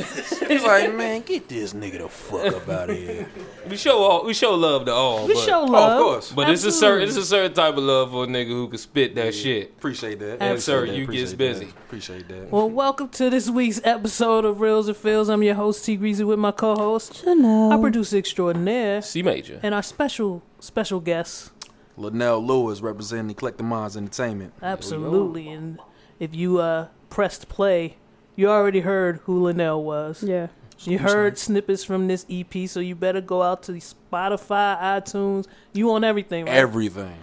He's 0.49 0.63
like, 0.63 0.93
man, 0.95 1.21
get 1.21 1.47
this 1.47 1.73
nigga 1.73 1.99
the 1.99 2.09
fuck 2.09 2.53
up 2.55 2.69
out 2.69 2.89
of 2.89 2.97
here. 2.97 3.27
We 3.69 3.77
show 3.77 3.99
all, 3.99 4.25
we 4.25 4.33
show 4.33 4.55
love 4.55 4.85
to 4.85 4.91
all, 4.93 5.27
We 5.27 5.35
but, 5.35 5.43
show 5.43 5.61
Oh, 5.61 5.65
love. 5.65 5.91
of 5.99 6.03
course. 6.03 6.31
but 6.33 6.49
it's 6.49 6.65
a 6.65 6.71
certain 6.71 7.07
it's 7.07 7.15
a 7.17 7.25
certain 7.25 7.53
type 7.53 7.77
of 7.77 7.83
love 7.83 8.11
for 8.11 8.23
a 8.25 8.27
nigga 8.27 8.47
who 8.47 8.67
can 8.67 8.77
spit 8.77 9.15
that 9.15 9.33
shit. 9.33 9.69
Appreciate 9.77 10.19
that. 10.19 10.41
And 10.41 10.61
sir, 10.61 10.79
Appreciate 10.79 10.91
that. 10.91 10.97
you 10.97 11.03
Appreciate 11.05 11.21
gets 11.23 11.33
busy. 11.35 11.65
that. 11.65 11.75
Appreciate 11.85 12.27
that. 12.27 12.51
Well, 12.51 12.69
welcome 12.69 13.07
to 13.09 13.29
this 13.29 13.49
week's 13.49 13.79
episode 13.85 14.22
of 14.23 14.61
Reels 14.61 14.87
and 14.87 14.95
Feels. 14.95 15.29
I'm 15.29 15.43
your 15.43 15.55
host 15.55 15.83
T 15.85 15.97
Greasy 15.97 16.23
with 16.23 16.39
my 16.39 16.51
co-host, 16.51 17.15
Chanel. 17.23 17.71
our 17.73 17.77
producer 17.77 18.17
extraordinaire, 18.17 19.01
C 19.01 19.21
major. 19.21 19.59
and 19.61 19.73
our 19.75 19.83
special 19.83 20.41
special 20.59 20.99
guest. 20.99 21.51
Lenell 21.97 22.45
Lewis 22.45 22.81
representing 22.81 23.27
the 23.27 23.33
Collective 23.33 23.65
Minds 23.65 23.95
Entertainment. 23.97 24.53
Absolutely. 24.63 25.49
And 25.49 25.79
if 26.19 26.33
you 26.33 26.59
uh, 26.59 26.87
pressed 27.09 27.49
play, 27.49 27.97
you 28.35 28.49
already 28.49 28.79
heard 28.79 29.17
who 29.25 29.41
Lenell 29.43 29.83
was. 29.83 30.23
Yeah. 30.23 30.47
You 30.79 30.97
heard 30.99 31.37
snippets 31.37 31.83
from 31.83 32.07
this 32.07 32.25
EP, 32.29 32.67
so 32.67 32.79
you 32.81 32.95
better 32.95 33.21
go 33.21 33.41
out 33.41 33.63
to 33.63 33.73
Spotify, 33.73 34.77
iTunes. 34.81 35.47
You 35.71 35.91
on 35.91 36.03
everything, 36.03 36.45
right? 36.45 36.55
Everything. 36.55 37.15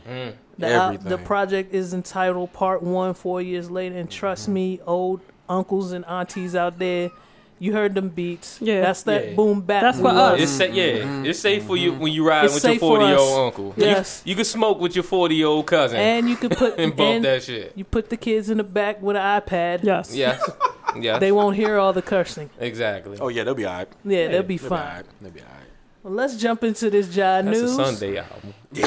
the, 0.56 0.66
al- 0.72 0.82
everything. 0.92 1.08
the 1.10 1.18
project 1.18 1.74
is 1.74 1.92
entitled 1.92 2.52
Part 2.52 2.82
One. 2.82 3.12
Four 3.12 3.42
years 3.42 3.70
later, 3.70 3.96
and 3.98 4.10
trust 4.10 4.44
Mm-hmm. 4.44 4.54
me, 4.54 4.80
old 4.86 5.20
uncles 5.50 5.92
and 5.92 6.04
aunties 6.06 6.54
out 6.54 6.78
there, 6.78 7.10
you 7.58 7.74
heard 7.74 7.94
them 7.94 8.08
beats. 8.08 8.58
Yeah. 8.62 8.80
that's 8.80 9.02
that 9.02 9.28
Yeah. 9.28 9.34
boom 9.34 9.60
bap. 9.60 9.82
That's 9.82 9.98
we 9.98 10.04
for 10.04 10.12
love. 10.14 10.34
us. 10.34 10.40
It's 10.40 10.52
sa- 10.52 10.64
yeah, 10.64 10.92
mm-hmm. 11.04 11.26
it's 11.26 11.38
safe 11.40 11.64
for 11.64 11.76
you 11.76 11.92
mm-hmm. 11.92 12.00
when 12.02 12.12
you 12.12 12.26
ride 12.26 12.46
It's 12.46 12.54
with 12.54 12.64
your 12.64 12.78
forty 12.78 13.04
year 13.04 13.18
old 13.18 13.38
uncle. 13.46 13.74
Yes. 13.76 14.22
you, 14.24 14.34
can 14.34 14.44
smoke 14.44 14.80
with 14.80 14.94
your 14.96 15.02
forty 15.04 15.34
year 15.34 15.46
old 15.48 15.66
cousin 15.66 15.98
and, 15.98 16.20
and 16.20 16.28
you 16.30 16.36
can 16.36 16.48
put 16.50 16.76
bump 16.78 16.98
and 17.00 17.24
that 17.24 17.42
shit. 17.42 17.72
you 17.76 17.84
put 17.84 18.08
the 18.08 18.16
kids 18.16 18.48
in 18.48 18.56
the 18.58 18.64
back 18.64 19.02
with 19.02 19.16
an 19.16 19.22
iPad. 19.42 19.84
Yes. 19.84 20.14
Yes, 20.14 20.40
yes, 20.98 21.20
They 21.20 21.32
won't 21.32 21.54
hear 21.56 21.78
all 21.78 21.92
the 21.92 22.02
cursing. 22.02 22.48
exactly. 22.58 23.18
Oh 23.20 23.28
yeah, 23.28 23.44
they'll 23.44 23.54
be 23.54 23.66
alright. 23.66 23.88
Yeah, 24.04 24.28
they'll 24.28 24.42
be 24.42 24.56
They'll 24.56 24.68
be 24.68 24.68
fine. 24.68 24.78
alright. 24.78 25.06
They'll 25.20 25.30
be 25.30 25.40
alright. 25.40 25.59
Well, 26.02 26.14
let's 26.14 26.36
jump 26.36 26.64
into 26.64 26.88
this 26.90 27.08
Jai 27.08 27.42
That's 27.42 27.58
news. 27.60 27.78
a 27.78 27.84
Sunday 27.92 28.16
album. 28.18 28.54
It 28.72 28.78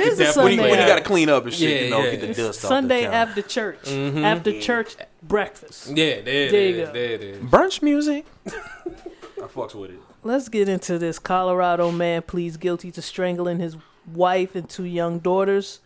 is 0.00 0.18
a 0.18 0.24
Definitely. 0.24 0.24
When 0.24 0.24
you, 0.24 0.30
Sunday. 0.32 0.56
when 0.62 0.70
you 0.70 0.74
Yeah. 0.76 0.86
gotta 0.88 1.02
clean 1.04 1.28
up 1.28 1.44
and 1.44 1.52
shit, 1.54 1.70
Yeah, 1.70 1.84
you 1.84 1.90
know, 1.90 2.00
yeah. 2.02 2.10
get 2.16 2.20
the 2.22 2.26
dust 2.42 2.64
off. 2.64 2.68
Sunday 2.68 3.00
the 3.02 3.10
counter. 3.10 3.16
after 3.30 3.42
church. 3.42 3.88
After 3.92 4.60
church 4.60 4.96
breakfast. 5.22 5.88
Yeah, 5.88 5.94
there, 5.94 6.46
it 6.46 6.50
There 6.50 6.68
you 6.68 6.76
is, 6.82 6.86
go. 6.88 6.92
There 6.94 7.10
it 7.12 7.22
is. 7.22 7.44
brunch 7.44 7.82
music. 7.82 8.26
I 8.46 9.42
fucks 9.42 9.74
with 9.74 9.90
it. 9.90 10.00
Let's 10.24 10.48
get 10.48 10.68
into 10.68 10.98
this. 10.98 11.18
Colorado 11.18 11.92
man 11.92 12.22
pleads 12.22 12.56
guilty 12.56 12.90
to 12.92 13.02
strangling 13.02 13.58
his 13.60 13.76
wife 14.12 14.54
and 14.56 14.68
two 14.68 14.84
young 14.84 15.18
daughters. 15.20 15.80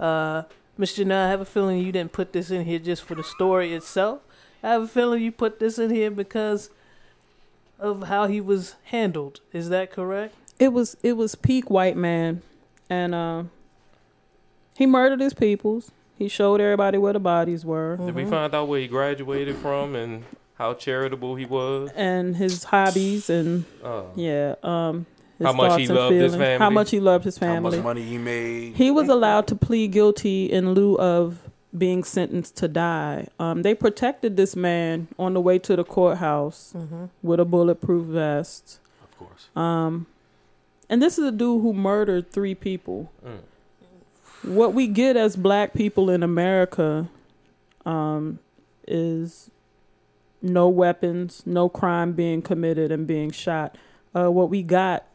Uh, 0.00 0.44
Mr. 0.78 1.04
Nah, 1.04 1.26
I 1.26 1.28
have 1.28 1.40
a 1.40 1.44
feeling 1.44 1.78
you 1.78 1.92
didn't 1.92 2.12
put 2.12 2.32
this 2.32 2.50
in 2.50 2.64
here 2.64 2.78
just 2.78 3.02
for 3.02 3.14
the 3.14 3.24
story 3.24 3.74
itself. 3.74 4.20
I 4.62 4.70
have 4.70 4.82
a 4.82 4.88
feeling 4.88 5.22
you 5.22 5.32
put 5.32 5.58
this 5.58 5.78
in 5.78 5.90
here 5.90 6.10
because 6.10 6.70
of 7.78 8.04
how 8.04 8.26
he 8.26 8.40
was 8.40 8.76
handled. 8.84 9.40
Is 9.52 9.68
that 9.68 9.90
correct? 9.90 10.34
It 10.58 10.72
was 10.72 10.96
it 11.02 11.14
was 11.14 11.34
peak 11.34 11.70
white 11.70 11.96
man, 11.96 12.42
and 12.88 13.14
uh, 13.14 13.42
he 14.76 14.86
murdered 14.86 15.20
his 15.20 15.34
peoples. 15.34 15.90
He 16.18 16.28
showed 16.28 16.60
everybody 16.62 16.96
where 16.96 17.12
the 17.12 17.20
bodies 17.20 17.62
were, 17.64 17.96
Did 17.98 18.14
we 18.14 18.24
find 18.24 18.54
out 18.54 18.68
where 18.68 18.80
he 18.80 18.88
graduated 18.88 19.56
from 19.56 19.94
and 19.94 20.24
how 20.54 20.72
charitable 20.72 21.34
he 21.34 21.44
was? 21.44 21.90
and 21.94 22.36
his 22.36 22.64
hobbies, 22.64 23.28
and 23.28 23.66
Uh, 23.84 24.04
yeah, 24.14 24.54
um, 24.62 25.04
his 25.38 25.46
How 25.46 25.52
much 25.52 25.68
thoughts 25.72 25.76
he 25.82 25.84
and 25.88 25.94
loved 25.94 26.14
his 26.14 26.34
feelings. 26.34 26.58
How 26.58 26.70
much 26.70 26.90
he 26.90 27.00
loved 27.00 27.24
his 27.26 27.36
family, 27.36 27.54
How 27.54 27.60
family. 27.62 27.76
much 27.76 27.84
money 27.84 28.02
he 28.02 28.16
made. 28.16 28.76
He 28.76 28.90
was 28.90 29.08
allowed 29.10 29.46
to 29.48 29.56
plead 29.56 29.92
guilty 29.92 30.46
in 30.50 30.72
lieu 30.72 30.96
of 30.96 31.45
being 31.76 32.04
sentenced 32.04 32.56
to 32.56 32.68
die. 32.68 33.28
Um, 33.38 33.62
they 33.62 33.74
protected 33.74 34.36
this 34.36 34.56
man 34.56 35.08
on 35.18 35.34
the 35.34 35.40
way 35.40 35.58
to 35.60 35.76
the 35.76 35.84
courthouse 35.84 36.74
with 37.22 37.40
a 37.40 37.44
bulletproof 37.44 38.06
vest. 38.06 38.80
Of 39.02 39.18
course. 39.18 39.48
Um, 39.56 40.06
and 40.88 41.02
this 41.02 41.18
is 41.18 41.24
a 41.26 41.32
dude 41.32 41.62
who 41.62 41.72
murdered 41.72 42.30
three 42.30 42.54
people. 42.54 43.10
What 44.42 44.74
we 44.74 44.86
get 44.86 45.16
as 45.16 45.36
black 45.36 45.72
people 45.74 46.08
in 46.10 46.22
America 46.22 47.08
um, 47.84 48.38
is 48.86 49.50
no 50.42 50.68
weapons, 50.68 51.42
no 51.44 51.68
crime 51.68 52.12
being 52.12 52.42
committed 52.42 52.92
and 52.92 53.06
being 53.06 53.30
shot. 53.30 53.76
Uh, 54.14 54.30
what 54.30 54.48
we 54.48 54.62
got 54.62 55.06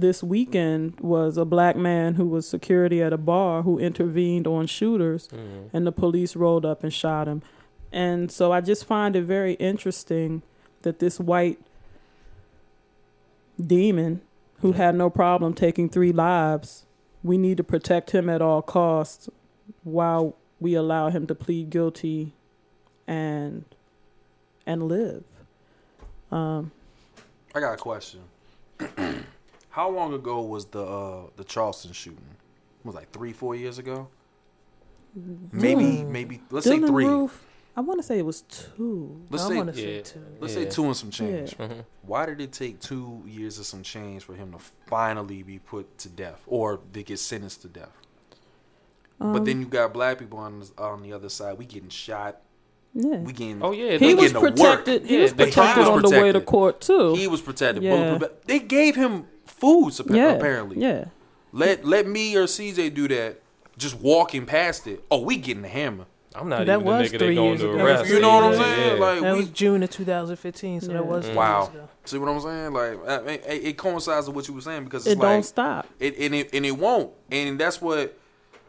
this 0.00 0.22
weekend 0.22 1.00
was 1.00 1.36
a 1.36 1.44
black 1.44 1.76
man 1.76 2.14
who 2.14 2.26
was 2.26 2.46
security 2.46 3.02
at 3.02 3.12
a 3.12 3.18
bar 3.18 3.62
who 3.62 3.78
intervened 3.78 4.46
on 4.46 4.66
shooters, 4.66 5.28
and 5.72 5.86
the 5.86 5.92
police 5.92 6.36
rolled 6.36 6.66
up 6.66 6.82
and 6.82 6.92
shot 6.92 7.26
him. 7.26 7.42
And 7.92 8.30
so 8.30 8.52
I 8.52 8.60
just 8.60 8.84
find 8.84 9.16
it 9.16 9.22
very 9.22 9.54
interesting 9.54 10.42
that 10.82 10.98
this 10.98 11.18
white 11.18 11.58
demon 13.64 14.20
who 14.60 14.72
had 14.72 14.94
no 14.94 15.08
problem 15.08 15.54
taking 15.54 15.88
three 15.88 16.12
lives, 16.12 16.84
we 17.22 17.38
need 17.38 17.56
to 17.56 17.64
protect 17.64 18.10
him 18.10 18.28
at 18.28 18.42
all 18.42 18.62
costs 18.62 19.28
while 19.82 20.36
we 20.60 20.74
allow 20.74 21.08
him 21.08 21.26
to 21.26 21.34
plead 21.34 21.70
guilty 21.70 22.34
and 23.06 23.64
and 24.66 24.88
live. 24.88 25.24
Um, 26.30 26.72
I 27.54 27.60
got 27.60 27.74
a 27.74 27.76
question. 27.76 28.20
How 29.76 29.90
long 29.90 30.14
ago 30.14 30.40
was 30.40 30.64
the 30.64 30.82
uh, 30.82 31.20
the 31.36 31.44
Charleston 31.44 31.92
shooting? 31.92 32.24
It 32.80 32.86
was 32.86 32.94
like 32.94 33.10
three, 33.12 33.34
four 33.34 33.54
years 33.54 33.78
ago. 33.78 34.08
Maybe, 35.52 36.02
maybe. 36.02 36.40
Let's 36.50 36.64
say 36.66 36.78
three. 36.78 37.04
Roof, 37.04 37.44
I 37.76 37.82
want 37.82 37.98
to 37.98 38.02
say 38.02 38.18
it 38.18 38.24
was 38.24 38.40
two. 38.42 39.20
Let's 39.28 39.44
I 39.44 39.48
say 39.48 39.56
want 39.56 39.74
to 39.74 39.76
say 39.76 40.00
two. 40.00 40.24
let's 40.40 40.54
Yeah. 40.54 40.62
say 40.64 40.70
two 40.70 40.84
and 40.86 40.96
some 40.96 41.10
change. 41.10 41.56
Yeah. 41.60 41.68
Why 42.00 42.24
did 42.24 42.40
it 42.40 42.52
take 42.52 42.80
two 42.80 43.22
years 43.26 43.58
of 43.58 43.66
some 43.66 43.82
change 43.82 44.24
for 44.24 44.34
him 44.34 44.52
to 44.52 44.58
finally 44.86 45.42
be 45.42 45.58
put 45.58 45.98
to 45.98 46.08
death 46.08 46.42
or 46.46 46.80
to 46.94 47.02
get 47.02 47.18
sentenced 47.18 47.60
to 47.62 47.68
death? 47.68 47.92
but 49.18 49.26
Um, 49.26 49.44
then 49.44 49.60
you 49.60 49.66
got 49.66 49.92
black 49.92 50.18
people 50.18 50.38
on 50.38 50.60
the, 50.60 50.70
on 50.82 51.02
the 51.02 51.12
other 51.12 51.28
side. 51.28 51.58
We 51.58 51.66
getting 51.66 51.90
shot. 51.90 52.40
Yeah. 52.94 53.18
We 53.18 53.34
getting. 53.34 53.62
Oh 53.62 53.72
yeah, 53.72 53.98
He 53.98 54.08
he 54.08 54.14
was 54.14 54.32
getting 54.32 54.40
work. 54.42 54.56
protected. 54.84 55.04
He 55.04 55.16
Yeah, 55.16 55.22
was 55.24 55.34
they- 55.34 55.44
he 55.44 55.50
protected 55.50 55.84
on 55.86 56.00
the 56.00 56.08
way 56.10 56.32
to 56.32 56.40
court 56.40 56.80
too. 56.80 57.14
He 57.14 57.26
was 57.26 57.42
protected. 57.42 57.82
Yeah. 57.82 58.18
They 58.46 58.58
gave 58.58 58.96
him 58.96 59.26
food. 59.58 59.92
suppa- 59.92 60.14
yeah, 60.16 60.32
Apparently. 60.32 60.80
Yeah. 60.80 61.06
Let 61.52 61.84
let 61.84 62.06
me 62.06 62.36
or 62.36 62.44
CJ 62.44 62.94
do 62.94 63.08
that. 63.08 63.40
Just 63.78 63.98
walking 64.00 64.46
past 64.46 64.86
it. 64.86 65.04
Oh, 65.10 65.20
we 65.20 65.36
getting 65.36 65.62
the 65.62 65.68
hammer. 65.68 66.06
I'm 66.34 66.48
not 66.50 66.66
That 66.66 66.80
even 66.80 66.84
the 66.84 66.90
was 66.90 67.08
nigga 67.08 67.12
they 67.12 67.18
three 67.18 67.34
going 67.34 67.58
to 67.58 67.70
arrest. 67.72 68.10
You 68.10 68.20
know 68.20 68.28
what 68.34 68.44
I'm 68.44 68.52
Yeah, 68.52 68.58
saying? 68.58 68.96
yeah. 68.98 69.04
Like 69.04 69.20
That 69.22 69.32
we, 69.32 69.38
was 69.40 69.48
June 69.50 69.82
of 69.82 69.90
2015, 69.90 70.80
so 70.82 70.86
Yeah. 70.88 70.92
that 70.94 71.06
was 71.06 71.24
three 71.26 71.34
Wow. 71.34 71.58
years 71.62 71.68
ago. 71.74 71.88
See 72.04 72.18
what 72.18 72.28
I'm 72.28 72.40
saying? 72.40 72.72
Like, 72.74 73.08
I 73.08 73.18
mean, 73.20 73.40
it, 73.48 73.64
it 73.68 73.76
coincides 73.78 74.26
with 74.26 74.36
what 74.36 74.48
you 74.48 74.54
were 74.54 74.60
saying 74.60 74.84
because 74.84 75.06
It 75.06 75.12
it's 75.12 75.20
don't 75.20 75.34
like 75.36 75.44
stop. 75.44 75.86
it 75.98 76.18
and 76.18 76.34
it 76.34 76.50
and 76.54 76.66
it 76.66 76.72
won't. 76.72 77.10
And 77.30 77.58
that's 77.58 77.80
what 77.80 78.16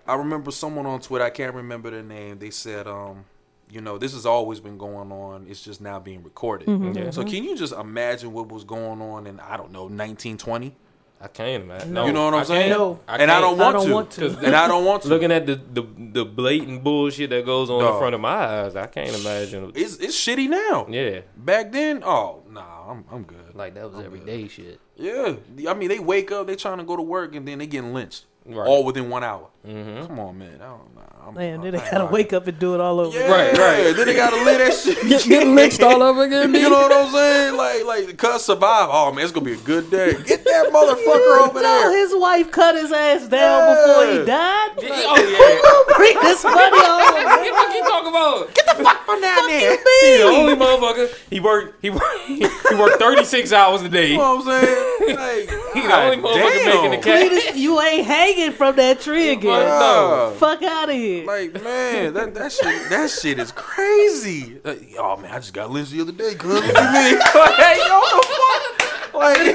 I 0.08 0.16
remember. 0.16 0.52
Someone 0.52 0.86
on 0.86 1.02
Twitter, 1.02 1.26
I 1.26 1.30
can't 1.30 1.54
remember 1.54 1.90
their 1.90 2.04
name. 2.04 2.40
They 2.40 2.50
said, 2.52 2.88
um, 2.88 3.26
you 3.70 3.82
know, 3.82 3.98
this 3.98 4.14
has 4.14 4.26
always 4.26 4.60
been 4.60 4.78
going 4.78 5.12
on. 5.12 5.46
It's 5.50 5.62
just 5.62 5.82
now 5.82 6.00
being 6.00 6.24
recorded. 6.24 6.68
Mm-hmm. 6.68 6.98
Yeah. 6.98 7.10
So 7.12 7.24
can 7.24 7.44
you 7.44 7.56
just 7.58 7.74
imagine 7.74 8.32
what 8.34 8.50
was 8.50 8.64
going 8.64 9.02
on 9.02 9.28
in 9.28 9.40
I 9.40 9.58
don't 9.58 9.72
know 9.72 9.84
1920? 9.84 10.76
I 11.20 11.28
can't 11.28 11.64
imagine. 11.64 11.94
No. 11.94 12.02
No, 12.02 12.08
You 12.08 12.14
know 12.14 12.26
what 12.26 12.34
I'm 12.36 12.40
I 12.42 12.44
saying? 12.44 12.68
can't. 12.70 12.80
No. 12.80 13.00
and 13.08 13.32
I 13.32 13.42
don't 13.42 13.58
want 13.58 13.76
I 13.76 13.80
don't 13.80 13.88
to. 13.88 13.94
want 13.94 14.12
to. 14.12 14.38
And 14.46 14.56
I 14.56 14.68
don't 14.68 14.86
want 14.86 15.02
to. 15.02 15.10
Looking 15.10 15.32
at 15.32 15.48
the, 15.48 15.56
the 15.56 15.82
the 16.14 16.26
blatant 16.26 16.84
bullshit 16.84 17.32
that 17.32 17.44
goes 17.46 17.70
on 17.72 17.80
Dog. 17.82 17.96
in 17.96 18.00
front 18.00 18.14
of 18.16 18.22
my 18.22 18.30
eyes, 18.62 18.76
I 18.76 18.86
can't 18.86 19.16
imagine. 19.20 19.72
it's 19.74 19.98
it's 19.98 20.16
shitty 20.16 20.48
now. 20.48 20.86
Yeah, 20.88 21.22
Back 21.36 21.72
then, 21.72 22.04
oh 22.06 22.44
nah, 22.52 22.92
I'm 22.92 23.04
I'm 23.12 23.24
good. 23.24 23.56
like 23.56 23.74
that 23.74 23.92
was 23.92 24.06
everyday 24.06 24.48
shit. 24.48 24.80
Yeah, 24.96 25.38
I 25.68 25.74
mean 25.74 25.90
they 25.90 25.98
wake 26.00 26.32
up, 26.32 26.46
they 26.48 26.56
trying 26.56 26.78
to 26.78 26.84
go 26.84 26.96
to 26.96 27.02
work, 27.02 27.34
and 27.36 27.48
then 27.48 27.58
they 27.60 27.68
getting 27.68 27.94
lynched 27.96 28.26
Right. 28.46 28.66
all 28.68 28.84
within 28.86 29.10
one 29.10 29.24
hour. 29.24 29.48
Mm-hmm. 29.66 30.06
Come 30.08 30.20
on, 30.20 30.38
man. 30.38 30.56
I 30.62 30.66
don't 30.66 30.96
know. 30.96 31.02
I'm, 31.28 31.34
Man, 31.34 31.60
then 31.62 31.74
they 31.74 31.80
gotta 31.80 32.04
ain't 32.04 32.12
wake 32.12 32.32
up 32.32 32.48
and 32.48 32.58
do 32.58 32.74
it 32.74 32.80
all 32.80 33.02
over. 33.02 33.18
Yeah, 33.18 33.30
Right, 33.30 33.52
right. 33.58 33.94
Then 33.94 34.06
they 34.06 34.16
gotta 34.16 34.42
lay 34.46 34.58
that 34.60 34.74
shit. 34.74 34.98
Get, 35.10 35.26
get 35.26 35.46
lynched 35.48 35.82
all 35.84 36.02
over 36.02 36.24
again. 36.24 36.54
You 36.56 36.70
know 36.70 36.88
what 36.88 36.92
I'm 36.94 37.12
saying? 37.12 37.56
Like, 37.58 37.84
like, 37.86 38.18
cuz 38.18 38.44
survive. 38.44 38.88
Oh 38.90 39.12
man, 39.12 39.26
it's 39.26 39.34
gonna 39.34 39.46
be 39.46 39.54
a 39.54 39.58
good 39.58 39.92
day. 39.92 40.14
Get 40.24 40.46
that 40.46 40.68
motherfucker 40.74 41.48
over 41.50 41.56
No, 41.56 41.62
there. 41.62 41.98
his 42.00 42.16
wife 42.16 42.50
cut 42.50 42.76
his 42.76 42.94
ass 42.94 43.28
down 43.28 43.68
Yeah. 43.68 43.76
before 43.76 44.06
he 44.20 44.26
died. 44.26 44.70
Oh 44.78 45.94
Bring 45.98 46.18
this 46.22 46.44
money 46.46 46.80
home. 46.80 47.44
yeah. 47.44 47.52
what 47.52 47.76
you 47.76 47.82
talking 47.84 48.10
about? 48.10 48.54
Get 48.56 48.78
the 48.78 48.84
fuck 48.86 49.06
From 49.06 49.20
down 49.22 49.48
there. 49.48 49.72
He 50.02 50.18
the 50.18 50.24
only 50.24 50.56
motherfucker. 50.56 51.14
He 51.30 51.40
worked. 51.42 51.82
He 51.82 51.90
worked. 51.90 52.20
He 52.28 52.46
worked 52.76 53.00
36 53.02 53.52
hours 53.52 53.82
a 53.82 53.90
day. 53.90 54.12
You 54.12 54.18
know 54.18 54.36
what 54.38 54.48
I'm 54.48 54.64
saying? 54.64 55.16
Like, 55.18 55.50
He 55.74 55.82
the 55.82 55.94
only 55.94 56.18
motherfucker 56.18 56.66
making 56.66 56.92
the 56.92 56.98
cash. 56.98 57.56
You 57.56 57.82
ain't 57.82 58.06
hanging 58.08 58.52
from 58.54 58.78
that 58.78 59.02
tree 59.02 59.30
again. 59.32 59.57
No. 59.64 60.34
Fuck 60.38 60.62
out 60.64 60.90
of 60.90 60.96
here. 60.96 61.26
Like 61.26 61.54
man, 61.64 62.14
that 62.14 62.34
that 62.36 62.52
shit 62.52 62.90
that 62.90 63.10
shit 63.10 63.40
is 63.40 63.52
crazy. 63.52 64.60
Uh, 64.64 64.70
like, 64.70 64.94
oh 64.98 65.18
man, 65.18 65.32
I 65.32 65.38
just 65.40 65.54
got 65.54 65.70
lynched 65.72 65.92
the 65.92 66.02
other 66.02 66.12
day, 66.12 66.36
cuz. 66.36 66.54
What 66.54 66.66
you 66.66 66.72
mean? 66.74 67.20
Like, 67.36 67.78
yo, 67.78 68.02
the 68.02 68.28
fuck? 68.28 69.14
Like, 69.14 69.38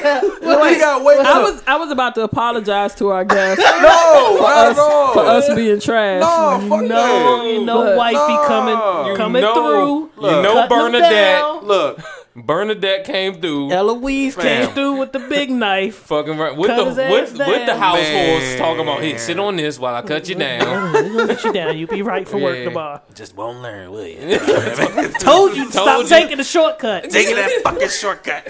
we 0.63 0.79
got 0.79 1.05
wake 1.05 1.19
I 1.21 1.41
was 1.41 1.63
I 1.67 1.77
was 1.77 1.91
about 1.93 2.15
to 2.17 2.23
apologize 2.23 2.95
to 2.97 3.11
our 3.11 3.25
guests 3.25 3.63
no, 3.65 4.37
for 4.37 4.43
not 4.43 4.67
us 4.69 4.79
at 4.79 4.83
all. 4.83 5.13
for 5.13 5.21
us 5.21 5.55
being 5.55 5.79
trash. 5.81 6.21
No, 6.21 6.69
fuck 6.69 6.83
no, 6.83 6.89
that. 6.89 7.45
you 7.47 7.65
know, 7.65 7.79
Look. 7.85 7.97
wifey 7.97 8.17
No. 8.17 8.45
coming, 8.49 9.11
You 9.13 9.17
coming 9.17 9.43
know- 9.43 9.55
through. 9.55 10.27
you 10.29 10.43
know 10.43 10.55
cutting 10.55 10.69
them 10.69 10.69
Bernadette. 10.69 11.11
down. 11.13 11.65
Look, 11.67 12.01
Bernadette 12.35 13.05
came 13.05 13.41
through. 13.41 13.70
Eloise 13.72 14.37
came 14.37 14.68
through 14.70 14.97
with 14.99 15.12
the 15.12 15.18
big 15.18 15.51
knife. 15.62 15.97
Fucking 15.97 16.39
right 16.39 16.57
with 16.57 16.68
the 16.74 16.85
with, 16.85 17.33
with 17.33 17.39
the 17.39 17.45
down. 17.66 17.78
house 17.78 17.97
Man. 17.99 18.41
horse 18.41 18.59
talking 18.59 18.83
about 18.83 19.03
here. 19.03 19.18
Sit 19.18 19.39
on 19.39 19.57
this 19.57 19.78
while 19.78 19.95
I 19.95 20.01
cut 20.03 20.28
you 20.28 20.35
down. 20.35 20.93
We're 20.93 21.03
gonna 21.12 21.26
get 21.35 21.45
you 21.45 21.53
down. 21.53 21.76
You'll 21.78 21.89
be 21.91 22.01
right 22.03 22.26
for 22.26 22.39
work 22.39 22.64
tomorrow. 22.64 23.03
just 23.14 23.37
won't 23.37 23.61
learn, 23.61 23.91
will 23.91 24.07
you? 24.07 24.18
Told 25.18 25.55
you 25.57 25.66
to 25.66 25.72
Told 25.72 25.72
stop 25.72 26.03
you. 26.03 26.09
taking 26.09 26.39
the 26.39 26.45
shortcut. 26.45 27.11
Taking 27.11 27.37
that 27.37 27.61
fucking 27.64 27.89
shortcut. 27.91 28.47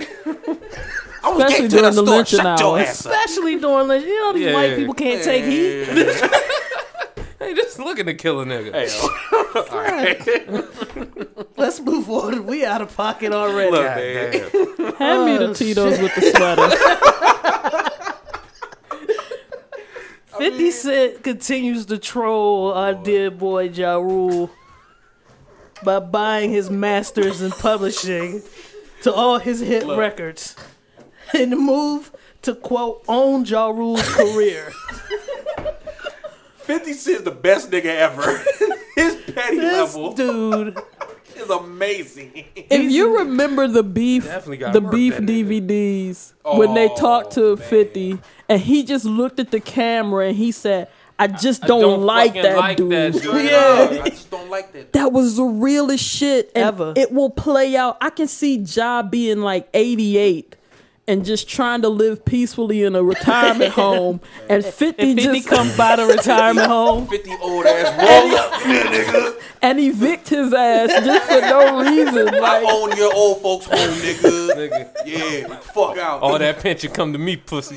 I 1.25 1.31
was 1.31 1.39
Especially 1.45 1.69
getting 1.69 1.69
to 1.71 1.77
the 1.77 1.81
during 1.81 1.83
the 1.85 1.93
store. 1.93 2.05
lynching 2.17 2.39
Shut 2.41 2.59
your 2.61 2.79
ass 2.81 3.07
up. 3.07 3.13
Especially 3.13 3.57
during 3.59 3.89
lunch. 3.89 4.05
You 4.05 4.19
know 4.21 4.33
these 4.33 4.45
Yeah. 4.47 4.55
white 4.55 4.77
people 4.77 4.95
can't 4.95 5.23
take 5.23 5.45
heat. 5.45 5.87
Hey, 7.47 7.55
just 7.55 7.79
looking 7.81 8.07
to 8.07 8.15
kill 8.15 8.41
a 8.41 8.45
nigga. 8.45 8.73
Hey, 8.73 8.89
Let's 11.57 11.81
move 11.81 12.09
on. 12.09 12.47
We 12.47 12.65
out 12.65 12.83
of 12.83 12.97
pocket 12.97 13.33
already. 13.33 13.71
Look, 13.73 13.85
man. 13.85 14.33
Hand 14.95 15.25
me 15.27 15.39
the 15.39 15.49
Oh, 15.51 15.55
Tito's 15.55 15.99
with 15.99 16.15
the 16.15 16.21
sweater. 16.31 16.69
50 20.39 20.71
Cent 20.71 21.23
continues 21.25 21.87
to 21.87 21.99
troll 21.99 22.73
our 22.73 22.95
dear 22.95 23.31
boy 23.31 23.65
Ja 23.65 23.97
Rule 23.97 24.51
by 25.85 25.99
buying 25.99 26.51
his 26.51 26.71
masters 26.71 27.41
and 27.41 27.53
publishing 27.53 28.43
to 29.03 29.13
all 29.13 29.39
his 29.39 29.61
hit 29.61 29.85
records 29.87 30.55
in 31.35 31.51
the 31.51 31.57
move 31.57 32.13
to 32.43 32.55
quote 32.55 33.05
own 33.09 33.45
Ja 33.45 33.69
Rule's 33.69 34.09
career. 34.15 34.73
50 36.63 36.93
Cent's 36.93 37.23
the 37.23 37.31
best 37.31 37.71
nigga 37.71 37.87
ever. 37.87 38.23
His 38.95 39.17
petty 39.35 39.57
this 39.59 39.73
level 39.95 40.13
dude, 40.13 40.79
is 41.37 41.49
amazing. 41.51 42.45
if 42.55 42.91
you 42.93 43.19
remember 43.19 43.67
the 43.67 43.83
beef, 43.83 44.25
the 44.25 44.87
beef 44.91 45.15
that 45.15 45.23
nigga. 45.25 45.61
DVDs 45.67 46.33
when 46.59 46.75
they 46.75 46.89
Oh, 46.89 46.97
talked 46.97 47.33
to 47.33 47.57
man. 47.57 47.69
Fifty, 47.69 48.19
and 48.49 48.61
he 48.61 48.83
just 48.85 49.05
looked 49.05 49.41
at 49.41 49.51
the 49.51 49.61
camera 49.61 50.29
and 50.29 50.37
he 50.37 50.53
said, 50.53 50.89
"I 51.19 51.27
just 51.29 51.63
don't, 51.63 51.81
don't 51.81 52.03
like, 52.03 52.35
that, 52.35 52.57
like 52.59 52.77
dude. 52.77 52.91
that 52.93 53.13
dude. 53.15 53.25
Yeah. 53.51 54.03
I 54.05 54.09
just 54.11 54.31
don't 54.31 54.51
like 54.51 54.73
that. 54.73 54.93
That 54.93 55.13
was 55.13 55.37
the 55.37 55.45
realest 55.45 56.05
shit 56.05 56.51
and 56.55 56.65
Ever. 56.65 56.93
It 56.97 57.13
will 57.13 57.31
play 57.31 57.77
out. 57.77 57.97
I 58.01 58.11
can 58.11 58.29
see 58.29 58.57
Ja 58.59 59.03
being 59.03 59.41
like 59.41 59.69
88 59.73 60.57
and 61.13 61.25
just 61.27 61.47
trying 61.49 61.83
to 61.83 61.89
live 61.91 62.25
peacefully 62.25 62.83
in 62.85 62.95
a 62.97 63.03
retirement 63.03 63.73
home, 63.75 64.21
and 64.49 64.65
50 64.65 65.03
if 65.03 65.17
50 65.19 65.23
just 65.39 65.49
come 65.49 65.71
by 65.77 65.97
the 65.97 66.07
retirement 66.07 66.67
home, 66.67 67.07
50 67.07 67.31
old 67.43 67.67
ass 67.67 67.99
roll 67.99 68.37
up, 68.37 68.53
nigga. 68.63 69.43
and 69.61 69.79
evict 69.79 70.31
his 70.31 70.55
ass 70.55 70.89
just 71.05 71.27
for 71.31 71.41
no 71.43 71.81
reason. 71.83 72.29
I 72.35 72.63
own 72.67 72.97
your 72.97 73.15
old 73.15 73.43
folks 73.43 73.67
home, 73.67 73.77
nigga. 73.77 74.53
Nigga, 74.53 74.89
Yeah, 75.05 75.57
fuck 75.59 75.99
out. 75.99 76.23
all 76.23 76.39
that 76.39 76.61
pension 76.61 76.91
come 76.93 77.13
to 77.13 77.19
me, 77.19 77.37
pussy. 77.37 77.77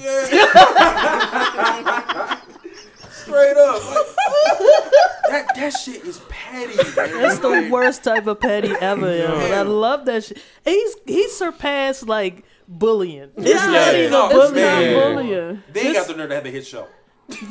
straight 3.11 3.57
up. 3.57 3.81
Like, 3.83 4.84
that 5.55 5.69
shit 5.71 6.03
is 6.05 6.19
petty, 6.29 6.75
man. 6.97 7.21
That's 7.21 7.39
the 7.39 7.69
worst 7.71 8.03
type 8.03 8.27
of 8.27 8.39
petty 8.39 8.71
ever, 8.81 9.15
yo. 9.15 9.27
I 9.35 9.61
love 9.63 10.05
that 10.05 10.23
shit. 10.23 10.37
He's 10.63 10.95
he 11.05 11.27
surpassed 11.29 12.07
like 12.07 12.43
bullying. 12.67 13.31
It's 13.37 13.65
not 13.65 13.93
even 13.95 14.11
No, 14.11 14.29
bullying. 14.29 14.53
man. 14.55 14.93
bullying. 15.15 15.63
They 15.73 15.81
ain't 15.87 15.95
got 15.95 16.07
the 16.07 16.15
nerve 16.15 16.29
to 16.29 16.35
have 16.35 16.43
the 16.43 16.51
hit 16.51 16.65
show. 16.65 16.87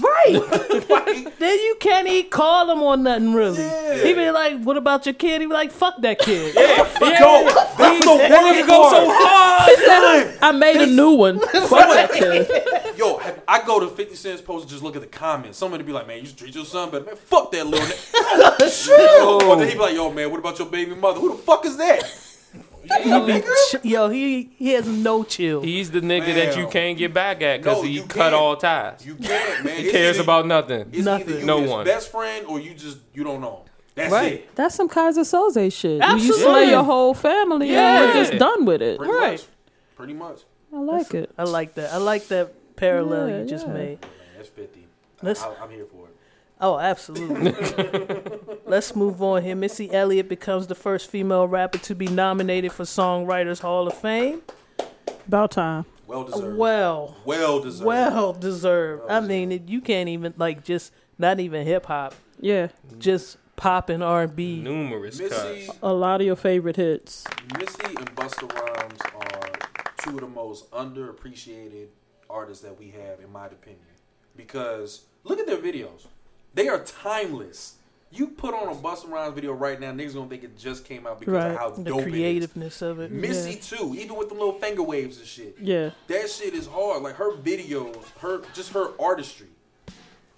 Right. 0.01 1.33
then 1.41 1.59
you 1.59 1.77
can't 1.81 2.07
even 2.07 2.31
call 2.31 2.71
him 2.71 2.81
on 2.85 3.03
nothing 3.03 3.35
really. 3.35 3.59
Yeah. 3.61 4.05
He 4.05 4.15
be 4.15 4.31
like, 4.31 4.63
"What 4.63 4.77
about 4.77 5.05
your 5.05 5.15
kid?" 5.17 5.41
He 5.41 5.49
be 5.49 5.53
like, 5.53 5.73
"Fuck 5.73 6.01
that 6.03 6.21
kid." 6.21 6.55
Yo, 6.55 6.63
that's 6.63 6.95
the 7.01 8.29
worst 8.31 8.69
go 8.69 8.89
so 8.91 9.07
hard. 9.11 10.39
I 10.41 10.53
made 10.53 10.77
a 10.81 10.87
new 10.87 11.11
one. 11.15 11.41
Fuck 11.41 11.71
that 11.71 12.13
kid. 12.13 12.97
Yo, 12.97 13.19
I 13.49 13.65
go 13.65 13.81
to 13.81 13.89
50 13.89 14.15
Cent's 14.15 14.43
post 14.43 14.63
and 14.63 14.71
just 14.71 14.83
look 14.83 14.97
at 14.97 15.03
the 15.03 15.09
comments. 15.09 15.59
Somebody 15.59 15.85
be 15.85 15.93
like, 15.93 16.07
man, 16.07 16.19
you 16.21 16.27
should 16.27 16.37
treat 16.39 16.55
your 16.55 16.65
son 16.65 16.91
better. 16.91 17.05
Man, 17.05 17.17
fuck 17.17 17.51
that 17.53 17.67
little 17.67 17.87
nigga. 17.87 18.91
Oh, 19.27 19.39
but 19.49 19.57
then 19.57 19.69
he 19.69 19.75
be 19.75 19.81
like, 19.81 19.95
yo, 19.95 20.11
man, 20.13 20.31
what 20.31 20.39
about 20.41 20.59
your 20.59 20.69
baby 20.69 20.95
mother? 20.95 21.21
Who 21.21 21.31
the 21.31 21.43
fuck 21.43 21.65
is 21.67 21.77
that? 21.77 22.03
He 23.03 23.21
be 23.27 23.41
ch- 23.41 23.85
yo, 23.85 24.09
he 24.11 24.51
he 24.57 24.71
has 24.73 24.87
no 24.87 25.25
chill. 25.25 25.63
He's 25.63 25.91
the 25.91 26.01
nigga 26.01 26.35
that 26.35 26.57
you 26.57 26.67
can't 26.69 26.99
get 26.99 27.15
back 27.15 27.41
at 27.41 27.63
because 27.63 27.79
No, 27.79 27.83
he 27.89 28.01
cut 28.01 28.11
can't. 28.11 28.35
all 28.35 28.57
ties. 28.57 29.05
You 29.07 29.15
can't, 29.17 29.65
man. 29.65 29.77
he 29.85 29.91
cares 29.91 30.19
about 30.19 30.47
nothing. 30.47 30.91
It's 30.93 31.05
Nothing. 31.05 31.41
you 31.41 31.47
No 31.47 31.63
his 31.63 31.71
one. 31.71 31.85
best 31.87 32.11
friend 32.13 32.45
or 32.47 32.61
you 32.61 32.75
just 32.75 32.99
you 33.15 33.25
don't 33.25 33.41
know 33.41 33.57
him. 33.65 33.71
That's 33.95 34.13
Right. 34.13 34.33
it. 34.35 34.55
That's 34.55 34.75
some 34.75 34.89
Keyser 34.91 35.21
Soze 35.25 35.73
shit. 35.73 35.93
You 35.93 36.03
Absolutely. 36.03 36.43
slay 36.43 36.71
your 36.71 36.83
whole 36.83 37.15
family 37.15 37.69
and 37.69 37.75
Yeah. 37.75 38.05
you're 38.05 38.25
just 38.25 38.39
done 38.39 38.67
with 38.67 38.83
it. 38.83 38.99
Pretty 38.99 39.13
Right. 39.15 39.31
much. 39.33 39.43
Pretty 39.97 40.13
much. 40.13 40.41
I 40.75 40.79
like 40.79 41.15
it. 41.15 41.31
I 41.39 41.45
like 41.45 41.75
that. 41.75 41.93
I 41.93 41.97
like 41.97 42.27
that 42.29 42.53
parallel 42.77 43.29
Yeah, 43.29 43.39
you 43.41 43.47
just 43.47 43.67
yeah. 43.67 43.73
made. 43.73 44.01
Man, 44.03 44.11
that's 44.37 44.49
50. 44.51 44.87
Let's- 45.23 45.43
I, 45.43 45.55
I'm 45.63 45.71
here 45.71 45.87
for 45.87 46.07
it. 46.07 46.17
Oh, 46.61 46.79
absolutely. 46.79 47.53
Let's 48.67 48.95
move 48.95 49.21
on 49.23 49.43
here. 49.43 49.57
Missy 49.57 49.93
Elliott 49.93 50.29
becomes 50.29 50.67
the 50.69 50.75
first 50.75 51.11
female 51.11 51.49
rapper 51.49 51.79
to 51.79 51.95
be 51.95 52.07
nominated 52.07 52.73
for 52.73 52.85
Songwriters 52.85 53.61
Hall 53.61 53.87
of 53.89 53.95
Fame. 53.99 54.41
About 55.27 55.51
time. 55.51 55.85
Well 56.07 56.21
uh, 56.23 56.25
deserved. 56.37 56.57
Well, 56.59 57.17
well 57.25 57.61
deserved. 57.61 57.87
well 57.87 58.33
deserved. 58.35 59.11
I 59.11 59.21
mean, 59.21 59.51
it, 59.53 59.69
you 59.69 59.81
can't 59.81 60.09
even 60.09 60.33
like 60.37 60.63
just 60.65 60.93
not 61.19 61.41
even 61.41 61.67
hip 61.67 61.87
hop, 61.87 62.15
Yeah. 62.41 62.69
just 62.99 63.37
pop 63.57 63.89
and 63.89 64.03
R 64.03 64.23
and 64.23 64.37
B. 64.37 64.61
Numerous 64.61 65.19
Missy, 65.19 65.67
cuts. 65.67 65.79
A 65.83 65.93
lot 65.93 66.21
of 66.21 66.27
your 66.27 66.37
favorite 66.37 66.77
hits. 66.77 67.25
Missy 67.59 67.97
and 67.97 68.15
Busta 68.15 68.51
Rhymes 68.53 69.01
are 69.17 69.93
two 69.99 70.11
of 70.11 70.21
the 70.21 70.29
most 70.29 70.71
underappreciated 70.71 71.89
artists 72.31 72.63
that 72.65 72.79
we 72.79 72.91
have, 72.91 73.21
in 73.21 73.31
my 73.33 73.47
opinion. 73.47 73.81
Because 74.37 75.03
look 75.25 75.39
at 75.39 75.47
their 75.47 75.59
videos; 75.59 76.07
they 76.55 76.69
are 76.69 76.81
timeless. 76.81 77.75
You 78.11 78.29
put 78.29 78.55
on 78.55 78.69
a 78.69 78.75
Busta 78.77 79.11
Rhymes 79.11 79.35
video 79.35 79.53
right 79.53 79.81
now, 79.81 79.91
niggas 79.91 80.15
gonna 80.15 80.29
think 80.29 80.45
it 80.45 80.57
just 80.57 80.85
came 80.85 81.05
out 81.05 81.19
because 81.19 81.35
Right. 81.35 81.51
of 81.51 81.57
how 81.59 81.71
The 81.71 81.83
dope 81.83 82.01
it 82.03 82.07
is. 82.09 82.13
creativeness 82.13 82.81
of 82.83 83.01
it. 83.01 83.11
Missy 83.11 83.57
too, 83.57 83.95
even 83.99 84.15
with 84.17 84.29
the 84.29 84.35
little 84.35 84.53
finger 84.53 84.83
waves 84.85 85.19
and 85.19 85.27
shit. 85.27 85.57
Yeah. 85.61 85.91
That 86.07 86.31
shit 86.31 86.55
is 86.55 86.67
hard. 86.67 87.03
Like 87.03 87.17
her 87.17 87.33
videos, 87.33 87.97
her 88.21 88.43
just 88.55 88.71
her 88.73 88.91
artistry, 89.01 89.49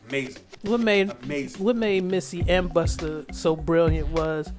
amazing, 0.09 0.43
What 0.62 0.80
made 0.80 1.12
amazing. 1.22 1.62
what 1.62 1.76
made 1.76 2.05
Missy 2.05 2.45
and 2.49 2.70
Busta 2.70 3.34
so 3.34 3.55
brilliant 3.57 4.09
was 4.09 4.51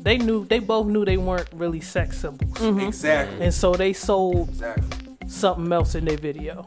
they 0.00 0.18
knew 0.18 0.44
they 0.44 0.58
both 0.60 0.86
knew 0.86 1.04
they 1.04 1.16
weren't 1.16 1.48
really 1.52 1.80
sex 1.80 2.18
symbols, 2.18 2.52
mm-hmm. 2.58 2.80
Exactly, 2.80 3.40
and 3.44 3.52
so 3.54 3.72
they 3.74 3.92
sold 3.92 4.50
exactly. 4.50 5.01
Something 5.32 5.72
else 5.72 5.94
in 5.94 6.04
their 6.04 6.16
video. 6.16 6.64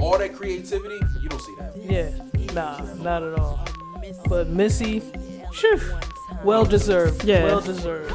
All 0.00 0.18
that 0.18 0.34
creativity, 0.34 0.98
you 1.22 1.28
don't 1.28 1.40
see 1.40 1.54
that. 1.58 1.74
Yeah, 1.76 2.52
nah, 2.52 2.78
not 3.02 3.22
at 3.22 3.38
all. 3.38 3.64
But 4.28 4.48
Missy, 4.48 5.00
phew, 5.52 5.80
well 6.44 6.64
deserved. 6.64 7.24
Yeah. 7.24 7.44
well 7.44 7.60
deserved. 7.60 8.12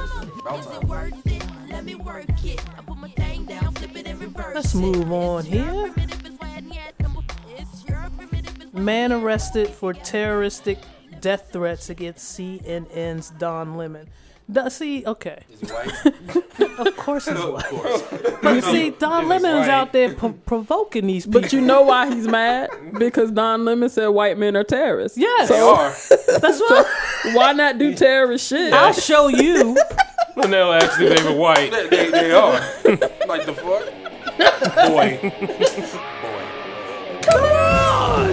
Let's 4.53 4.75
move 4.75 5.11
on 5.11 5.45
here. 5.45 5.93
Man 8.73 9.11
arrested 9.11 9.69
for 9.69 9.93
terroristic 9.93 10.79
death 11.21 11.49
threats 11.51 11.89
against 11.89 12.37
CNN's 12.37 13.29
Don 13.31 13.77
Lemon. 13.77 14.09
Da- 14.51 14.67
see, 14.69 15.05
okay, 15.05 15.43
Is 15.49 15.61
he 15.61 15.67
white? 15.67 16.79
of 16.79 16.97
course 16.97 17.25
he's 17.27 17.37
of 17.39 17.53
white. 17.53 17.65
course. 17.65 18.03
But 18.41 18.61
see, 18.65 18.89
Don 18.91 19.23
If 19.25 19.31
he's 19.31 19.41
Lemon 19.43 19.63
is 19.63 19.69
out 19.69 19.93
there 19.93 20.13
pro- 20.13 20.33
provoking 20.33 21.07
these 21.07 21.25
people. 21.25 21.41
But 21.41 21.53
you 21.53 21.61
know 21.61 21.81
why 21.83 22.13
he's 22.13 22.27
mad? 22.27 22.69
Because 22.99 23.31
Don 23.31 23.63
Lemon 23.65 23.89
said 23.89 24.07
white 24.07 24.37
men 24.37 24.55
are 24.57 24.63
terrorists. 24.65 25.17
Yes. 25.17 25.47
They 25.49 25.55
So 25.55 25.75
are. 25.75 26.39
That's 26.39 26.59
what 26.59 26.87
why 27.35 27.53
not 27.53 27.77
do 27.77 27.93
terrorist 27.95 28.47
shit? 28.49 28.73
I'll 28.73 28.91
show 28.93 29.29
you. 29.29 29.77
Lenell 30.35 30.73
asked 30.81 30.99
if 30.99 31.17
they 31.17 31.23
were 31.31 31.37
white. 31.39 31.71
They, 31.71 31.87
they, 31.89 32.11
they 32.11 32.31
are. 32.31 32.53
like 33.27 33.45
the 33.45 33.53
fuck? 33.53 33.85
Boy. 34.89 35.19
Boy. 36.21 36.41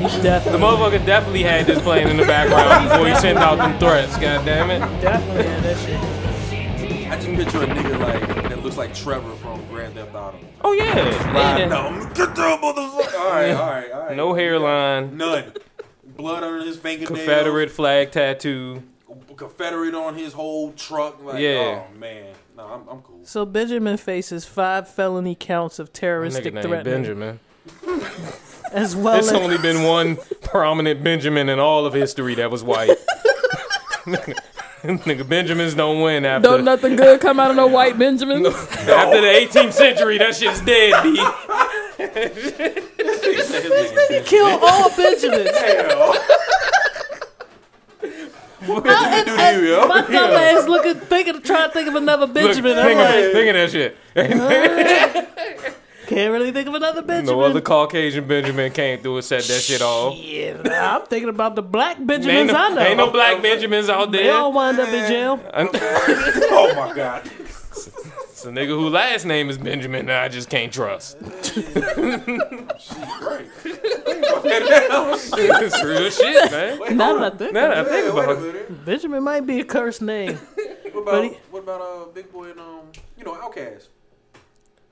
The 0.00 0.22
definitely, 0.22 0.60
motherfucker 0.60 1.04
definitely 1.04 1.42
had 1.42 1.66
this 1.66 1.78
playing 1.82 2.08
in 2.08 2.16
the 2.16 2.24
background 2.24 2.88
before 2.88 3.06
he 3.06 3.14
sent 3.16 3.36
out 3.36 3.58
them 3.58 3.78
threats. 3.78 4.16
God 4.16 4.46
damn 4.46 4.70
it. 4.70 4.78
definitely 5.02 5.44
had 5.44 5.62
that 5.62 5.78
shit. 5.78 7.10
I 7.10 7.16
just 7.16 7.26
picture 7.26 7.62
a 7.62 7.66
nigga 7.66 8.00
like 8.00 8.48
that 8.48 8.62
looks 8.62 8.78
like 8.78 8.94
Trevor 8.94 9.34
from 9.36 9.62
Grand 9.66 9.92
Theft 9.92 10.14
Auto. 10.14 10.38
Oh 10.62 10.72
yeah. 10.72 11.58
Yeah. 11.58 11.66
No, 11.66 12.10
get 12.14 12.34
down, 12.34 12.62
motherfucker. 12.62 13.14
All 13.20 13.30
right, 13.30 13.50
all 13.50 13.70
right, 13.70 13.92
all 13.92 14.00
right. 14.04 14.16
No 14.16 14.32
hairline. 14.32 15.18
None. 15.18 15.52
Blood 16.16 16.44
under 16.44 16.64
his 16.64 16.78
fingernails. 16.78 17.18
Confederate 17.18 17.70
flag 17.70 18.10
tattoo. 18.10 18.82
Confederate 19.36 19.94
on 19.94 20.14
his 20.14 20.32
whole 20.32 20.72
truck. 20.72 21.22
Like, 21.22 21.40
Yeah. 21.40 21.84
Oh 21.90 21.98
man. 21.98 22.34
No, 22.56 22.64
I'm, 22.64 22.88
I'm 22.88 23.02
cool. 23.02 23.20
So 23.24 23.44
Benjamin 23.44 23.98
faces 23.98 24.46
five 24.46 24.88
felony 24.88 25.34
counts 25.34 25.78
of 25.78 25.92
terroristic 25.92 26.54
Nigga 26.54 26.64
named 26.64 26.66
threatening, 26.66 26.94
Benjamin. 26.94 27.40
As 28.72 28.94
well 28.96 29.14
There's 29.14 29.28
as 29.28 29.34
only 29.34 29.58
been 29.58 29.82
one 29.84 30.16
prominent 30.42 31.02
Benjamin 31.02 31.48
in 31.48 31.58
all 31.58 31.86
of 31.86 31.94
history 31.94 32.34
that 32.36 32.50
was 32.50 32.62
white. 32.64 32.90
Nigga, 34.82 35.28
Benjamins 35.28 35.74
don't 35.74 36.00
win 36.00 36.24
after 36.24 36.48
Don't 36.48 36.64
nothing 36.64 36.96
good 36.96 37.20
come 37.20 37.38
out 37.38 37.50
of 37.50 37.56
no 37.56 37.66
white 37.66 37.98
Benjamins. 37.98 38.46
after 38.46 39.20
the 39.20 39.26
18th 39.26 39.74
century. 39.74 40.16
That 40.16 40.34
shit's 40.34 40.62
dead, 40.62 41.02
B. 41.02 41.16
kill 44.24 44.58
all 44.62 44.88
Benjamins. 44.96 45.50
What 48.66 48.84
did 48.84 49.18
you 49.18 49.24
do 49.24 49.36
to 49.36 49.52
you, 49.66 49.70
yo? 49.72 49.86
My 49.86 50.00
dumb 50.02 50.32
ass 50.32 50.66
looking, 50.68 50.94
thinking, 50.94 51.40
trying 51.42 51.68
to 51.68 51.74
think 51.74 51.88
of 51.88 51.94
another 51.94 52.26
Look, 52.26 52.34
Benjamin. 52.34 52.76
think, 52.76 53.00
I'm 53.00 53.06
of, 53.06 53.14
like, 53.24 53.32
think 53.32 53.48
of 53.48 53.54
that 53.56 53.70
shit. 53.70 55.74
can't 56.10 56.32
really 56.32 56.50
think 56.52 56.68
of 56.68 56.74
another 56.74 57.02
Benjamin. 57.02 57.38
no 57.38 57.44
other 57.44 57.60
Caucasian 57.60 58.26
Benjamin 58.26 58.72
came 58.72 59.00
through 59.00 59.16
and 59.16 59.24
set 59.24 59.44
that 59.44 59.60
shit 59.60 59.80
off. 59.80 60.16
Yeah, 60.16 60.60
I'm 60.96 61.06
thinking 61.06 61.28
about 61.28 61.54
the 61.54 61.62
black 61.62 61.98
Ain't 61.98 62.06
Benjamins 62.06 62.52
I 62.52 62.68
know. 62.70 62.80
ain't 62.80 62.96
no 62.98 63.10
black 63.10 63.40
Benjamins 63.40 63.88
out 63.88 64.10
there. 64.10 64.22
They 64.22 64.26
there. 64.26 64.36
all 64.36 64.52
wind 64.52 64.78
up 64.80 64.88
in 64.88 65.08
jail. 65.08 65.40
Oh 66.52 66.72
my 66.76 66.92
god. 66.94 67.30
It's 67.70 68.44
a 68.44 68.48
nigga 68.50 68.68
whose 68.68 68.92
last 68.92 69.24
name 69.26 69.48
is 69.50 69.58
Benjamin 69.58 70.06
that 70.06 70.22
I 70.24 70.28
just 70.28 70.48
can't 70.50 70.72
trust. 70.72 71.16
Right. 71.20 71.30
it's 73.64 75.82
real 75.84 76.10
shit, 76.10 76.50
man. 76.50 76.96
Now 76.96 77.18
that 77.18 77.34
I 77.34 77.36
think, 77.36 77.52
Now 77.52 77.68
that 77.68 77.78
I 77.78 77.84
think 77.84 78.14
Wait, 78.14 78.26
wait 78.26 78.36
about 78.36 78.54
it. 78.56 78.84
Benjamin 78.84 79.22
might 79.22 79.46
be 79.46 79.60
a 79.60 79.64
cursed 79.64 80.02
name. 80.02 80.36
What 80.92 81.02
about 81.02 81.24
he- 81.24 81.38
what 81.50 81.62
about 81.62 81.80
uh 81.80 82.04
Big 82.12 82.32
Boy 82.32 82.50
and 82.50 82.60
um 82.60 82.80
you 83.16 83.24
know 83.24 83.34
Outkast? 83.34 83.88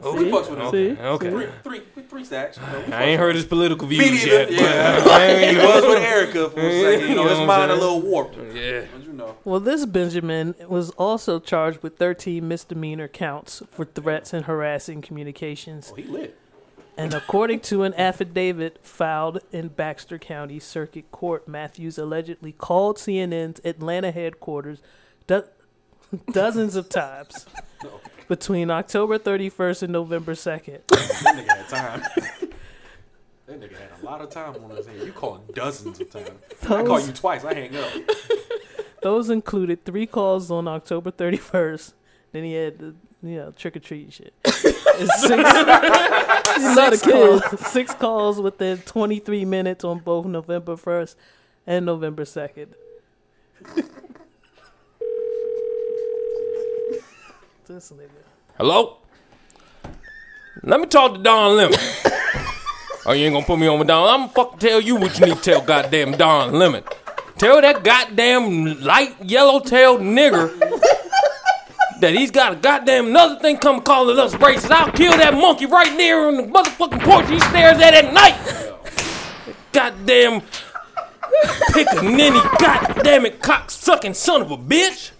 Oh, 0.01 0.15
okay. 0.15 0.25
He 0.27 0.31
fucks 0.31 0.49
with 0.49 0.59
him. 0.61 0.67
Okay. 0.67 0.95
See? 0.95 1.01
okay. 1.03 1.31
Three, 1.31 1.47
three, 1.95 2.03
three 2.05 2.25
stacks. 2.25 2.57
You 2.57 2.63
know, 2.91 2.97
I 2.97 3.03
ain't 3.05 3.19
heard 3.19 3.35
his 3.35 3.45
political 3.47 3.89
views 3.89 4.25
Me 4.25 4.31
yet. 4.31 4.51
Yeah. 4.53 5.01
but 5.03 5.11
I 5.21 5.27
ain't 5.27 5.57
He 5.59 5.67
was 5.67 5.83
with 5.85 5.99
Erica 6.03 6.51
for 6.51 6.61
a 6.61 6.83
second. 6.83 7.01
You 7.01 7.09
You 7.09 7.15
know, 7.17 7.25
know 7.25 7.29
his 7.37 7.47
mind 7.47 7.71
a 7.73 7.75
little 7.75 8.01
warped. 8.01 8.37
Yeah. 8.55 8.85
You 9.03 9.13
know. 9.13 9.37
Well, 9.45 9.59
this 9.61 9.85
Benjamin 9.87 10.55
was 10.69 10.91
also 10.91 11.41
charged 11.41 11.83
with 11.83 11.97
13 11.97 12.47
misdemeanor 12.47 13.09
counts 13.09 13.63
for 13.71 13.85
threats 13.85 14.33
and 14.33 14.45
harassing 14.47 15.03
communications. 15.03 15.91
Oh, 15.93 15.97
he 15.97 16.05
lit. 16.05 16.39
And 16.97 17.15
according 17.15 17.61
to 17.61 17.83
an 17.85 17.95
affidavit 17.95 18.79
filed 18.85 19.41
in 19.53 19.69
Baxter 19.69 20.19
County 20.19 20.59
Circuit 20.59 21.11
Court, 21.13 21.47
Matthews 21.49 21.97
allegedly 21.99 22.51
called 22.53 22.97
CNN's 22.99 23.61
Atlanta 23.65 24.11
headquarters 24.11 24.81
do- 25.29 25.45
dozens 26.33 26.75
of 26.75 26.89
times 26.89 27.47
between 28.29 28.71
October 28.71 29.19
31st 29.19 29.85
and 29.85 29.93
November 29.93 30.35
2nd. 30.35 30.81
That 30.89 31.35
nigga 31.35 31.57
had 31.57 31.69
time. 31.69 32.01
that 33.47 33.61
nigga 33.61 33.77
had 33.77 33.91
a 34.01 34.05
lot 34.05 34.21
of 34.21 34.31
time 34.31 34.55
on 34.63 34.71
his 34.77 34.87
hand. 34.87 35.01
You 35.03 35.13
called 35.13 35.53
dozens 35.55 36.01
of 36.01 36.11
times. 36.11 36.31
I 36.63 36.67
call 36.67 36.85
Those, 36.85 37.09
you 37.09 37.13
twice. 37.13 37.45
I 37.45 37.55
hang 37.55 37.77
up. 37.77 37.91
those 39.03 39.31
included 39.31 39.85
three 39.85 40.07
calls 40.07 40.51
on 40.51 40.69
October 40.69 41.11
31st. 41.11 41.93
Then 42.33 42.45
he 42.45 42.53
had 42.55 42.79
the 42.79 42.95
you 43.23 43.37
know 43.37 43.51
trick 43.53 43.77
or 43.77 43.81
treat 43.81 44.13
shit. 44.13 44.33
And 44.99 45.09
six, 45.11 45.31
Lot 45.31 46.93
of 46.93 46.99
six, 46.99 47.03
calls, 47.13 47.61
six 47.71 47.95
calls 47.95 48.41
within 48.41 48.79
23 48.79 49.45
minutes 49.45 49.85
on 49.85 50.01
both 50.01 50.27
November 50.27 50.75
1st 50.75 51.15
and 51.69 51.87
November 51.87 52.25
2nd. 52.25 52.67
This 57.69 57.93
nigga. 57.93 58.09
Hello? 58.57 58.97
Let 60.63 60.81
me 60.81 60.87
talk 60.87 61.15
to 61.15 61.23
Don 61.23 61.57
Lemon. 61.57 61.79
oh, 63.07 63.13
you 63.13 63.27
ain't 63.27 63.35
gonna 63.35 63.45
put 63.45 63.59
me 63.59 63.67
on 63.67 63.79
with 63.79 63.89
Don. 63.89 64.09
I'm 64.09 64.21
gonna 64.21 64.33
fucking 64.33 64.59
tell 64.59 64.81
you 64.81 64.97
what 64.97 65.19
you 65.19 65.27
need 65.27 65.37
to 65.37 65.43
tell 65.43 65.61
goddamn 65.61 66.13
Don 66.13 66.55
Lemon. 66.55 66.83
Tell 67.37 67.61
that 67.61 67.85
goddamn 67.85 68.81
light 68.81 69.15
yellow 69.23 69.61
tailed 69.61 70.01
nigger 70.01 70.59
that 72.01 72.15
he's 72.15 72.31
got 72.31 72.55
a 72.55 72.57
goddamn 72.57 73.09
another 73.09 73.39
thing 73.39 73.59
come 73.59 73.83
calling 73.83 74.19
us 74.19 74.35
racist. 74.37 74.71
I'll 74.71 74.91
kill 74.93 75.13
that 75.19 75.35
monkey 75.35 75.67
right 75.67 75.95
there 75.97 76.27
on 76.27 76.37
the 76.37 76.43
motherfucking 76.45 77.05
porch 77.05 77.29
he 77.29 77.39
stares 77.39 77.79
at 77.81 77.93
at 77.93 78.15
night. 78.15 78.75
Goddamn 79.73 80.41
pickaninny, 81.73 82.59
goddamn 82.59 83.27
it, 83.27 83.43
cock 83.43 83.71
sucking 83.71 84.15
son 84.15 84.41
of 84.41 84.51
a 84.51 84.57
bitch. 84.57 85.13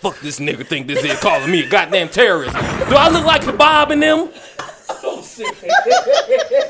Fuck 0.00 0.20
this 0.20 0.38
nigga 0.38 0.66
think 0.66 0.86
this 0.86 1.04
is 1.04 1.18
calling 1.20 1.50
me 1.50 1.64
a 1.64 1.68
goddamn 1.68 2.08
terrorist. 2.08 2.54
Do 2.54 2.96
I 2.96 3.08
look 3.08 3.24
like 3.24 3.44
the 3.44 3.52
Bob 3.52 3.90
and 3.90 4.02
them? 4.02 4.30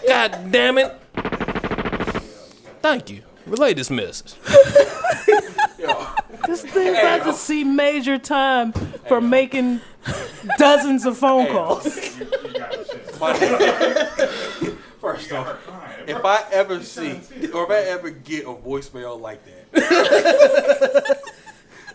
God 0.07 0.51
damn 0.51 0.79
it. 0.79 0.95
Thank 2.81 3.11
you. 3.11 3.23
Relay 3.47 3.75
this 3.75 3.91
message. 3.91 4.35
This 6.47 6.63
thing 6.63 6.97
about 6.97 7.25
to 7.25 7.35
see 7.35 7.63
major 7.63 8.17
time 8.17 8.73
for 9.07 9.21
making 9.21 9.83
dozens 10.57 11.05
of 11.05 11.19
phone 11.19 11.47
calls. 11.49 11.85
First 14.99 15.33
off, 15.33 15.59
if 16.07 16.25
I 16.25 16.45
ever 16.51 16.83
see 16.83 17.21
or 17.53 17.65
if 17.65 17.71
I 17.71 17.81
ever 17.91 18.09
get 18.09 18.45
a 18.45 18.55
voicemail 18.55 19.21
like 19.21 19.41
that, 19.73 21.21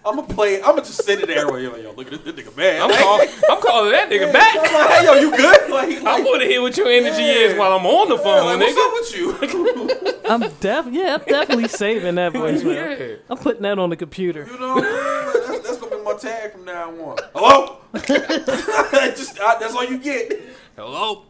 I'm 0.06 0.16
gonna 0.18 0.34
play. 0.34 0.58
I'm 0.58 0.72
gonna 0.72 0.82
just 0.82 1.04
sit 1.06 1.22
it 1.22 1.28
there. 1.28 1.50
Where 1.50 1.60
you're 1.60 1.72
like, 1.72 1.84
yo, 1.84 1.94
look 1.94 2.12
at 2.12 2.24
this, 2.24 2.36
this 2.36 2.46
nigga 2.46 2.56
man. 2.58 2.82
I'm, 2.82 2.90
call, 2.92 3.22
I'm 3.22 3.62
calling 3.62 3.92
that 3.92 4.10
nigga 4.10 4.34
back. 4.34 4.56
I'm 4.58 4.74
like, 4.74 4.90
hey, 4.90 5.06
yo, 5.06 5.14
you 5.14 5.36
good? 5.36 5.60
Like, 5.74 6.04
I 6.04 6.22
want 6.22 6.42
to 6.42 6.48
hear 6.48 6.62
what 6.62 6.78
your 6.78 6.88
energy 6.88 7.24
is 7.24 7.58
while 7.58 7.74
I'm 7.74 7.86
on 7.86 8.10
the 8.10 8.18
phone, 8.18 8.46
like, 8.46 8.60
nigga. 8.60 8.76
what's 8.76 9.14
up 9.16 9.42
with 9.42 9.54
you? 9.56 10.22
I'm 10.30 10.42
def 10.60 10.88
yeah, 10.94 11.16
I'm 11.16 11.26
definitely 11.26 11.68
saving 11.68 12.16
that 12.16 12.34
voicemail. 12.34 13.00
Yeah. 13.00 13.16
I'm 13.30 13.38
putting 13.38 13.64
that 13.64 13.80
on 13.80 13.90
the 13.90 13.96
computer. 13.96 14.48
You 14.52 14.60
know, 14.60 14.82
that's, 14.82 15.68
that's 15.68 15.78
gonna 15.78 15.98
be 15.98 16.04
my 16.04 16.14
tag 16.14 16.52
from 16.52 16.66
now 16.66 16.92
on. 16.92 17.18
Hello? 17.34 17.78
just 17.96 19.40
uh, 19.40 19.58
that's 19.58 19.74
all 19.74 19.86
you 19.86 19.98
get. 19.98 20.42
Hello? 20.76 21.24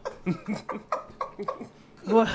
Well, 2.06 2.28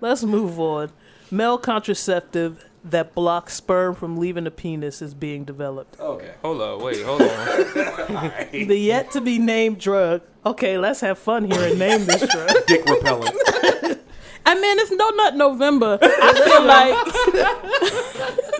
let's 0.00 0.24
move 0.24 0.60
on. 0.60 0.90
Male 1.30 1.58
contraceptive 1.58 2.64
that 2.84 3.14
blocks 3.14 3.54
sperm 3.54 3.94
from 3.94 4.18
leaving 4.18 4.44
the 4.44 4.50
penis 4.50 5.00
is 5.00 5.14
being 5.14 5.44
developed. 5.44 5.98
Okay. 5.98 6.32
Hold 6.42 6.60
on, 6.60 6.82
wait, 6.82 7.02
hold 7.02 7.22
on. 7.22 7.28
The 8.52 8.76
yet 8.78 9.10
to 9.12 9.20
be 9.20 9.38
named 9.38 9.78
drug. 9.80 10.22
Okay, 10.44 10.76
let's 10.78 11.00
have 11.00 11.18
fun 11.18 11.50
here 11.50 11.62
and 11.68 11.78
name 11.78 12.04
this 12.04 12.20
drug. 12.30 12.50
Dick 12.66 12.84
repellent. 12.86 13.34
I 14.46 14.54
mean, 14.54 14.78
it's 14.78 14.90
no 14.90 15.08
nut 15.10 15.36
November. 15.36 15.98
I 16.02 16.32
feel 16.44 16.62
like 16.64 18.54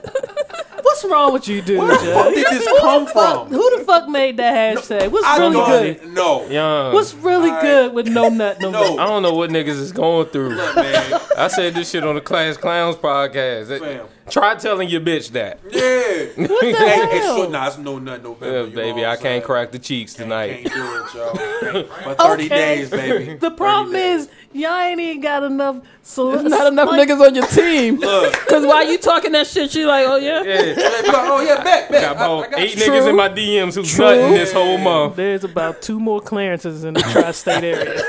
What's 0.83 1.05
wrong 1.05 1.33
with 1.33 1.49
you, 1.49 1.61
dude? 1.61 1.79
Where 1.81 1.89
the 1.89 2.13
fuck 2.13 2.35
did 2.35 2.47
this 2.47 2.81
come 2.81 3.07
from? 3.07 3.49
Who 3.49 3.79
the 3.79 3.85
fuck 3.85 4.09
made 4.09 4.37
that 4.37 4.77
hashtag? 4.77 5.11
What's 5.11 5.27
I 5.27 5.39
really 5.39 5.53
don't 5.55 5.69
good? 5.69 6.13
know. 6.13 6.47
Young. 6.47 6.95
What's 6.95 7.15
really 7.15 7.49
Alright. 7.51 7.63
good 7.63 7.95
with 7.95 8.07
no 8.09 8.29
nut 8.29 8.61
no, 8.61 8.71
No. 8.71 8.99
I 8.99 9.07
don't 9.07 9.23
know 9.23 9.35
what 9.35 9.51
niggas 9.51 9.69
is 9.81 9.93
going 9.93 10.29
through. 10.29 10.51
Look, 10.51 10.77
man. 10.77 11.21
I 11.37 11.49
said 11.49 11.75
this 11.75 11.91
shit 11.91 12.05
on 12.05 12.15
the 12.15 12.21
Class 12.21 12.57
Clowns 12.57 12.97
podcast. 12.97 13.79
Fam. 13.79 14.07
Try 14.31 14.55
telling 14.55 14.89
your 14.89 15.03
bitch 15.03 15.31
that. 15.33 15.61
Yeah. 15.71 16.47
What 16.47 16.61
the 16.61 16.67
Hey, 16.67 16.73
hey, 17.11 17.19
hell? 17.19 17.37
so, 17.45 17.49
nah, 17.51 17.67
it's 17.67 17.77
no 17.79 17.99
nut 17.99 18.23
November. 18.23 18.61
Yeah, 18.61 18.65
you 18.65 18.75
baby, 18.75 19.05
I 19.05 19.11
I'm 19.13 19.17
can't 19.17 19.23
saying? 19.23 19.43
crack 19.43 19.71
the 19.73 19.79
cheeks 19.79 20.15
Can't, 20.15 20.31
tonight. 20.31 20.63
can't 20.63 20.75
do 20.75 20.81
it, 20.81 21.15
y'all. 21.15 21.85
For 22.05 22.15
30 22.15 22.45
Okay. 22.45 22.49
days, 22.49 22.91
baby. 22.91 23.35
The 23.39 23.51
problem 23.51 23.95
is 23.95 24.31
y'all 24.53 24.81
ain't 24.81 24.99
even 25.01 25.21
got 25.21 25.43
enough. 25.43 25.83
So 26.03 26.31
there's 26.33 26.45
not 26.45 26.73
enough 26.73 26.89
niggas 26.89 27.21
on 27.21 27.35
your 27.35 27.47
team. 27.49 27.97
Look. 27.97 28.33
Because 28.33 28.65
while 28.65 28.91
you 28.91 28.97
talking 28.99 29.33
that 29.33 29.47
shit, 29.47 29.75
you 29.75 29.87
like, 29.87 30.07
oh 30.09 30.17
yeah. 30.17 30.43
Yeah. 30.43 30.57
Hey, 30.63 30.75
oh, 31.09 31.41
yeah, 31.47 31.63
bet, 31.63 31.91
bet. 31.91 32.01
Got 32.03 32.17
I, 32.17 32.25
about 32.25 32.47
I 32.47 32.51
got 32.51 32.61
eight 32.61 32.77
you. 32.77 32.83
niggas 32.83 33.01
True. 33.01 33.09
in 33.11 33.17
my 33.17 33.29
DMs 33.29 33.75
who's 33.75 33.93
True. 33.95 34.05
nutting 34.07 34.35
this 34.35 34.53
whole 34.53 34.79
month. 34.79 35.17
There's 35.17 35.45
about 35.45 35.83
two 35.83 36.01
more 36.01 36.21
clearances 36.23 36.85
in 36.85 36.95
the 36.95 37.01
tri-state 37.03 37.63
area. 37.65 38.03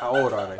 How 0.00 0.16
old 0.16 0.32
are 0.34 0.46
they? 0.48 0.58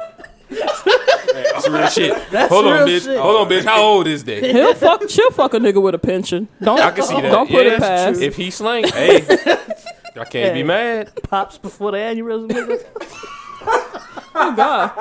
That's 1.35 1.69
real 1.69 1.87
shit. 1.89 2.13
That's 2.31 2.49
Hold 2.53 2.67
on, 2.67 2.73
real 2.73 2.87
bitch. 2.89 3.05
shit. 3.05 3.19
Hold 3.19 3.37
on, 3.37 3.49
bitch. 3.49 3.65
How 3.65 3.83
old 3.83 4.07
is 4.07 4.25
they? 4.25 4.53
He'll 4.53 4.75
fuck, 4.75 5.09
she'll 5.09 5.31
fuck 5.31 5.55
a 5.55 5.59
nigga 5.59 5.81
with 5.83 5.95
a 5.95 5.99
pension. 5.99 6.49
Don't, 6.63 6.79
I 6.81 6.91
can 6.91 7.05
see 7.05 7.21
that. 7.21 7.31
Don't 7.31 7.49
put 7.51 7.67
Yeah, 7.67 7.73
it 7.75 7.79
past. 7.81 8.21
If 8.21 8.37
he 8.37 8.51
slang, 8.51 8.85
hey, 8.89 9.25
I 10.17 10.25
can't 10.25 10.55
be 10.55 10.63
mad. 10.63 11.11
Pops 11.25 11.59
before 11.59 11.91
the 11.93 11.99
aneurysm. 11.99 12.49
nigga. 12.49 12.85
Oh 14.35 14.55
God. 14.57 14.93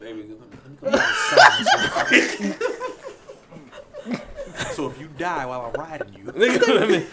let 0.00 0.16
me- 0.16 0.16
let 0.16 0.16
me 0.16 0.76
go 0.80 0.86
to 0.86 0.90
the 0.90 0.98
side. 0.98 2.56
So 4.74 4.86
if 4.88 4.98
you 5.00 5.08
die 5.18 5.44
while 5.46 5.70
I'm 5.74 5.80
riding 5.80 6.14
you, 6.14 6.24
Nigga, 6.32 6.66
let 6.68 6.88
me, 6.88 7.06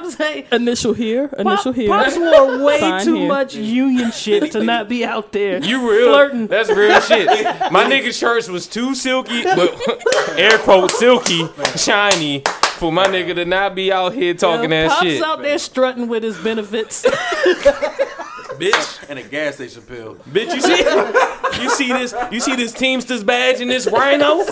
Pops 0.00 0.16
say. 0.16 0.46
Initial 0.52 0.92
here. 0.94 1.28
Initial 1.38 1.72
Pop, 1.72 1.74
here. 1.74 1.88
Pops 1.88 2.16
wore 2.16 2.64
way 2.64 2.80
Sign 2.80 3.04
too 3.04 3.14
here. 3.16 3.28
much 3.28 3.54
union 3.54 4.10
shit 4.10 4.52
to 4.52 4.62
not 4.64 4.88
be 4.88 5.04
out 5.04 5.32
there. 5.32 5.62
you 5.62 5.90
real? 5.90 6.08
Flirting. 6.08 6.46
That's 6.46 6.70
real 6.70 7.00
shit. 7.00 7.26
My 7.70 7.84
nigga 7.84 8.12
shirts 8.18 8.48
was 8.48 8.66
too 8.66 8.94
silky, 8.94 9.42
but 9.44 9.78
air 10.38 10.58
quote 10.58 10.90
silky, 10.92 11.46
shiny 11.76 12.42
for 12.76 12.90
my 12.90 13.06
nigga 13.06 13.34
to 13.34 13.44
not 13.44 13.74
be 13.74 13.92
out 13.92 14.12
here 14.14 14.34
talking 14.34 14.70
Yeah, 14.72 14.88
that 14.88 14.90
Pops 14.90 15.02
shit. 15.02 15.22
out 15.22 15.42
there 15.42 15.58
strutting 15.58 16.08
with 16.08 16.22
his 16.22 16.38
benefits. 16.38 17.04
Bitch, 18.58 19.08
and 19.08 19.18
a 19.18 19.22
gas 19.22 19.56
station 19.56 19.82
pill. 19.82 20.14
bitch, 20.30 20.54
you 20.54 20.60
see, 20.60 21.62
you 21.62 21.70
see 21.70 21.88
this, 21.92 22.14
you 22.30 22.38
see 22.40 22.54
this 22.54 22.72
Teamsters 22.72 23.24
badge 23.24 23.60
and 23.60 23.68
this 23.70 23.86
rhino. 23.90 24.44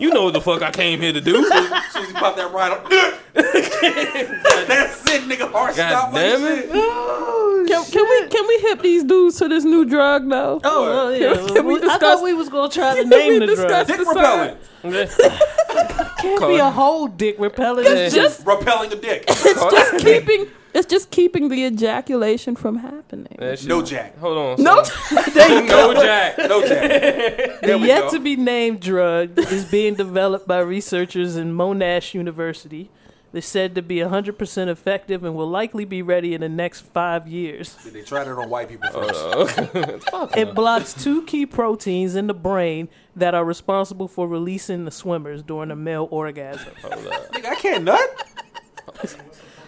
You 0.00 0.12
know 0.12 0.24
what 0.24 0.32
the 0.32 0.40
fuck 0.40 0.62
I 0.62 0.70
came 0.70 1.00
here 1.00 1.12
to 1.12 1.20
do. 1.20 1.44
As 1.52 1.92
soon 1.92 2.04
as 2.06 2.12
pop 2.14 2.34
that 2.36 2.50
right 2.52 2.72
up, 2.72 2.88
that's 3.34 5.10
it, 5.10 5.22
nigga. 5.28 5.50
Heart 5.50 5.76
God 5.76 5.90
stop 5.90 6.12
like 6.12 6.22
damn 6.22 6.44
it. 6.44 6.62
shit. 6.62 6.70
Oh, 6.72 7.64
can, 7.68 7.84
can 7.84 8.04
we 8.08 8.28
can 8.28 8.46
we 8.48 8.58
hip 8.60 8.80
these 8.82 9.04
dudes 9.04 9.36
to 9.38 9.48
this 9.48 9.64
new 9.64 9.84
drug 9.84 10.28
though? 10.28 10.60
Oh, 10.64 10.82
well, 10.84 11.14
yeah. 11.14 11.34
Can 11.54 11.66
we 11.66 11.80
I 11.82 11.98
thought 11.98 12.22
we 12.22 12.32
was 12.32 12.48
gonna 12.48 12.70
try 12.72 12.94
to 12.96 13.00
Can 13.02 13.08
name 13.10 13.28
we 13.34 13.38
the 13.40 13.46
discuss 13.46 13.86
drug. 13.86 13.98
Dick 13.98 13.98
the 13.98 14.04
repellent. 14.06 14.58
Can't 16.20 16.40
be 16.48 16.56
a 16.56 16.70
whole 16.70 17.06
dick 17.06 17.36
repellent. 17.38 17.86
It's 17.86 18.14
just 18.14 18.46
Repelling 18.46 18.90
the 18.90 18.96
dick. 18.96 19.24
it's 19.28 19.42
just 19.44 19.98
keeping 20.04 20.46
it's 20.74 20.86
just 20.86 21.10
keeping 21.10 21.48
the 21.48 21.64
ejaculation 21.64 22.56
from 22.56 22.76
happening. 22.76 23.36
That 23.38 23.64
No 23.64 23.82
jack. 23.82 24.18
Hold 24.18 24.36
on. 24.38 24.62
No, 24.62 24.82
son. 24.82 25.24
no 25.66 25.94
jack. 25.94 26.38
No 26.38 26.62
jack. 26.66 27.60
The 27.60 27.78
yet 27.78 28.02
go. 28.02 28.10
to 28.10 28.20
be 28.20 28.36
named 28.36 28.80
drug 28.80 29.38
is 29.38 29.64
being 29.70 29.94
developed 29.94 30.46
by 30.46 30.60
researchers 30.60 31.36
in 31.36 31.52
Monash 31.52 32.14
University. 32.14 32.90
They're 33.32 33.42
said 33.42 33.76
to 33.76 33.82
be 33.82 33.96
100% 33.96 34.68
effective 34.68 35.22
and 35.22 35.36
will 35.36 35.48
likely 35.48 35.84
be 35.84 36.02
ready 36.02 36.34
in 36.34 36.40
the 36.40 36.48
next 36.48 36.80
five 36.80 37.28
years. 37.28 37.76
They 37.84 38.02
tried 38.02 38.26
it 38.26 38.36
on 38.36 38.50
white 38.50 38.68
people 38.68 38.90
first. 38.90 40.12
Uh, 40.12 40.26
it 40.36 40.52
blocks 40.52 40.92
two 40.92 41.22
key 41.26 41.46
proteins 41.46 42.16
in 42.16 42.26
the 42.26 42.34
brain 42.34 42.88
that 43.14 43.34
are 43.34 43.44
responsible 43.44 44.08
for 44.08 44.26
releasing 44.26 44.84
the 44.84 44.90
swimmers 44.90 45.44
during 45.44 45.70
a 45.70 45.76
male 45.76 46.08
orgasm. 46.10 46.72
Nigga, 46.82 47.46
I 47.46 47.54
can't 47.54 47.84
nut. 47.84 48.26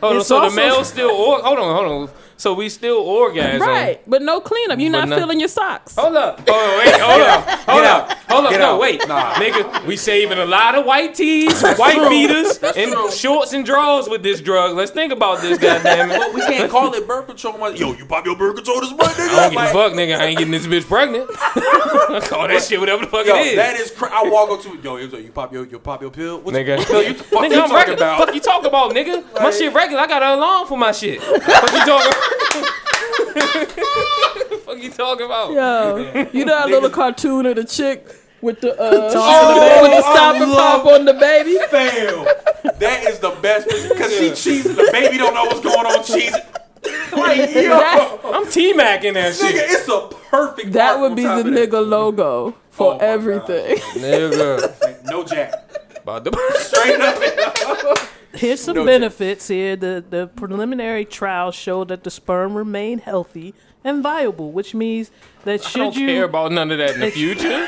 Hold 0.03 0.17
on. 0.17 0.25
So 0.25 0.37
also- 0.39 0.51
the 0.51 0.57
male 0.57 0.85
still 0.85 1.11
or- 1.11 1.41
hold 1.41 1.59
on, 1.59 1.75
hold 1.77 1.93
on. 2.09 2.11
So 2.37 2.55
we 2.55 2.69
still 2.71 2.97
orgasm. 2.97 3.61
right, 3.63 4.01
but 4.05 4.21
no 4.21 4.41
cleanup. 4.41 4.81
You're 4.81 4.91
not 4.91 5.09
not- 5.09 5.19
filling 5.21 5.39
your 5.39 5.49
socks. 5.49 5.95
Hold 5.95 6.17
up. 6.17 6.41
Oh 6.49 6.79
wait. 6.85 7.01
Hold 7.01 7.21
up. 7.23 7.49
Hold 7.49 7.83
Get 7.83 7.91
up. 7.91 8.11
Hold 8.29 8.45
up. 8.47 8.51
Get 8.51 8.59
no, 8.61 8.75
out. 8.75 8.81
wait. 8.81 9.07
Nah. 9.07 9.35
Nigga, 9.43 9.87
we 9.87 9.97
saving 9.97 10.39
a 10.39 10.45
lot 10.45 10.75
of 10.75 10.85
white 10.85 11.15
tees, 11.15 11.63
white 11.77 12.09
beaters, 12.11 12.59
and 12.77 13.13
shorts 13.13 13.53
and 13.53 13.65
drawers 13.65 14.09
with 14.09 14.25
this 14.25 14.41
drug. 14.41 14.75
Let's 14.77 14.91
think 14.91 15.13
about 15.13 15.41
this, 15.41 15.57
goddamn 15.67 16.11
it. 16.11 16.35
We 16.35 16.41
can't 16.41 16.69
call 16.71 16.93
it 16.95 17.07
birth 17.07 17.27
control. 17.29 17.59
month. 17.59 17.79
Yo, 17.79 17.93
you 17.93 18.07
pop 18.07 18.25
your 18.27 18.37
birth 18.37 18.57
control 18.57 18.81
this 18.81 18.91
month, 18.91 19.17
nigga. 19.17 19.29
I 19.29 19.41
don't 19.43 19.53
give 19.53 19.63
a 19.63 19.67
fuck, 19.69 19.93
nigga. 19.93 20.19
I 20.19 20.25
ain't 20.27 20.39
getting 20.39 20.53
this 20.53 20.67
bitch 20.67 20.89
pregnant. 20.89 21.29
Call 22.29 22.49
that 22.49 22.63
shit 22.63 22.79
whatever 22.81 23.05
the 23.05 23.11
fuck 23.11 23.27
Yo, 23.27 23.35
it 23.37 23.47
is. 23.49 23.57
that 23.57 23.77
is. 23.77 23.91
Cra- 23.91 24.11
I 24.13 24.29
walk 24.29 24.51
up 24.51 24.61
to 24.63 24.79
yo, 24.83 24.97
yo, 24.97 25.17
you 25.19 25.31
pop 25.31 25.53
your, 25.53 25.67
you 25.67 25.79
pop 25.79 26.03
your 26.03 26.11
pill. 26.11 26.41
What 26.41 26.55
Nigga. 26.55 26.79
What 26.79 26.87
pill 26.89 27.03
you, 27.03 27.13
the 27.15 27.25
fuck 27.25 27.43
Nigga, 27.45 27.51
you 27.51 27.55
I'm 27.63 27.69
talking 27.69 27.75
regular. 27.77 27.97
about? 27.97 28.19
Fuck 28.27 28.35
you 28.35 28.41
talk 28.41 28.65
about, 28.65 28.91
nigga. 28.93 29.25
My 29.41 29.51
shit 29.51 29.73
regular. 29.73 29.92
I 29.99 30.07
got 30.07 30.23
an 30.23 30.39
alarm 30.39 30.67
for 30.67 30.79
my 30.79 30.93
shit. 30.93 31.21
What 31.21 31.73
you 31.73 31.85
talking? 31.85 32.13
fuck 34.65 34.79
you 34.83 34.91
talking 34.91 35.27
about? 35.27 35.53
Yo, 35.53 36.29
you 36.33 36.45
know 36.45 36.57
that 36.59 36.69
little 36.69 36.91
cartoon 36.91 37.47
of 37.47 37.57
the 37.57 37.65
chick 37.65 38.07
with 38.41 38.61
the 38.61 38.73
uh, 38.73 39.11
Oh, 39.15 39.83
with 39.83 39.91
the 39.93 39.97
I 39.99 40.01
stop 40.01 40.37
and 40.37 40.53
pop 40.53 40.87
on 40.87 41.05
the 41.05 41.15
baby. 41.15 41.59
Fail. 41.71 42.25
That 42.79 43.05
is 43.09 43.19
the 43.19 43.31
best 43.43 43.69
because 43.69 44.13
she 44.17 44.31
cheesing. 44.31 44.77
The 44.77 44.89
baby 44.93 45.19
don't 45.19 45.35
know 45.35 45.45
what's 45.45 45.61
going 45.61 45.87
on. 45.87 45.99
Cheesing. 46.05 46.47
Like 47.13 47.55
yo, 47.55 47.69
That- 47.69 48.19
I'm 48.25 48.47
T 48.49 48.73
Mac 48.73 49.05
in 49.05 49.15
that 49.15 49.35
nigga, 49.35 49.51
shit. 49.53 49.71
it's 49.71 49.89
a 49.89 50.09
perfect. 50.31 50.73
That 50.73 50.99
would 51.01 51.15
be 51.15 51.23
the 51.23 51.39
of 51.41 51.45
that. 51.45 51.53
nigga 51.71 51.87
logo 51.89 52.55
for 52.71 52.95
Oh 52.95 52.99
everything. 52.99 53.77
Nigga. 53.95 55.05
No 55.05 55.23
jack. 55.25 55.53
About 56.03 56.25
the 56.25 56.33
Straight 56.59 57.01
up. 57.01 57.99
Here's 58.35 58.61
some 58.61 58.77
No 58.77 58.85
benefits 58.85 59.49
here. 59.49 59.77
The 59.77 60.03
the 60.09 60.27
preliminary 60.29 61.05
trials 61.05 61.55
showed 61.55 61.89
that 61.89 62.03
the 62.05 62.11
sperm 62.11 62.55
remained 62.55 63.03
healthy 63.03 63.55
and 63.85 64.03
viable, 64.03 64.53
which 64.53 64.75
means 64.75 65.11
that 65.45 65.61
I 65.61 65.69
should 65.69 65.79
don't 65.79 65.97
you 65.97 66.07
care 66.07 66.25
about 66.25 66.53
none 66.53 66.71
of 66.71 66.79
that 66.79 66.95
in 66.95 67.01
the 67.01 67.11
future. 67.21 67.67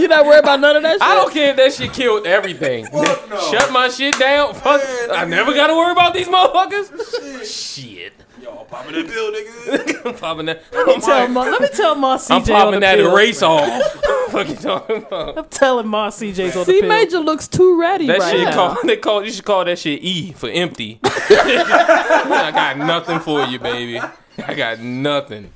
You 0.00 0.08
not 0.08 0.24
worried 0.26 0.40
about 0.40 0.60
none 0.60 0.76
of 0.76 0.82
that 0.82 0.94
shit? 0.94 1.02
I 1.02 1.14
don't 1.14 1.32
care 1.32 1.50
if 1.50 1.56
that 1.56 1.72
shit 1.74 1.92
killed 1.92 2.26
everything. 2.26 2.86
Fuck 2.86 3.30
no. 3.30 3.40
Shut 3.50 3.72
my 3.72 3.88
shit 3.88 4.18
down. 4.18 4.54
Fuck. 4.54 4.80
I 5.10 5.24
never 5.24 5.52
gotta 5.54 5.74
worry 5.74 5.92
about 5.92 6.14
these 6.14 6.28
motherfuckers. 6.28 7.44
Shit. 7.44 8.12
Y'all 8.42 8.64
popping 8.64 8.92
that 8.92 9.06
pill, 9.06 9.32
nigga. 9.32 10.06
I'm 10.06 10.14
popping 10.18 10.46
that. 10.46 10.62
let 10.72 10.86
me 10.86 11.00
tell 11.00 11.28
Ma, 11.28 11.42
let 11.42 11.60
me 11.60 11.68
tell 11.68 11.94
Ma 11.94 12.16
CJ 12.16 12.30
I'm 12.30 12.42
popping 12.44 12.80
that 12.80 12.96
pill. 12.96 13.12
erase 13.14 13.42
off. 13.42 13.82
Fuck 14.30 14.48
you 14.48 14.54
talking 14.56 14.96
about? 14.98 15.36
I'm 15.38 15.44
telling 15.46 15.88
Ma 15.88 16.08
CJ's 16.08 16.56
on 16.56 16.64
the 16.64 16.72
C 16.72 16.80
pill. 16.80 16.88
Major 16.88 17.18
looks 17.18 17.48
too 17.48 17.78
ready 17.80 18.06
That 18.06 18.20
right 18.20 18.30
shit 18.30 18.44
now. 18.44 18.74
call 18.74 18.76
they 18.84 18.96
call 18.96 19.24
you 19.24 19.32
should 19.32 19.44
call 19.44 19.64
that 19.64 19.78
shit 19.78 20.00
E 20.02 20.32
for 20.32 20.48
empty. 20.48 21.00
I 21.04 22.50
got 22.54 22.78
nothing 22.78 23.18
for 23.20 23.44
you, 23.44 23.58
baby. 23.58 24.00
I 24.46 24.54
got 24.54 24.78
nothing. 24.80 25.52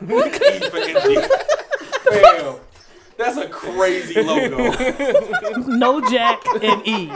E 0.00 0.06
for 0.06 0.78
empty. 0.78 1.16
Fam, 2.10 2.56
that's 3.18 3.36
a 3.36 3.48
crazy 3.48 4.22
logo. 4.22 4.70
no 5.66 6.00
Jack 6.10 6.42
and 6.62 6.86
E. 6.86 7.10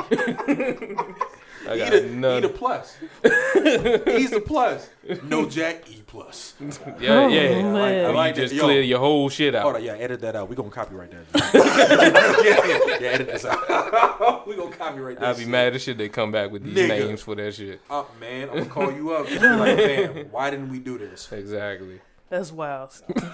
I 1.68 1.74
E 1.74 1.78
got 1.78 1.90
the, 1.90 1.96
e 1.96 2.00
the 2.08 2.14
nothing. 2.14 2.52
plus. 2.52 2.96
E's 3.24 4.30
the 4.30 4.42
plus. 4.44 4.88
No 5.24 5.46
Jack, 5.48 5.88
E 5.90 6.02
plus. 6.06 6.54
Yeah, 7.00 7.10
oh, 7.24 7.28
yeah. 7.28 7.62
man. 7.62 7.76
I 7.76 8.08
You 8.08 8.14
like 8.14 8.34
just 8.34 8.50
that. 8.52 8.56
Yo. 8.56 8.64
clear 8.64 8.80
your 8.82 8.98
whole 8.98 9.28
shit 9.28 9.54
out. 9.54 9.62
Hold 9.64 9.76
on, 9.76 9.84
yeah, 9.84 9.92
edit 9.94 10.20
that 10.22 10.34
out. 10.36 10.48
We 10.48 10.56
gonna 10.56 10.70
copyright 10.70 11.10
that. 11.10 11.26
yeah, 11.54 12.66
yeah, 12.96 12.98
yeah, 13.00 13.08
edit 13.08 13.26
this 13.28 13.44
out. 13.44 14.46
we 14.46 14.56
gonna 14.56 14.74
copyright 14.74 15.18
that. 15.20 15.28
I'd 15.30 15.36
be 15.36 15.42
shit. 15.42 15.50
mad 15.50 15.74
as 15.74 15.82
shit 15.82 15.98
they 15.98 16.08
come 16.08 16.32
back 16.32 16.50
with 16.50 16.62
these 16.64 16.74
Nigga. 16.76 16.88
names 17.06 17.20
for 17.22 17.34
that 17.34 17.54
shit. 17.54 17.80
Up, 17.90 18.18
man. 18.20 18.48
I'm 18.50 18.58
gonna 18.58 18.66
call 18.70 18.92
you 18.92 19.12
up. 19.12 19.26
Just 19.28 19.40
be 19.42 19.48
like, 19.48 19.76
man, 19.76 20.26
why 20.30 20.50
didn't 20.50 20.70
we 20.70 20.78
do 20.78 20.96
this? 20.98 21.30
Exactly. 21.32 22.00
That's 22.28 22.50
wild. 22.50 22.90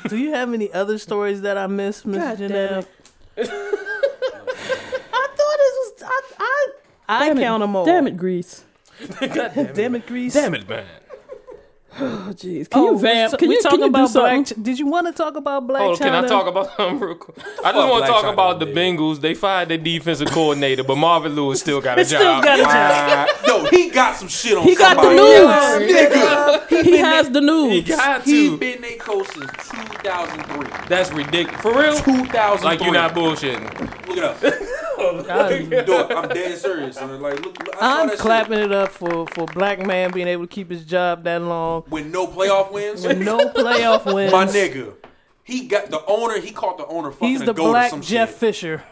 Do 0.09 0.19
you 0.19 0.33
have 0.33 0.53
any 0.53 0.71
other 0.73 0.99
stories 0.99 1.41
that 1.43 1.57
I 1.57 1.67
missed, 1.67 2.05
Miss 2.05 2.19
God 2.19 2.39
damn 2.39 2.51
Janelle? 2.51 2.87
I 3.39 5.29
thought 5.37 5.59
this 5.59 5.75
was 5.79 6.03
I 6.05 6.21
I, 6.39 6.52
I 7.21 7.29
Damn 7.29 7.39
it. 7.39 7.43
count 7.43 7.61
them 7.61 7.77
all. 7.77 7.85
Damn 7.85 8.07
it, 8.07 8.17
Grease. 8.17 8.65
Damn 9.21 9.95
it, 9.97 10.07
Grease. 10.07 10.35
Damn 10.35 10.55
it, 10.55 10.69
man. 10.69 10.85
Oh, 12.01 12.31
jeez. 12.33 12.71
Can 12.71 12.85
you 12.85 12.91
oh, 12.93 12.97
vamp? 12.97 13.39
Can 13.39 13.49
we 13.51 13.57
you, 13.57 13.61
can 13.61 13.71
talking 13.71 13.81
do 13.85 13.87
about 13.89 14.09
something? 14.09 14.45
Black? 14.45 14.47
Ch- 14.59 14.63
Did 14.63 14.79
you 14.79 14.87
want 14.87 15.09
to 15.09 15.13
talk 15.13 15.37
about 15.37 15.67
Black 15.67 15.83
Hold 15.83 15.93
on, 15.93 15.99
China? 15.99 16.11
can 16.13 16.25
I 16.25 16.27
talk 16.27 16.47
about 16.47 16.75
something 16.75 16.99
real 17.01 17.15
quick? 17.17 17.37
I 17.63 17.71
just 17.73 17.89
want 17.91 18.05
to 18.07 18.11
talk 18.11 18.21
China 18.23 18.33
about 18.33 18.61
the 18.61 18.65
did? 18.65 18.75
Bengals. 18.75 19.21
They 19.21 19.35
fired 19.35 19.69
their 19.69 19.77
defensive 19.77 20.29
coordinator, 20.31 20.85
but 20.85 20.97
Marvin 20.97 21.35
Lewis 21.35 21.61
still 21.61 21.83
got 21.83 21.99
a 21.99 22.01
It 22.01 22.07
still 22.07 22.23
job. 22.23 22.43
got 22.45 22.59
a 22.61 22.63
job. 22.63 23.47
No, 23.47 23.67
he 23.69 23.91
got 23.91 24.17
some 24.17 24.29
shit 24.29 24.57
on 24.57 24.65
He 24.65 24.75
got 24.75 24.97
the 24.97 25.03
somebody. 25.03 25.17
news. 25.85 25.93
Nigga, 25.93 26.83
He 26.83 26.97
has 26.97 27.29
the 27.31 27.41
he 27.41 27.47
news. 27.47 27.89
got 27.89 28.23
he 28.23 28.49
to. 28.49 28.57
been 28.57 28.81
their 28.81 28.97
coach 28.97 29.29
since 29.29 29.51
2003. 29.69 30.89
That's 30.89 31.13
ridiculous. 31.13 31.61
For 31.61 31.79
real? 31.79 31.95
2003. 31.99 32.65
Like 32.65 32.81
you're 32.81 32.95
not 32.95 33.13
bullshitting. 33.15 34.09
Look 34.09 34.17
it 34.17 34.25
up. 34.25 34.41
Oh, 35.05 35.19
I'm, 35.29 35.85
Dog, 35.87 36.13
I'm 36.13 36.29
dead 36.29 36.59
serious. 36.59 36.97
son. 36.97 37.21
Like, 37.21 37.35
look, 37.45 37.59
look, 37.59 37.77
I 37.77 37.81
saw 37.81 38.01
I'm 38.03 38.07
that 38.09 38.13
shit 38.13 38.21
clapping 38.21 38.59
it 38.59 38.73
up 38.73 38.91
for 38.91 39.27
for 39.29 39.47
black 39.47 39.79
man 39.85 40.11
being 40.13 40.29
able 40.29 40.45
to 40.47 40.49
keep 40.53 40.71
his 40.71 40.85
job 40.85 41.25
that 41.25 41.43
long 41.43 41.85
with 41.91 42.07
no 42.07 42.27
playoff 42.27 42.73
wins. 42.73 43.07
with 43.07 43.19
no 43.21 43.39
playoff 43.39 44.05
wins. 44.15 44.33
My 44.33 44.47
nigga, 44.47 44.95
he 45.45 45.67
got 45.67 45.91
the 45.91 46.05
owner. 46.07 46.41
He 46.41 46.53
caught 46.53 46.79
the 46.79 46.87
owner 46.87 47.11
fucking 47.11 47.29
He's 47.29 47.41
the 47.41 47.53
go 47.53 47.65
to 47.67 47.71
black 47.71 47.91
some 47.91 48.01
Jeff 48.03 48.31
shit. 48.31 48.39
Fisher. 48.39 48.83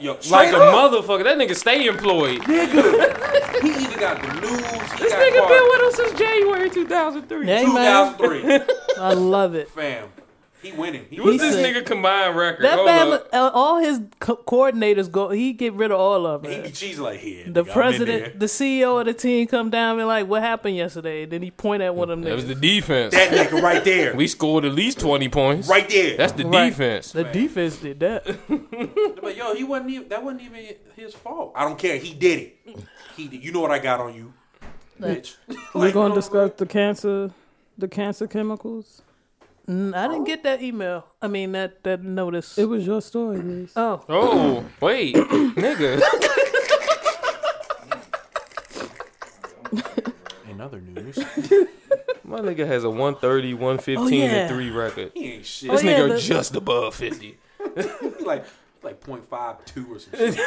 Yo, 0.00 0.12
Like 0.12 0.22
straight 0.22 0.54
a 0.54 0.58
motherfucker. 0.58 1.24
That 1.24 1.38
nigga 1.38 1.56
stay 1.56 1.86
employed. 1.86 2.40
nigga. 2.42 3.24
He 3.58 3.70
even 3.70 3.98
got 3.98 4.22
the 4.22 4.28
news. 4.40 4.60
He 4.92 4.98
This 5.00 5.12
got 5.12 5.20
nigga 5.20 5.38
caught- 5.40 5.48
been 5.48 5.64
with 5.64 5.80
us 5.82 5.94
since 5.96 6.12
January 6.20 6.70
2003. 6.70 7.46
Hey, 7.46 7.64
2003. 7.64 8.60
I 9.02 9.12
love 9.14 9.56
it. 9.56 9.68
Fam, 9.70 10.06
he 10.62 10.72
winning. 10.72 11.06
He 11.08 11.20
What's 11.20 11.38
this 11.38 11.54
said- 11.54 11.64
nigga 11.74 11.86
combined 11.86 12.36
record? 12.36 12.64
That 12.64 12.74
Hold 12.74 12.86
man, 12.86 13.12
up. 13.12 13.28
uh, 13.32 13.50
all 13.54 13.78
his 13.78 14.00
co- 14.20 14.36
coordinators 14.36 15.10
go. 15.10 15.30
He 15.30 15.52
get 15.52 15.72
rid 15.74 15.90
of 15.90 16.00
all 16.00 16.26
of 16.26 16.42
He 16.42 16.48
be 16.48 16.54
it. 16.54 16.98
like 16.98 17.20
here. 17.20 17.44
The 17.48 17.64
president, 17.64 18.38
the 18.40 18.46
CEO 18.46 18.98
of 19.00 19.06
the 19.06 19.14
team, 19.14 19.46
come 19.46 19.70
down 19.70 19.90
and 19.92 20.00
be 20.00 20.04
like, 20.04 20.26
"What 20.26 20.42
happened 20.42 20.76
yesterday?" 20.76 21.26
Then 21.26 21.42
he 21.42 21.50
point 21.50 21.82
at 21.82 21.94
one 21.94 22.10
of 22.10 22.18
them. 22.18 22.28
That 22.28 22.34
was 22.34 22.46
the 22.46 22.54
defense. 22.54 23.14
that 23.14 23.30
nigga 23.30 23.62
right 23.62 23.84
there, 23.84 24.14
we 24.16 24.26
scored 24.26 24.64
at 24.64 24.72
least 24.72 24.98
20 25.00 25.28
points. 25.28 25.68
right 25.68 25.88
there. 25.88 26.16
That's 26.16 26.32
the 26.32 26.44
Right. 26.46 26.70
defense. 26.70 27.12
The 27.12 27.24
defense 27.24 27.76
did 27.76 28.00
that. 28.00 28.26
But 29.20 29.36
yo, 29.36 29.54
he 29.54 29.64
wasn't 29.64 29.90
even. 29.90 30.08
That 30.08 30.22
wasn't 30.24 30.42
even 30.42 30.64
his 30.96 31.14
fault. 31.14 31.52
I 31.54 31.64
don't 31.64 31.78
care. 31.78 31.96
He 31.98 32.14
did 32.14 32.38
it. 32.40 32.78
He 33.16 33.28
did. 33.28 33.44
You 33.44 33.52
know 33.52 33.60
what 33.60 33.70
I 33.70 33.78
got 33.78 34.00
on 34.00 34.14
you, 34.14 34.32
bitch. 35.00 35.36
We're 35.48 35.56
Like, 35.74 35.74
going 35.74 35.86
you 35.86 35.92
to 35.92 36.08
know, 36.08 36.14
discuss 36.14 36.50
the 36.56 36.66
cancer, 36.66 37.30
the 37.76 37.88
cancer 37.88 38.26
chemicals. 38.26 39.02
I 39.68 40.08
didn't 40.08 40.24
get 40.24 40.44
that 40.44 40.62
email. 40.62 41.04
I 41.20 41.28
mean 41.28 41.52
that 41.52 41.84
that 41.84 42.02
notice. 42.02 42.56
It 42.56 42.64
was 42.64 42.86
your 42.86 43.02
story, 43.02 43.38
Grease. 43.40 43.72
oh, 43.76 44.02
Oh, 44.08 44.64
wait. 44.80 45.14
nigga. 45.14 46.00
In 50.50 50.60
other 50.60 50.80
news, 50.80 51.16
My 52.24 52.40
nigga 52.40 52.66
has 52.66 52.84
a 52.84 52.90
130, 52.90 53.54
115, 53.54 53.98
Oh, 53.98 54.06
yeah. 54.08 54.24
and 54.24 54.50
3 54.50 54.70
record. 54.70 55.12
he 55.14 55.32
ain't 55.34 55.46
shit. 55.46 55.70
Oh, 55.70 55.74
this 55.74 55.84
Oh, 55.84 55.88
yeah, 55.88 55.98
nigga 56.00 56.08
the- 56.14 56.20
just 56.20 56.54
above 56.56 56.94
50. 56.94 57.26
He 57.26 57.36
like 58.24 58.44
like 58.82 59.00
point 59.00 59.28
five 59.28 59.62
two 59.66 59.86
or 59.94 59.98
something. 59.98 60.32
shit. 60.32 60.40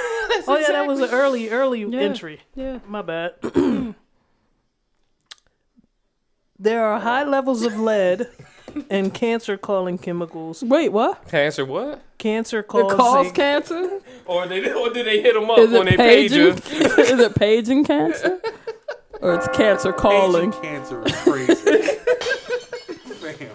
oh 0.48 0.58
yeah, 0.58 0.72
that 0.72 0.88
was 0.88 1.00
an 1.02 1.10
early 1.12 1.50
early 1.50 1.82
Yeah. 1.84 2.00
entry. 2.00 2.40
Yeah. 2.56 2.80
My 2.88 3.02
bad. 3.02 3.34
there 6.60 6.84
are 6.86 7.00
high 7.00 7.24
levels 7.24 7.64
of 7.64 7.80
lead 7.80 8.28
and 8.90 9.14
cancer-calling 9.14 9.98
chemicals. 9.98 10.64
Wait, 10.64 10.90
what? 10.90 11.28
Cancer 11.28 11.66
what? 11.66 12.02
Cancer 12.18 12.60
It 12.60 12.68
causing. 12.68 12.98
causes 12.98 13.32
cancer? 13.32 14.00
Or, 14.28 14.48
they, 14.48 14.72
or 14.72 14.90
did 14.92 15.06
they 15.08 15.22
hit 15.22 15.34
them 15.34 15.50
up 15.50 15.58
Is 15.60 15.72
when 15.72 15.88
it 15.90 15.98
they 15.98 15.98
paid 15.98 16.32
you? 16.32 16.54
paging? 16.54 16.82
Is 17.00 17.20
it 17.20 17.36
paging 17.36 17.84
cancer? 17.84 18.40
Or 19.20 19.36
it's 19.36 19.48
cancer 19.50 19.92
calling? 19.92 20.50
Asian 20.50 20.62
cancer 20.62 21.04
is 21.06 21.16
crazy. 21.22 21.54
Fam. 23.20 23.50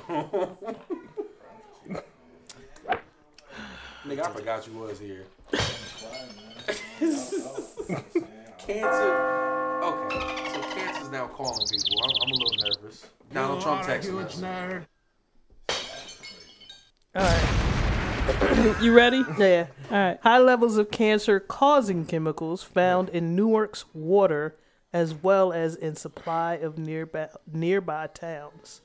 Nigga, 4.07 4.21
I 4.27 4.31
forgot 4.33 4.67
you 4.67 4.75
was 4.79 4.99
here. 5.01 5.25
cancer. 8.59 9.13
Okay, 9.83 10.19
so 10.53 10.61
cancer's 10.75 11.11
now 11.11 11.27
calling 11.29 11.67
people. 11.69 12.03
I'm, 12.05 12.11
I'm 12.23 12.31
a 12.31 12.35
little 12.35 12.57
nervous. 12.83 13.07
Donald 13.33 13.63
Trump 13.63 13.83
texting 13.83 14.23
us. 14.25 14.41
All 17.17 17.23
right. 17.23 17.53
You 18.83 18.93
ready? 18.93 19.23
Yeah. 19.39 19.67
All 19.91 19.97
right. 19.97 20.19
High 20.23 20.39
levels 20.39 20.77
of 20.79 20.91
cancer 20.91 21.39
causing 21.39 22.05
chemicals 22.05 22.63
found 22.65 23.09
in 23.11 23.37
Newark's 23.37 23.85
water 23.95 24.57
as 24.93 25.15
well 25.15 25.53
as 25.53 25.77
in 25.77 25.95
supply 25.95 26.55
of 26.55 26.77
nearby 26.79 27.29
nearby 27.53 28.09
towns. 28.09 28.81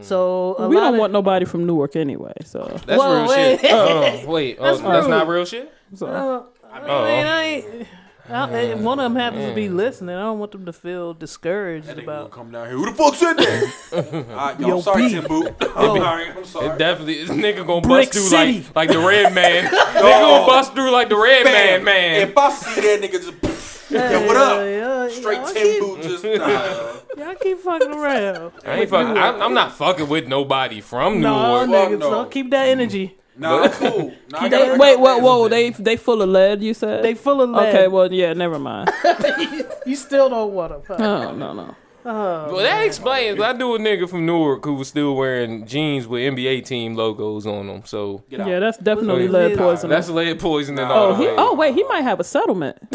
So 0.00 0.56
a 0.58 0.68
we 0.68 0.74
lot 0.76 0.82
don't 0.84 0.94
of, 0.94 1.00
want 1.00 1.12
nobody 1.12 1.44
from 1.44 1.64
Newark 1.66 1.94
anyway, 1.94 2.32
so. 2.44 2.62
That's 2.86 3.00
Whoa, 3.00 3.20
real 3.22 3.28
wait. 3.28 3.60
shit. 3.60 3.70
Oh, 3.72 4.24
wait. 4.26 4.56
Oh, 4.58 4.64
That's 4.64 4.80
that's, 4.80 5.06
not 5.06 5.28
real 5.28 5.44
shit? 5.44 5.72
so. 5.94 6.06
Uh, 6.06 6.42
I 6.72 6.80
Oh. 6.80 7.04
mean, 7.04 7.26
I 7.26 7.42
ain't, 7.44 7.86
I, 8.28 8.50
eh, 8.52 8.74
one 8.74 8.98
of 8.98 9.04
them 9.04 9.16
happens 9.16 9.48
to 9.50 9.54
be 9.54 9.68
listening. 9.68 10.14
I 10.16 10.22
don't 10.22 10.38
want 10.38 10.52
them 10.52 10.64
to 10.64 10.72
feel 10.72 11.12
discouraged 11.12 11.86
That 11.88 11.98
nigga 11.98 12.06
gonna 12.06 12.18
about. 12.20 12.30
come 12.30 12.50
down 12.52 12.66
here. 12.68 12.76
Who 12.76 12.86
the 12.86 12.92
fuck 12.92 13.14
said 13.14 13.34
that? 13.36 13.74
Alright, 14.30 14.60
yo, 14.60 14.68
Yo, 14.68 14.76
I'm 14.76 14.82
sorry, 14.82 15.02
B. 15.02 15.10
Tim 15.10 15.24
Boo. 15.26 15.46
I'm 15.60 15.96
sorry. 15.98 16.30
I'm 16.30 16.38
It 16.38 16.46
sorry. 16.46 16.78
definitely, 16.78 17.24
this 17.24 17.30
nigga 17.30 17.66
gonna 17.66 17.80
Brick 17.82 18.08
bust 18.08 18.12
through 18.14 18.22
City. 18.22 18.62
like, 18.74 18.76
like 18.76 18.88
the 18.90 18.98
red 18.98 19.34
man. 19.34 19.64
nigga 19.70 19.94
gonna 20.00 20.42
oh. 20.42 20.46
bust 20.46 20.72
through 20.74 20.90
like 20.90 21.10
the 21.10 21.16
red 21.16 21.44
man, 21.44 21.76
Fam, 21.80 21.84
man. 21.84 22.28
If 22.28 22.38
I 22.38 22.50
see 22.50 22.80
that 22.80 23.00
nigga 23.02 23.12
just, 23.12 23.90
yo, 23.90 24.26
what 24.26 24.36
up? 24.38 24.58
Yeah, 24.60 25.04
yeah, 25.04 25.08
Straight 25.10 25.36
y'all 25.38 25.46
Tim 25.52 25.62
keep- 25.62 25.80
Boo, 25.80 26.02
just 26.02 26.24
nah. 26.24 27.24
Y'all 27.26 27.34
keep 27.36 27.58
fucking 27.58 27.92
around. 27.92 28.52
I 28.64 28.80
ain't 28.80 28.90
fucking, 28.90 29.18
I, 29.18 29.38
I'm 29.38 29.52
not 29.54 29.72
fucking 29.72 30.08
with 30.08 30.26
nobody 30.28 30.80
from 30.80 31.20
No, 31.20 31.64
Newark. 31.66 31.90
niggas, 31.92 31.98
no. 31.98 32.10
don't 32.10 32.30
keep 32.30 32.50
that 32.52 32.68
energy. 32.68 33.18
Nah, 33.36 33.64
I'm 33.64 33.70
cool. 33.70 34.12
Nah, 34.30 34.38
I 34.38 34.42
Keep 34.42 34.50
got- 34.50 34.50
that- 34.50 34.62
I 34.62 34.66
got 34.68 34.78
Wait, 34.78 34.98
whoa, 35.00 35.18
whoa, 35.18 35.48
they 35.48 35.70
they 35.70 35.96
full 35.96 36.22
of 36.22 36.28
lead, 36.28 36.62
you 36.62 36.74
said? 36.74 37.02
They 37.02 37.14
full 37.14 37.42
of 37.42 37.50
lead. 37.50 37.68
Okay, 37.68 37.88
well, 37.88 38.12
yeah, 38.12 38.32
never 38.32 38.58
mind. 38.58 38.90
you 39.86 39.96
still 39.96 40.28
don't 40.28 40.52
want 40.52 40.72
them. 40.72 40.82
Huh? 40.86 40.96
No, 40.96 41.34
no, 41.34 41.52
no. 41.52 41.76
Oh, 42.06 42.54
well, 42.54 42.56
that 42.58 42.84
explains. 42.84 43.40
I 43.40 43.52
knew 43.52 43.74
a 43.74 43.78
nigga 43.78 44.08
from 44.08 44.26
Newark 44.26 44.64
who 44.64 44.74
was 44.74 44.88
still 44.88 45.16
wearing 45.16 45.66
jeans 45.66 46.06
with 46.06 46.20
NBA 46.20 46.66
team 46.66 46.94
logos 46.96 47.46
on 47.46 47.66
them. 47.66 47.82
So 47.86 48.22
Yeah, 48.28 48.58
that's 48.58 48.76
definitely 48.76 49.26
Nah, 49.26 49.38
lead 49.38 49.58
poisoning. 49.58 49.90
that's 49.90 50.10
lead 50.10 50.38
poisoning. 50.38 50.84
Oh, 50.86 51.14
he, 51.14 51.28
oh 51.28 51.54
wait, 51.54 51.74
he 51.74 51.82
might 51.84 52.02
have 52.02 52.20
a 52.20 52.24
settlement. 52.24 52.76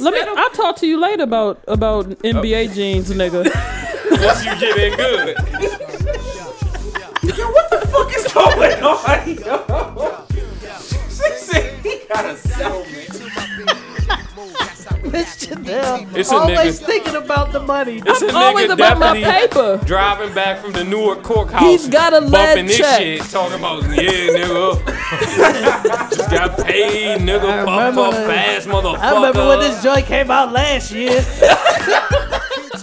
Let 0.00 0.14
me. 0.14 0.20
I'll 0.22 0.50
talk 0.50 0.76
to 0.76 0.86
you 0.86 0.98
later 0.98 1.24
about 1.24 1.62
about 1.68 2.06
NBA 2.06 2.70
oh. 2.70 2.74
jeans, 2.74 3.10
nigga. 3.10 3.44
Once 4.24 4.44
you 4.44 4.58
get 4.58 4.78
in 4.78 4.96
good. 4.96 5.36
Fuck 8.10 8.16
is 8.16 8.32
going 8.32 8.82
on? 8.82 9.28
Yo? 9.28 9.36
She 11.08 11.30
said 11.36 11.78
he 11.84 12.00
got 12.08 12.24
a 12.24 12.36
settlement. 12.36 13.10
Miss 15.02 15.46
It's 15.50 16.30
a 16.30 16.34
Always 16.36 16.80
nigga. 16.80 16.86
thinking 16.86 17.16
about 17.16 17.52
the 17.52 17.60
money. 17.60 18.02
It's 18.04 18.22
a 18.22 18.34
Always 18.36 18.68
nigga 18.70 18.74
about 18.74 18.98
my 18.98 19.22
paper. 19.22 19.80
driving 19.84 20.32
back 20.34 20.60
from 20.60 20.72
the 20.72 20.84
Newark 20.84 21.22
courthouse. 21.22 21.62
He's 21.62 21.88
got 21.88 22.12
a 22.12 22.20
lead 22.20 22.30
bumping 22.32 22.66
this 22.66 22.78
check. 22.78 23.00
shit, 23.00 23.22
talking 23.22 23.58
about 23.58 23.82
yeah, 23.84 24.10
nigga. 24.10 26.10
Just 26.16 26.30
got 26.30 26.58
paid, 26.64 27.20
nigga. 27.20 27.64
Puff 27.64 27.78
remember 27.78 28.02
puff 28.04 28.14
fast, 28.26 28.68
motherfucker. 28.68 28.98
I 28.98 29.14
remember 29.14 29.48
when 29.48 29.60
this 29.60 29.82
joint 29.82 30.06
came 30.06 30.30
out 30.30 30.52
last 30.52 30.92
year. 30.92 31.10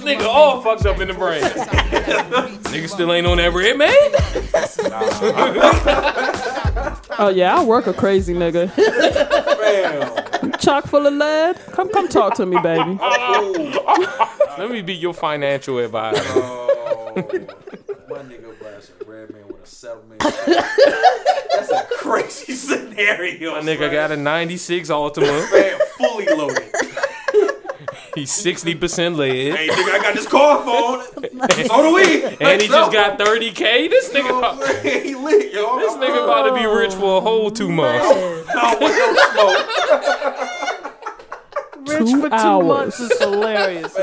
nigga 0.07 0.25
all 0.25 0.61
fucked 0.61 0.85
up 0.85 0.99
in 0.99 1.07
the 1.07 1.13
brain. 1.13 1.41
nigga 2.71 2.89
still 2.89 3.11
ain't 3.13 3.27
on 3.27 3.37
that 3.37 3.53
red 3.53 3.77
man. 3.77 3.93
Oh 7.19 7.29
yeah, 7.29 7.55
I 7.59 7.63
work 7.63 7.87
a 7.87 7.93
crazy 7.93 8.35
nigga. 8.35 8.69
Chock 10.59 10.85
full 10.85 11.07
of 11.07 11.13
lead. 11.13 11.57
Come, 11.71 11.89
come 11.89 12.07
talk 12.07 12.35
to 12.35 12.45
me, 12.45 12.59
baby. 12.61 12.95
Let 14.59 14.69
me 14.69 14.83
be 14.83 14.93
your 14.93 15.15
financial 15.15 15.79
advisor. 15.79 16.21
Oh, 16.23 17.13
my 17.15 18.17
nigga 18.19 18.59
blasting 18.59 19.07
red 19.07 19.31
man 19.33 19.47
with 19.47 19.63
a 19.63 19.65
settlement. 19.65 20.19
That's 20.19 21.71
a 21.71 21.87
crazy 21.97 22.53
scenario. 22.53 23.53
My 23.53 23.61
nigga 23.61 23.91
got 23.91 24.11
a 24.11 24.17
96 24.17 24.89
Altima. 24.89 25.51
man 25.51 25.79
fully 25.97 26.27
loaded. 26.27 26.66
He's 28.17 28.31
60% 28.31 29.15
lead. 29.15 29.55
Hey, 29.55 29.67
nigga, 29.67 29.91
I 29.93 29.99
got 30.01 30.15
this 30.15 30.27
car 30.27 30.63
phone. 30.63 31.03
So 31.67 31.81
do 31.83 31.93
we. 31.93 32.23
And 32.23 32.61
he 32.61 32.67
just 32.67 32.91
got 32.91 33.19
30K. 33.19 33.89
This 33.89 34.09
nigga, 34.09 34.37
about- 34.37 34.57
he 34.83 35.13
lit, 35.15 35.53
yo. 35.53 35.77
this 35.79 35.93
nigga 35.93 36.23
about 36.23 36.43
to 36.49 36.53
be 36.55 36.65
rich 36.65 36.93
for 36.95 37.17
a 37.17 37.21
whole 37.21 37.51
two 37.51 37.69
months. 37.71 38.05
I 38.49 38.77
no 38.79 39.15
smoke. 41.83 41.99
Rich 41.99 42.11
Two 42.11 42.21
for 42.21 42.29
two 42.29 42.35
hours. 42.35 42.65
months 42.67 42.99
is 42.99 43.19
hilarious. 43.19 43.95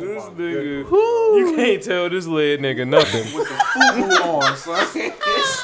Bam. 0.00 0.14
This 0.14 0.24
nigga, 0.24 0.90
you 0.90 1.52
can't 1.56 1.82
tell 1.82 2.08
this 2.10 2.26
lead 2.26 2.60
nigga 2.60 2.86
nothing. 2.88 3.24
With 3.36 3.48
the 3.48 3.54
FUBU 3.54 4.20
on, 4.26 4.56
son. 4.56 4.86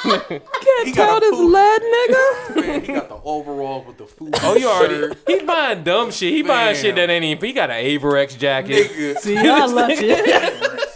Can't 0.07 0.87
He 0.87 0.93
got 0.93 1.07
tell 1.07 1.21
this 1.21 1.31
fool. 1.31 1.51
lead 1.51 1.83
nigga. 1.83 2.57
Man, 2.67 2.81
he 2.83 2.93
got 2.93 3.09
the 3.09 3.19
overalls 3.25 3.87
with 3.87 3.97
the 3.99 4.05
FUBU 4.05 4.39
Oh, 4.43 4.55
you 4.57 4.69
already. 4.69 4.95
shirt. 4.95 5.19
He 5.27 5.41
buying 5.43 5.83
dumb 5.83 6.11
shit. 6.13 6.33
He 6.33 6.43
buying 6.43 6.77
shit 6.77 6.95
that 6.95 7.11
ain't 7.11 7.25
even. 7.25 7.45
He 7.45 7.53
got 7.53 7.71
an 7.71 7.85
Avirex 7.85 8.39
jacket. 8.39 8.91
Nigga. 8.91 9.19
See, 9.19 9.35
y'all 9.43 9.69
lucky. 9.71 10.07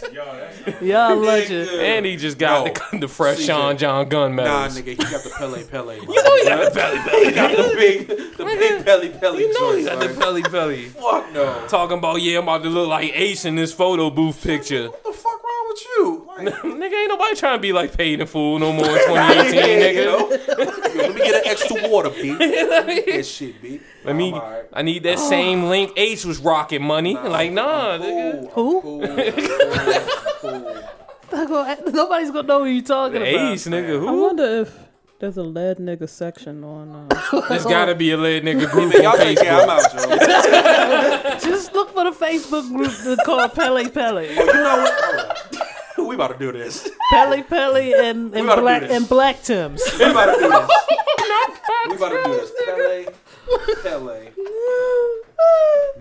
y'all 0.81 1.15
lucky. 1.17 1.67
And 1.79 2.05
he 2.05 2.15
just 2.15 2.37
got 2.37 2.65
No. 2.65 2.73
the, 2.91 2.97
the 2.99 3.07
fresh 3.07 3.37
CJ. 3.39 3.45
Sean 3.47 3.77
John 3.77 4.09
gun 4.09 4.35
Nah, 4.35 4.43
medals. 4.43 4.77
nigga, 4.79 4.85
he 4.89 4.95
got 4.95 5.23
the 5.23 5.29
Pelle 5.37 5.63
Pelle. 5.63 5.93
You 6.01 6.23
know 6.23 6.35
he 6.37 6.43
got 6.45 6.65
the 6.65 6.71
belly 6.75 6.97
belly. 7.05 7.25
He 7.25 7.31
got 7.31 7.51
the 7.57 7.73
big, 7.77 8.07
the 8.37 8.43
big 8.45 8.85
Pelle 8.85 9.09
Pelle. 9.19 9.39
You 9.39 9.53
know 9.53 9.75
he 9.75 9.83
got 9.85 9.99
the 9.99 10.09
son. 10.09 10.19
belly 10.19 10.41
belly. 10.43 10.85
Fuck 10.89 11.31
no. 11.33 11.65
Talking 11.67 11.97
about 11.97 12.21
yeah, 12.21 12.37
I'm 12.37 12.43
about 12.43 12.63
to 12.63 12.69
look 12.69 12.87
like 12.89 13.11
Ace 13.15 13.45
in 13.45 13.55
this 13.55 13.73
photo 13.73 14.09
booth 14.09 14.43
picture. 14.43 14.87
What 14.89 15.03
the 15.03 15.13
fuck 15.13 15.43
wrong 15.43 15.50
with 15.71 15.85
you? 15.97 16.27
Like, 16.27 16.47
nigga, 16.63 16.93
ain't 16.93 17.09
nobody 17.09 17.35
trying 17.35 17.57
to 17.57 17.61
be 17.61 17.73
like 17.73 17.95
paid 17.97 18.19
in 18.19 18.27
full 18.27 18.59
no 18.59 18.71
more 18.73 18.85
in 18.85 19.05
2018, 19.07 19.79
nigga. 19.79 19.93
you 19.95 20.05
know? 20.05 20.29
Yo, 20.29 20.95
let 20.97 21.15
me 21.15 21.21
get 21.21 21.35
an 21.35 21.41
extra 21.51 21.89
water, 21.89 22.09
B. 22.09 22.33
that 22.35 23.25
shit, 23.25 23.61
B. 23.61 23.79
Let 24.03 24.15
me. 24.15 24.33
I'm. 24.33 24.65
I 24.73 24.81
need 24.81 25.03
that 25.03 25.19
same 25.33 25.63
link 25.65 25.93
Ace 25.97 26.25
was 26.25 26.39
rocking 26.39 26.83
money. 26.83 27.15
like 27.15 27.51
nah, 27.51 27.97
nigga. 27.97 28.51
Cool, 28.51 28.81
Who? 28.81 29.01
cool, 30.41 31.47
cool. 31.47 31.91
Nobody's 31.93 32.31
gonna 32.31 32.47
know 32.47 32.59
who 32.59 32.65
you 32.69 32.81
talking 32.81 33.17
about. 33.17 33.27
Ace, 33.27 33.67
nigga. 33.67 33.99
Who? 33.99 34.07
I 34.07 34.11
wonder 34.11 34.43
if 34.61 34.77
there's 35.19 35.37
a 35.37 35.43
lead 35.43 35.77
nigga 35.77 36.09
section 36.09 36.63
on. 36.63 37.07
Uh, 37.11 37.41
There's 37.47 37.63
gotta 37.63 37.93
be 37.95 38.11
a 38.11 38.17
lead 38.17 38.43
nigga 38.43 38.69
group 38.71 38.91
Man, 38.91 39.03
y'all 39.03 39.11
on 39.13 39.17
take 39.19 39.37
care. 39.39 39.53
I'm 39.53 39.69
Facebook. 39.69 40.11
out, 40.11 41.43
yo. 41.43 41.49
Just 41.49 41.73
look 41.73 41.93
for 41.93 42.03
the 42.05 42.11
Facebook 42.11 42.67
group 42.75 42.91
that's 43.05 43.23
called 43.25 43.53
Pelle 43.53 43.87
Pelle. 43.89 44.23
You 44.23 44.35
know 44.35 44.45
what? 44.45 45.60
Hold 45.95 46.07
we 46.09 46.15
about 46.15 46.31
to 46.31 46.37
do 46.37 46.51
this. 46.51 46.89
Pelle 47.11 47.43
Pelle 47.43 47.75
and, 48.05 48.33
and 48.33 48.45
about 48.45 48.55
to 48.55 48.55
do 48.55 48.61
black 48.61 48.81
this. 48.81 48.91
and 48.91 49.09
black 49.09 49.41
Tims. 49.43 49.81
We 49.99 50.05
about 50.05 50.25
to 50.25 50.31
do 50.33 50.49
this. 50.49 50.69
we 51.89 51.95
about 51.95 52.09
to 52.09 52.23
do 52.23 52.31
this. 52.33 52.51
Pelle, 53.83 53.83
Pelle. 53.83 54.27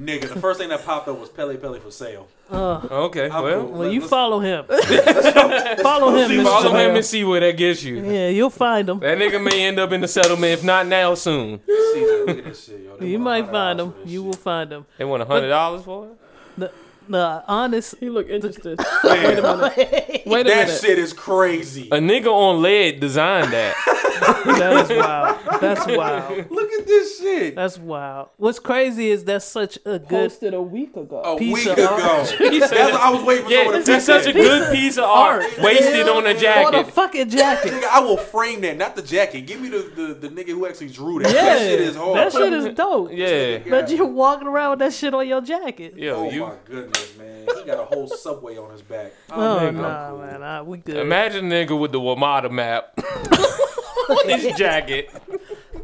Nigga, 0.00 0.32
the 0.32 0.40
first 0.40 0.60
thing 0.60 0.68
that 0.70 0.84
popped 0.84 1.08
up 1.08 1.18
was 1.18 1.28
Pelle 1.28 1.54
Pelle 1.56 1.78
for 1.80 1.90
sale. 1.90 2.28
Oh, 2.50 3.04
okay, 3.06 3.28
I'm 3.30 3.42
well, 3.44 3.62
cool. 3.62 3.70
Well, 3.72 3.92
you 3.92 4.00
Let's- 4.00 4.10
follow 4.10 4.40
him. 4.40 4.64
follow 4.64 6.14
him, 6.16 6.30
Mr. 6.30 6.44
follow 6.44 6.74
him 6.74 6.96
and 6.96 7.04
see 7.04 7.22
where 7.24 7.40
that 7.40 7.56
gets 7.56 7.82
you. 7.82 8.02
Yeah, 8.04 8.28
you'll 8.28 8.50
find 8.50 8.88
him. 8.88 8.98
That 9.00 9.18
nigga 9.18 9.42
may 9.42 9.66
end 9.66 9.78
up 9.78 9.92
in 9.92 10.00
the 10.00 10.08
settlement, 10.08 10.52
if 10.52 10.64
not 10.64 10.86
now, 10.86 11.14
soon. 11.14 11.58
CJ, 11.58 12.26
look 12.26 12.38
at 12.38 12.44
this 12.44 12.64
shit, 12.64 12.80
yo. 12.80 12.96
They 12.96 13.08
You 13.08 13.18
might 13.18 13.48
find 13.50 13.80
him. 13.80 13.94
You 14.04 14.20
shit. 14.20 14.24
will 14.26 14.32
find 14.34 14.72
him. 14.72 14.86
They 14.98 15.04
want 15.04 15.22
a 15.22 15.26
hundred 15.26 15.48
dollars 15.48 15.82
for 15.84 16.06
it. 16.08 16.12
The, 16.58 16.72
the 17.10 17.44
honest. 17.48 17.94
he 18.00 18.08
look 18.10 18.28
interested. 18.28 18.78
Wait 19.04 19.38
a 19.38 19.42
minute. 19.42 20.22
Wait 20.26 20.46
a 20.46 20.50
That 20.50 20.66
minute. 20.66 20.80
shit 20.80 20.98
is 20.98 21.12
crazy. 21.12 21.88
A 21.92 21.96
nigga 21.98 22.26
on 22.28 22.62
lead 22.62 23.00
designed 23.00 23.52
that. 23.52 23.74
That 24.20 24.90
is 24.90 24.98
wild. 24.98 25.60
That's 25.62 25.86
wild. 25.86 26.50
Look 26.50 26.70
at 26.72 26.86
this 26.86 27.18
shit. 27.20 27.54
That's 27.56 27.78
wild. 27.78 28.28
What's 28.36 28.58
crazy 28.58 29.08
is 29.10 29.24
that's 29.24 29.46
such 29.46 29.78
a 29.86 29.98
good. 29.98 30.08
Posted 30.08 30.52
a 30.52 30.60
week 30.60 30.94
ago. 30.94 31.20
A 31.22 31.38
piece 31.38 31.54
week 31.54 31.66
of 31.68 31.78
ago. 31.78 31.86
art. 31.86 32.34
That's 32.38 32.70
what 32.72 32.94
I 33.00 33.10
was 33.10 33.22
waiting 33.22 33.44
for 33.46 33.50
someone 33.50 33.74
Yeah, 33.74 33.78
to 33.80 33.84
that's 33.84 33.86
take 33.86 34.00
such 34.22 34.26
a 34.26 34.32
good 34.34 34.72
piece 34.74 34.98
of 34.98 35.04
art. 35.04 35.44
Wasted 35.62 36.06
on 36.06 36.26
a 36.26 36.30
On 36.30 36.36
a 36.36 36.38
jacket. 36.38 36.86
fucking 36.92 37.30
jacket. 37.30 37.72
Nigga, 37.72 37.84
I 37.90 38.00
will 38.00 38.18
frame 38.18 38.60
that, 38.60 38.76
not 38.76 38.94
the 38.94 39.00
jacket. 39.02 39.42
Give 39.46 39.58
me 39.60 39.70
the, 39.70 39.90
the, 39.96 40.28
the 40.28 40.28
nigga 40.28 40.48
who 40.50 40.66
actually 40.66 40.88
drew 40.90 41.20
that. 41.22 41.32
Yeah, 41.32 41.42
that 41.54 41.58
shit 41.58 41.80
is 41.80 41.96
hard. 41.96 42.16
That 42.18 42.32
shit 42.32 42.52
is 42.52 42.74
dope. 42.74 43.10
Yeah. 43.12 43.58
But 43.70 43.90
you're 43.90 44.04
walking 44.06 44.48
around 44.48 44.70
with 44.70 44.78
that 44.80 44.92
shit 44.92 45.14
on 45.14 45.26
your 45.26 45.40
jacket. 45.40 45.96
Yo, 45.96 46.16
Oh 46.16 46.30
you 46.30 46.42
my 46.42 46.54
goodness, 46.66 46.99
man. 47.18 47.46
He 47.56 47.64
got 47.64 47.78
a 47.80 47.84
whole 47.84 48.08
subway 48.08 48.56
on 48.58 48.70
his 48.72 48.82
back. 48.82 49.12
Oh, 49.30 49.36
nigga, 49.38 49.68
I'm 49.68 49.76
nah, 49.76 50.08
cool. 50.10 50.18
man. 50.18 50.42
I, 50.42 50.62
we 50.62 50.78
good. 50.78 50.96
imagine 50.96 51.48
nigga 51.48 51.78
with 51.78 51.92
the 51.92 52.00
WMATA 52.00 52.50
map 52.50 52.92
on 54.08 54.28
his 54.28 54.54
jacket. 54.56 55.10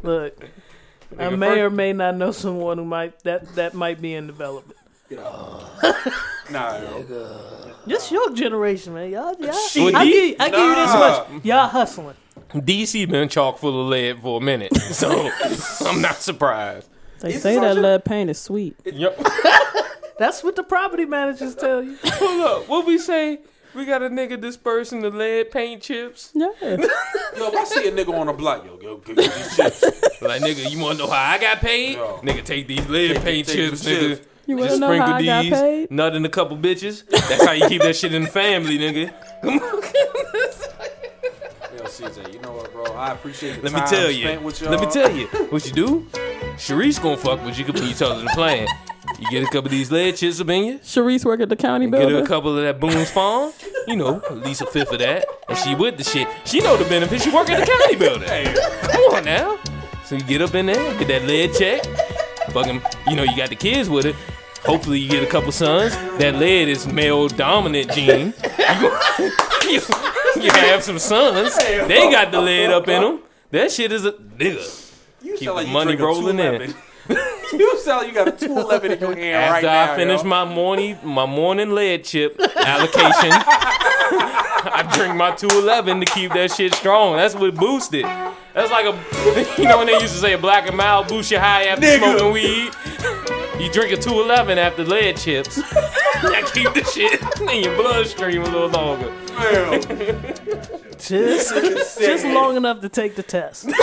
Look, 0.03 0.37
I 1.17 1.29
may 1.29 1.47
first- 1.47 1.59
or 1.59 1.69
may 1.69 1.93
not 1.93 2.15
know 2.17 2.31
someone 2.31 2.77
who 2.77 2.85
might 2.85 3.19
that 3.23 3.55
that 3.55 3.73
might 3.73 4.01
be 4.01 4.13
in 4.13 4.27
development. 4.27 4.77
Get 5.09 5.19
out. 5.19 5.63
Nah, 6.49 6.77
yo. 6.77 7.73
Just 7.89 8.09
your 8.09 8.31
generation, 8.33 8.93
man. 8.93 9.11
Y'all, 9.11 9.35
y'all. 9.37 9.51
Shit. 9.51 9.93
I 9.93 10.05
give, 10.05 10.35
I 10.39 10.49
give 10.49 10.59
you 10.61 10.75
this 10.75 10.93
much. 10.93 11.27
Y'all 11.45 11.67
hustling. 11.67 12.15
DC 12.53 13.09
been 13.09 13.27
chock 13.27 13.57
full 13.57 13.81
of 13.81 13.87
lead 13.89 14.21
for 14.21 14.39
a 14.39 14.41
minute, 14.41 14.73
so 14.77 15.29
I'm 15.81 16.01
not 16.01 16.15
surprised. 16.15 16.87
They 17.19 17.33
It's 17.33 17.43
say 17.43 17.59
that 17.59 17.75
lead 17.75 18.05
paint 18.05 18.29
is 18.29 18.39
sweet. 18.39 18.77
Yep. 18.85 19.19
That's 20.19 20.43
what 20.43 20.55
the 20.55 20.63
property 20.63 21.05
managers 21.05 21.55
tell 21.55 21.83
you. 21.83 21.97
Hold 22.03 22.41
up, 22.63 22.67
what 22.69 22.85
we 22.85 22.97
say? 22.97 23.39
We 23.75 23.85
got 23.85 24.01
a 24.01 24.09
nigga 24.09 24.39
dispersing 24.41 25.01
the 25.01 25.09
lead 25.11 25.51
paint 25.51 25.83
chips. 25.83 26.31
Yeah. 26.33 26.47
Yo, 26.61 26.75
if 26.79 27.53
I 27.55 27.63
see 27.65 27.87
a 27.87 27.91
nigga 27.91 28.11
on 28.19 28.25
the 28.27 28.33
block, 28.33 28.65
yo, 28.65 28.77
go 28.77 28.97
get 28.97 29.17
these 29.17 29.55
chips. 29.55 29.83
Like 30.21 30.41
nigga, 30.41 30.71
you 30.71 30.79
wanna 30.79 30.97
know 30.97 31.07
how 31.07 31.33
I 31.33 31.37
got 31.37 31.59
paid? 31.59 31.95
Yo. 31.95 32.19
Nigga, 32.23 32.43
take 32.43 32.67
these 32.67 32.87
lead 32.89 33.15
Take- 33.15 33.23
paint 33.23 33.47
take 33.47 33.55
chips, 33.55 33.83
nigga. 33.85 33.99
chips. 34.17 34.27
You 34.47 34.55
wanna 34.55 34.69
Just 34.69 34.79
know 34.79 34.87
sprinkle 34.87 35.07
how 35.09 35.15
I 35.17 35.23
got 35.25 35.41
these, 35.43 35.51
paid? 35.53 35.91
nut 35.91 36.15
in 36.15 36.25
a 36.25 36.29
couple 36.29 36.57
bitches. 36.57 37.05
That's 37.09 37.45
how 37.45 37.51
you 37.51 37.67
keep 37.67 37.81
that 37.83 37.95
shit 37.97 38.13
in 38.13 38.23
the 38.23 38.29
family, 38.29 38.79
nigga. 38.79 39.13
Yo, 39.43 39.51
CJ, 41.87 42.33
you 42.33 42.39
know 42.39 42.51
what, 42.51 42.71
bro? 42.73 42.85
I 42.95 43.11
appreciate 43.11 43.55
the 43.57 43.63
Let 43.63 43.73
me 43.73 43.79
time 43.79 43.89
tell 43.89 44.11
you. 44.11 44.23
spent 44.27 44.41
with 44.43 44.61
y'all. 44.61 44.71
Let 44.71 44.81
me 44.81 44.87
tell 44.91 45.11
you. 45.11 45.27
What 45.49 45.65
you 45.65 45.71
do? 45.71 46.07
Sharice 46.57 47.01
gonna 47.01 47.17
fuck 47.17 47.43
with 47.45 47.57
you. 47.57 47.65
Could 47.65 47.75
be 47.75 47.81
each 47.81 48.01
other 48.01 48.21
the 48.21 48.29
plan. 48.29 48.67
You 49.19 49.27
get 49.31 49.41
a 49.43 49.45
couple 49.47 49.65
of 49.65 49.71
these 49.71 49.91
lead 49.91 50.15
chips 50.17 50.39
up 50.41 50.49
in 50.49 50.63
you. 50.65 50.79
Sharice 50.79 51.23
work 51.25 51.39
at 51.39 51.49
the 51.49 51.55
county 51.55 51.87
building. 51.87 52.09
Get 52.09 52.13
her 52.13 52.17
building. 52.21 52.25
a 52.25 52.27
couple 52.27 52.57
of 52.57 52.63
that 52.63 52.79
Boone's 52.79 53.09
Farm. 53.09 53.51
You 53.87 53.95
know, 53.95 54.17
at 54.29 54.37
least 54.39 54.61
a 54.61 54.65
fifth 54.65 54.91
of 54.91 54.99
that. 54.99 55.25
And 55.47 55.57
she 55.57 55.75
with 55.75 55.97
the 55.97 56.03
shit. 56.03 56.27
She 56.45 56.59
know 56.59 56.75
the 56.77 56.85
benefits. 56.85 57.23
She 57.23 57.31
work 57.31 57.49
at 57.49 57.59
the 57.59 57.65
county 57.65 57.95
building. 57.95 58.53
Come 58.91 59.01
on 59.15 59.25
now. 59.25 59.57
So 60.05 60.15
you 60.15 60.23
get 60.23 60.41
up 60.41 60.55
in 60.55 60.65
there, 60.67 60.97
get 60.99 61.07
that 61.07 61.23
lead 61.23 61.53
check. 61.53 61.83
Fucking, 62.51 62.81
you 63.07 63.15
know, 63.15 63.23
you 63.23 63.35
got 63.35 63.49
the 63.49 63.55
kids 63.55 63.89
with 63.89 64.05
it. 64.05 64.15
Hopefully 64.67 64.99
you 64.99 65.09
get 65.09 65.23
a 65.23 65.27
couple 65.27 65.51
sons. 65.53 65.95
That 66.19 66.35
lead 66.35 66.67
is 66.67 66.85
male 66.85 67.29
dominant 67.29 67.89
gene. 67.93 68.33
You, 69.63 69.79
you, 70.41 70.51
have 70.51 70.83
some 70.83 70.99
sons. 70.99 71.55
They 71.57 72.11
got 72.11 72.31
the 72.33 72.41
lead 72.41 72.69
up 72.69 72.85
in 72.89 73.01
them. 73.01 73.21
That 73.51 73.71
shit 73.71 73.93
is 73.93 74.03
a 74.03 74.11
nigga. 74.11 74.91
You 75.21 75.37
Keep 75.37 75.49
like 75.49 75.63
the 75.63 75.67
you 75.67 75.73
money 75.73 75.95
rolling 75.95 76.39
in. 76.39 76.75
you 77.53 77.79
sound 77.79 77.99
like 77.99 78.07
you 78.07 78.13
got 78.13 78.27
a 78.27 78.31
211 78.31 78.91
in 78.91 78.99
your 78.99 79.15
hand 79.15 79.35
After 79.35 79.53
right 79.53 79.63
now. 79.63 79.69
After 79.69 79.93
I 79.93 79.95
finish 79.95 80.21
yo. 80.21 80.27
my 80.27 80.43
morning 80.43 80.97
my 81.01 81.25
morning 81.25 81.71
lead 81.73 82.03
chip 82.03 82.37
allocation, 82.39 83.31
I 83.31 84.89
drink 84.93 85.15
my 85.15 85.31
211 85.31 86.01
to 86.01 86.05
keep 86.07 86.33
that 86.33 86.51
shit 86.51 86.73
strong. 86.73 87.15
That's 87.15 87.35
what 87.35 87.55
boosts 87.55 87.93
it. 87.93 88.03
That's 88.53 88.71
like 88.71 88.85
a, 88.85 89.55
you 89.61 89.67
know 89.67 89.77
when 89.77 89.87
they 89.87 89.93
used 89.93 90.13
to 90.13 90.19
say 90.19 90.33
a 90.33 90.37
black 90.37 90.67
and 90.67 90.75
mild 90.75 91.07
boost 91.07 91.31
you 91.31 91.39
high 91.39 91.65
after 91.65 91.85
Nigga. 91.85 91.97
smoking 91.97 92.31
weed. 92.33 92.71
You 93.59 93.71
drink 93.71 93.91
a 93.91 93.97
211 93.97 94.57
after 94.59 94.83
lead 94.83 95.17
chips. 95.17 95.55
that 96.21 96.51
keep 96.53 96.73
the 96.73 96.83
shit 96.83 97.21
in 97.41 97.63
your 97.63 97.75
bloodstream 97.75 98.43
a 98.43 98.45
little 98.45 98.69
longer. 98.69 99.11
Damn. 99.27 99.81
Just, 100.99 101.53
just 101.99 102.25
long 102.25 102.57
enough 102.57 102.81
to 102.81 102.89
take 102.89 103.15
the 103.15 103.23
test. 103.23 103.65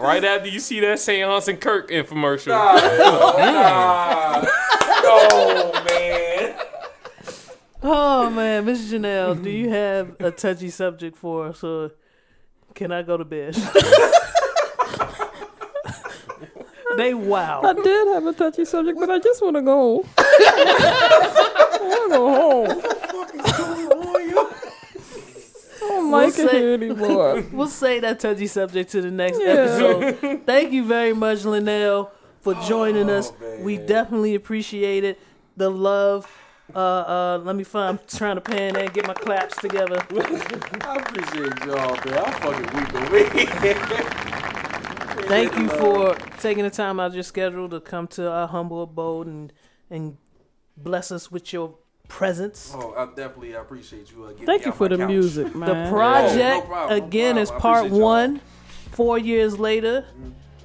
Right 0.00 0.24
after 0.24 0.48
you 0.48 0.60
see 0.60 0.80
that 0.80 0.98
Seance 0.98 1.46
and 1.48 1.60
Kirk 1.60 1.90
infomercial. 1.90 2.48
Nah, 2.48 2.78
mm. 4.40 4.42
no, 4.42 5.28
oh, 5.30 5.84
man. 5.86 6.56
Oh 7.82 8.30
man, 8.30 8.64
Miss 8.64 8.90
Janelle, 8.90 9.42
do 9.42 9.50
you 9.50 9.68
have 9.68 10.16
a 10.20 10.30
touchy 10.30 10.70
subject 10.70 11.16
for 11.18 11.48
us, 11.48 11.62
or 11.62 11.92
can 12.74 12.92
I 12.92 13.02
go 13.02 13.18
to 13.18 13.24
bed? 13.24 13.56
They 17.00 17.14
wow. 17.14 17.62
I 17.64 17.72
did 17.72 18.08
have 18.08 18.26
a 18.26 18.32
touchy 18.34 18.66
subject, 18.66 18.98
but 19.00 19.08
I 19.08 19.18
just 19.18 19.40
want 19.42 19.56
to 19.56 19.62
go. 19.62 20.04
I 20.18 21.78
want 21.80 22.02
to 22.04 22.16
go 22.16 22.28
home. 22.28 22.82
I 25.82 25.88
don't 25.88 26.10
like 26.10 26.36
We'll 26.36 26.46
it 26.46 26.50
say- 26.50 26.58
here 26.58 26.74
anymore. 26.74 27.42
We'll 27.52 27.66
say 27.68 28.00
that 28.00 28.20
touchy 28.20 28.46
subject 28.46 28.90
to 28.92 29.00
the 29.00 29.10
next 29.10 29.40
Yeah. 29.40 29.48
episode. 29.48 30.42
Thank 30.46 30.72
you 30.72 30.84
very 30.84 31.14
much, 31.14 31.38
Lenell, 31.40 32.10
for 32.42 32.52
joining 32.54 33.08
us. 33.08 33.32
man. 33.40 33.64
We 33.64 33.78
definitely 33.78 34.34
appreciate 34.34 35.04
it. 35.04 35.18
The 35.56 35.70
love. 35.70 36.26
Uh, 36.74 36.78
uh, 36.78 37.40
let 37.44 37.56
me 37.56 37.64
find. 37.64 37.98
I'm 37.98 38.06
trying 38.06 38.36
to 38.36 38.40
pan 38.42 38.76
and 38.76 38.92
get 38.92 39.06
my 39.06 39.14
claps 39.14 39.56
together. 39.56 39.96
I 40.10 40.96
appreciate 40.96 41.64
y'all, 41.66 41.96
man. 42.04 42.18
I'm 42.24 42.32
fucking 42.42 42.68
weak 42.76 42.94
over 42.94 44.59
Thank 45.30 45.56
you 45.56 45.68
for 45.68 46.14
taking 46.40 46.64
the 46.64 46.70
time 46.70 46.98
out 47.00 47.06
of 47.06 47.14
your 47.14 47.22
schedule 47.22 47.68
to 47.68 47.80
come 47.80 48.06
to 48.08 48.30
our 48.30 48.48
humble 48.48 48.82
abode 48.82 49.26
and 49.28 49.52
and 49.88 50.16
bless 50.76 51.10
us 51.12 51.30
with 51.30 51.52
your 51.52 51.76
presence. 52.08 52.72
Oh, 52.76 52.92
I 52.96 53.06
definitely 53.06 53.52
appreciate 53.54 54.10
you. 54.10 54.24
Uh, 54.24 54.30
getting 54.30 54.46
Thank 54.46 54.60
me 54.62 54.66
you 54.66 54.72
out 54.72 54.78
for 54.78 54.84
my 54.84 54.88
the 54.88 54.96
couch. 54.98 55.08
music, 55.08 55.52
The 55.52 55.58
man. 55.58 55.92
project 55.92 56.38
Oh, 56.38 56.60
no 56.60 56.66
problem, 56.66 56.98
no 56.98 57.06
again 57.06 57.38
is 57.38 57.50
part 57.50 57.78
appreciate 57.86 57.98
y'all. 57.98 58.06
one. 58.08 58.40
Four 58.92 59.18
years 59.18 59.58
later, 59.58 60.04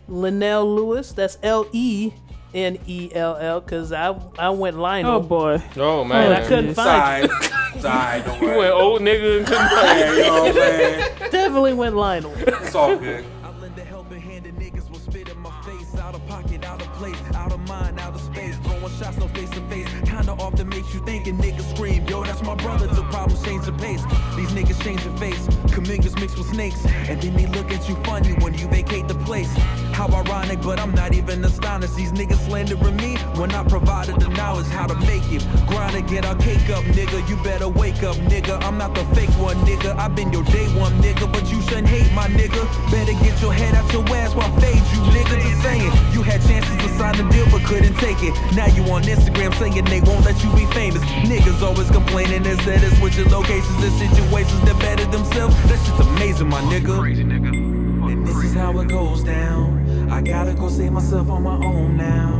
Lenell 0.09 0.76
Lewis. 0.76 1.11
That's 1.11 1.38
L 1.43 1.68
E 1.72 2.11
N 2.55 2.80
E 2.88 3.11
L 3.13 3.38
L. 3.38 3.61
Cause 3.61 3.91
I 3.91 4.16
I 4.39 4.49
went 4.49 4.78
Lionel. 4.80 5.11
Oh 5.18 5.20
boy. 5.20 5.61
Oh 5.78 5.99
and 6.01 6.09
man. 6.09 6.32
I 6.32 6.47
couldn't 6.47 6.74
find 6.74 7.30
Side, 7.30 7.43
side, 7.82 8.26
don't 8.26 8.41
You 8.41 8.47
worry. 8.47 8.57
went 8.57 8.74
old 8.74 9.01
nigga 9.01 9.38
and 9.38 9.47
couldn't 9.47 9.70
find 9.70 9.99
Yeah, 9.99 10.11
you 10.13 10.22
know 10.24 10.41
what 10.41 10.47
I'm 10.47 10.53
saying? 10.55 11.13
you. 11.22 11.30
Definitely 11.30 11.74
went 11.76 11.95
Lionel. 11.95 12.34
It's 12.38 12.74
all 12.76 12.95
good. 12.97 13.24
Shots 18.97 19.17
no 19.17 19.27
face 19.29 19.49
to 19.49 19.61
face. 19.67 19.87
Kinda 20.05 20.33
often 20.39 20.69
makes 20.69 20.93
you 20.93 20.99
think 21.05 21.27
and 21.27 21.39
niggas 21.39 21.69
scream. 21.75 22.05
Yo, 22.07 22.23
that's 22.23 22.41
my 22.43 22.55
brother 22.55 22.87
till 22.87 23.03
problems 23.05 23.43
change 23.43 23.65
the 23.65 23.73
pace. 23.73 24.01
These 24.35 24.51
niggas 24.51 24.81
change 24.83 25.03
the 25.03 25.11
face. 25.17 25.47
Chameleons 25.73 26.15
mixed 26.15 26.37
with 26.37 26.47
snakes. 26.47 26.85
And 27.09 27.21
then 27.21 27.35
they 27.35 27.47
look 27.47 27.71
at 27.71 27.87
you 27.89 27.95
funny 28.03 28.33
when 28.43 28.53
you 28.53 28.67
vacate 28.67 29.07
the 29.07 29.15
place. 29.29 29.51
How 29.91 30.07
ironic, 30.07 30.61
but 30.61 30.79
I'm 30.79 30.93
not 30.93 31.13
even 31.13 31.43
astonished. 31.43 31.95
These 31.95 32.13
niggas 32.13 32.45
slandering 32.47 32.95
me 32.97 33.17
when 33.39 33.51
I 33.51 33.63
provided 33.63 34.19
the 34.19 34.29
knowledge 34.29 34.67
how 34.67 34.87
to 34.87 34.95
make 35.07 35.27
it. 35.31 35.43
Grind 35.67 35.95
to 35.95 36.01
get 36.01 36.25
our 36.25 36.35
cake 36.35 36.69
up, 36.69 36.83
nigga. 36.85 37.27
You 37.29 37.35
better 37.43 37.67
wake 37.67 38.03
up, 38.03 38.15
nigga. 38.31 38.61
I'm 38.63 38.77
not 38.77 38.95
the 38.95 39.03
fake 39.15 39.35
one, 39.39 39.57
nigga. 39.67 39.95
I've 39.97 40.15
been 40.15 40.31
your 40.31 40.43
day 40.43 40.67
one, 40.79 40.93
nigga. 41.01 41.31
But 41.31 41.51
you 41.51 41.61
shouldn't 41.63 41.87
hate 41.87 42.11
my 42.13 42.27
nigga. 42.27 42.63
Better 42.91 43.13
get 43.23 43.41
your 43.41 43.53
head 43.53 43.75
out 43.75 43.91
your 43.91 44.05
ass 44.15 44.33
while 44.35 44.53
fade 44.59 44.83
you, 44.93 45.01
nigga. 45.11 45.41
Just 45.41 45.61
saying. 45.63 45.91
You 46.13 46.21
had 46.23 46.41
chances 46.47 46.77
to 46.83 46.89
sign 46.97 47.17
the 47.17 47.27
deal, 47.29 47.45
but 47.51 47.63
couldn't 47.63 47.95
take 47.95 48.21
it. 48.23 48.33
Now 48.55 48.67
you 48.67 48.84
on 48.91 49.03
Instagram 49.03 49.53
saying 49.57 49.83
they 49.86 50.01
won't 50.01 50.25
let 50.25 50.41
you 50.43 50.51
be 50.53 50.65
famous. 50.73 51.01
Niggas 51.29 51.61
always 51.61 51.89
complaining 51.89 52.45
and 52.45 52.59
said 52.61 52.83
it's 52.83 52.97
switching 52.97 53.29
locations 53.29 53.83
and 53.83 53.93
situations 53.93 54.61
that 54.61 54.77
better 54.79 55.05
themselves. 55.05 55.55
That 55.69 55.79
shit's 55.86 56.07
amazing, 56.07 56.49
my 56.49 56.61
nigga. 56.61 56.99
Crazy 56.99 57.23
nigga. 57.23 57.49
And 58.11 58.27
this 58.27 58.38
is 58.38 58.53
how 58.53 58.77
it 58.79 58.88
goes 58.88 59.23
down. 59.23 60.09
I 60.11 60.21
gotta 60.21 60.53
go 60.53 60.69
save 60.69 60.91
myself 60.91 61.29
on 61.29 61.43
my 61.43 61.55
own 61.55 61.97
now. 61.97 62.33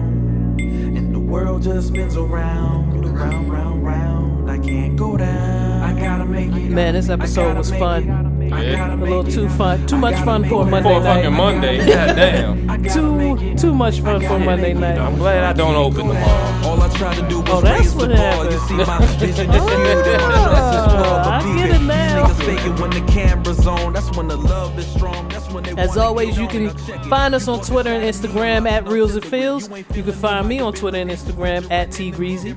And 0.58 1.14
the 1.14 1.20
world 1.20 1.64
just 1.64 1.88
spins 1.90 2.16
around, 2.16 3.04
round, 3.14 3.52
round, 3.52 3.86
round. 3.86 4.50
I 4.50 4.58
can't 4.58 4.96
go 4.96 5.18
down. 5.18 5.82
I 5.82 6.00
gotta 6.00 6.26
make 6.26 6.52
it. 6.52 6.70
Man, 6.70 6.94
this 6.94 7.10
episode 7.10 7.58
was 7.58 7.72
make 7.72 7.80
fun. 7.80 8.25
It. 8.58 8.76
I 8.76 8.88
Yeah. 8.88 8.96
A 8.96 8.98
little 8.98 9.24
too 9.24 9.50
fun. 9.50 9.86
Too 9.88 9.98
much 9.98 10.16
fun 10.24 10.44
for 10.48 10.64
a. 10.64 10.66
Monday 10.66 10.90
For 10.90 11.00
a 11.00 11.04
night. 11.04 11.16
fucking 11.24 11.34
Monday. 11.34 11.78
God 11.86 12.16
damn. 12.16 12.70
I 12.70 12.78
gotta 12.78 13.02
make 13.02 13.38
Too 13.40 13.56
too 13.68 13.74
much 13.74 14.00
fun 14.02 14.22
for 14.22 14.40
Monday 14.40 14.74
night. 14.74 14.98
I'm 14.98 15.16
glad 15.18 15.44
I 15.44 15.54
don't 15.54 15.76
open 15.76 16.08
tomorrow. 16.08 16.68
All 16.68 16.82
I 16.82 16.90
try 16.98 17.14
to 17.16 17.28
do 17.30 17.40
was 17.42 17.50
Oh, 17.50 17.62
that's 17.62 17.80
raise 17.82 17.96
what 17.96 18.10
the 18.10 18.16
bar. 18.16 18.24
happened. 18.26 18.52
You 18.54 18.60
see, 18.60 18.74
my 18.76 19.06
vision 19.18 19.50
is 19.50 19.62
skewed 19.64 19.80
and 19.80 20.00
the 20.00 20.20
stress. 20.20 20.94
Oh, 20.96 21.22
I 21.26 21.40
But 21.40 21.44
peep 21.44 21.58
get 21.58 21.70
it. 21.70 21.76
it 21.76 21.82
now. 21.84 22.28
These 22.28 22.36
niggas 22.38 22.58
faking 22.58 22.76
when 22.82 22.90
the 22.92 23.12
camera's 23.12 23.68
on. 23.68 23.94
That's 23.94 24.18
when 24.18 24.28
the 24.28 24.38
love 24.38 24.78
is 24.80 24.86
strong. 24.88 25.28
That's 25.30 25.50
when 25.52 25.64
they 25.64 25.72
As 25.82 25.98
always, 25.98 26.38
you 26.38 26.48
can 26.48 26.66
Now 26.66 26.74
check 26.88 27.06
it. 27.06 27.10
find 27.10 27.36
us 27.36 27.48
on 27.48 27.62
Twitter 27.62 27.90
and 27.92 28.04
Instagram 28.04 28.70
at 28.70 28.88
Reels 28.88 29.16
and 29.16 29.26
Feels. 29.26 29.70
You 29.94 30.04
can 30.04 30.14
find 30.14 30.48
me 30.48 30.60
on 30.60 30.74
Twitter 30.74 30.98
and 30.98 31.10
Instagram 31.12 31.70
at 31.72 31.92
T 31.92 32.12
Greasy. 32.12 32.56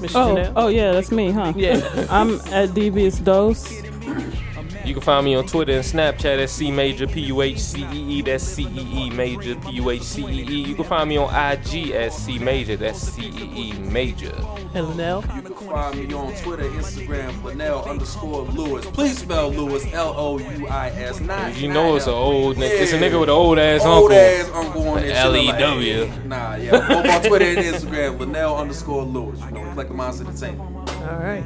Miss 0.00 0.14
Oh, 0.14 0.34
Janelle. 0.34 0.52
oh 0.56 0.68
yeah, 0.68 0.92
that's 0.92 1.10
me, 1.12 1.30
huh? 1.30 1.52
Yeah. 1.54 2.06
I'm 2.10 2.40
at 2.52 2.72
Devious 2.74 3.18
Dose. 3.18 3.82
You 4.90 4.94
can 4.94 5.04
find 5.04 5.24
me 5.24 5.36
on 5.36 5.46
Twitter 5.46 5.70
and 5.74 5.84
Snapchat 5.84 6.42
at 6.42 6.50
C 6.50 6.72
Major 6.72 7.06
P 7.06 7.20
U 7.20 7.42
H 7.42 7.60
C 7.60 7.86
E 7.92 8.18
E. 8.18 8.22
That's 8.22 8.42
C 8.42 8.64
E 8.64 9.04
E 9.06 9.10
Major 9.10 9.54
P 9.54 9.70
U 9.74 9.88
H 9.88 10.02
C 10.02 10.24
E 10.24 10.42
E. 10.42 10.68
You 10.68 10.74
can 10.74 10.82
find 10.82 11.08
me 11.08 11.16
on 11.16 11.28
IG 11.32 11.92
at 11.92 12.12
C 12.12 12.40
Major. 12.40 12.76
That's 12.76 12.98
C 12.98 13.26
E 13.26 13.70
E 13.70 13.72
Major. 13.74 14.34
And 14.74 14.88
Lenell. 14.88 15.22
You 15.36 15.42
can 15.42 15.54
find 15.54 15.96
me 15.96 16.12
on 16.12 16.34
Twitter, 16.42 16.64
Instagram, 16.64 17.30
Lenell 17.42 17.86
underscore 17.86 18.42
Lewis. 18.46 18.84
Please 18.86 19.18
spell 19.18 19.52
Lewis 19.52 19.86
L 19.92 20.12
O 20.16 20.38
U 20.38 20.66
I 20.66 20.88
S. 20.88 21.20
Not 21.20 21.56
You 21.56 21.72
know 21.72 21.94
it's 21.94 22.08
an 22.08 22.14
old 22.14 22.56
nigga. 22.56 22.80
It's 22.80 22.92
a 22.92 22.98
nigga 22.98 23.20
with 23.20 23.28
an 23.28 23.36
old 23.36 23.60
ass 23.60 23.82
old 23.84 23.86
uncle. 23.86 24.02
Old 24.02 24.12
ass 24.12 24.50
uncle 24.52 24.88
on 24.88 25.02
that 25.02 25.16
L 25.18 25.32
shit. 25.32 25.44
E 25.44 25.46
like, 25.46 25.58
W. 25.60 26.04
hey, 26.04 26.26
Nah, 26.26 26.54
yeah. 26.56 26.70
Go 26.70 27.10
on 27.12 27.22
Twitter 27.22 27.44
and 27.44 27.58
Instagram, 27.58 28.18
Lenell 28.18 28.58
underscore 28.58 29.04
Lewis. 29.04 29.38
You 29.38 29.52
know, 29.52 29.70
collect 29.70 29.88
the 29.88 29.94
mindset 29.94 30.26
entertainment. 30.26 30.90
All 31.02 31.18
right. 31.20 31.44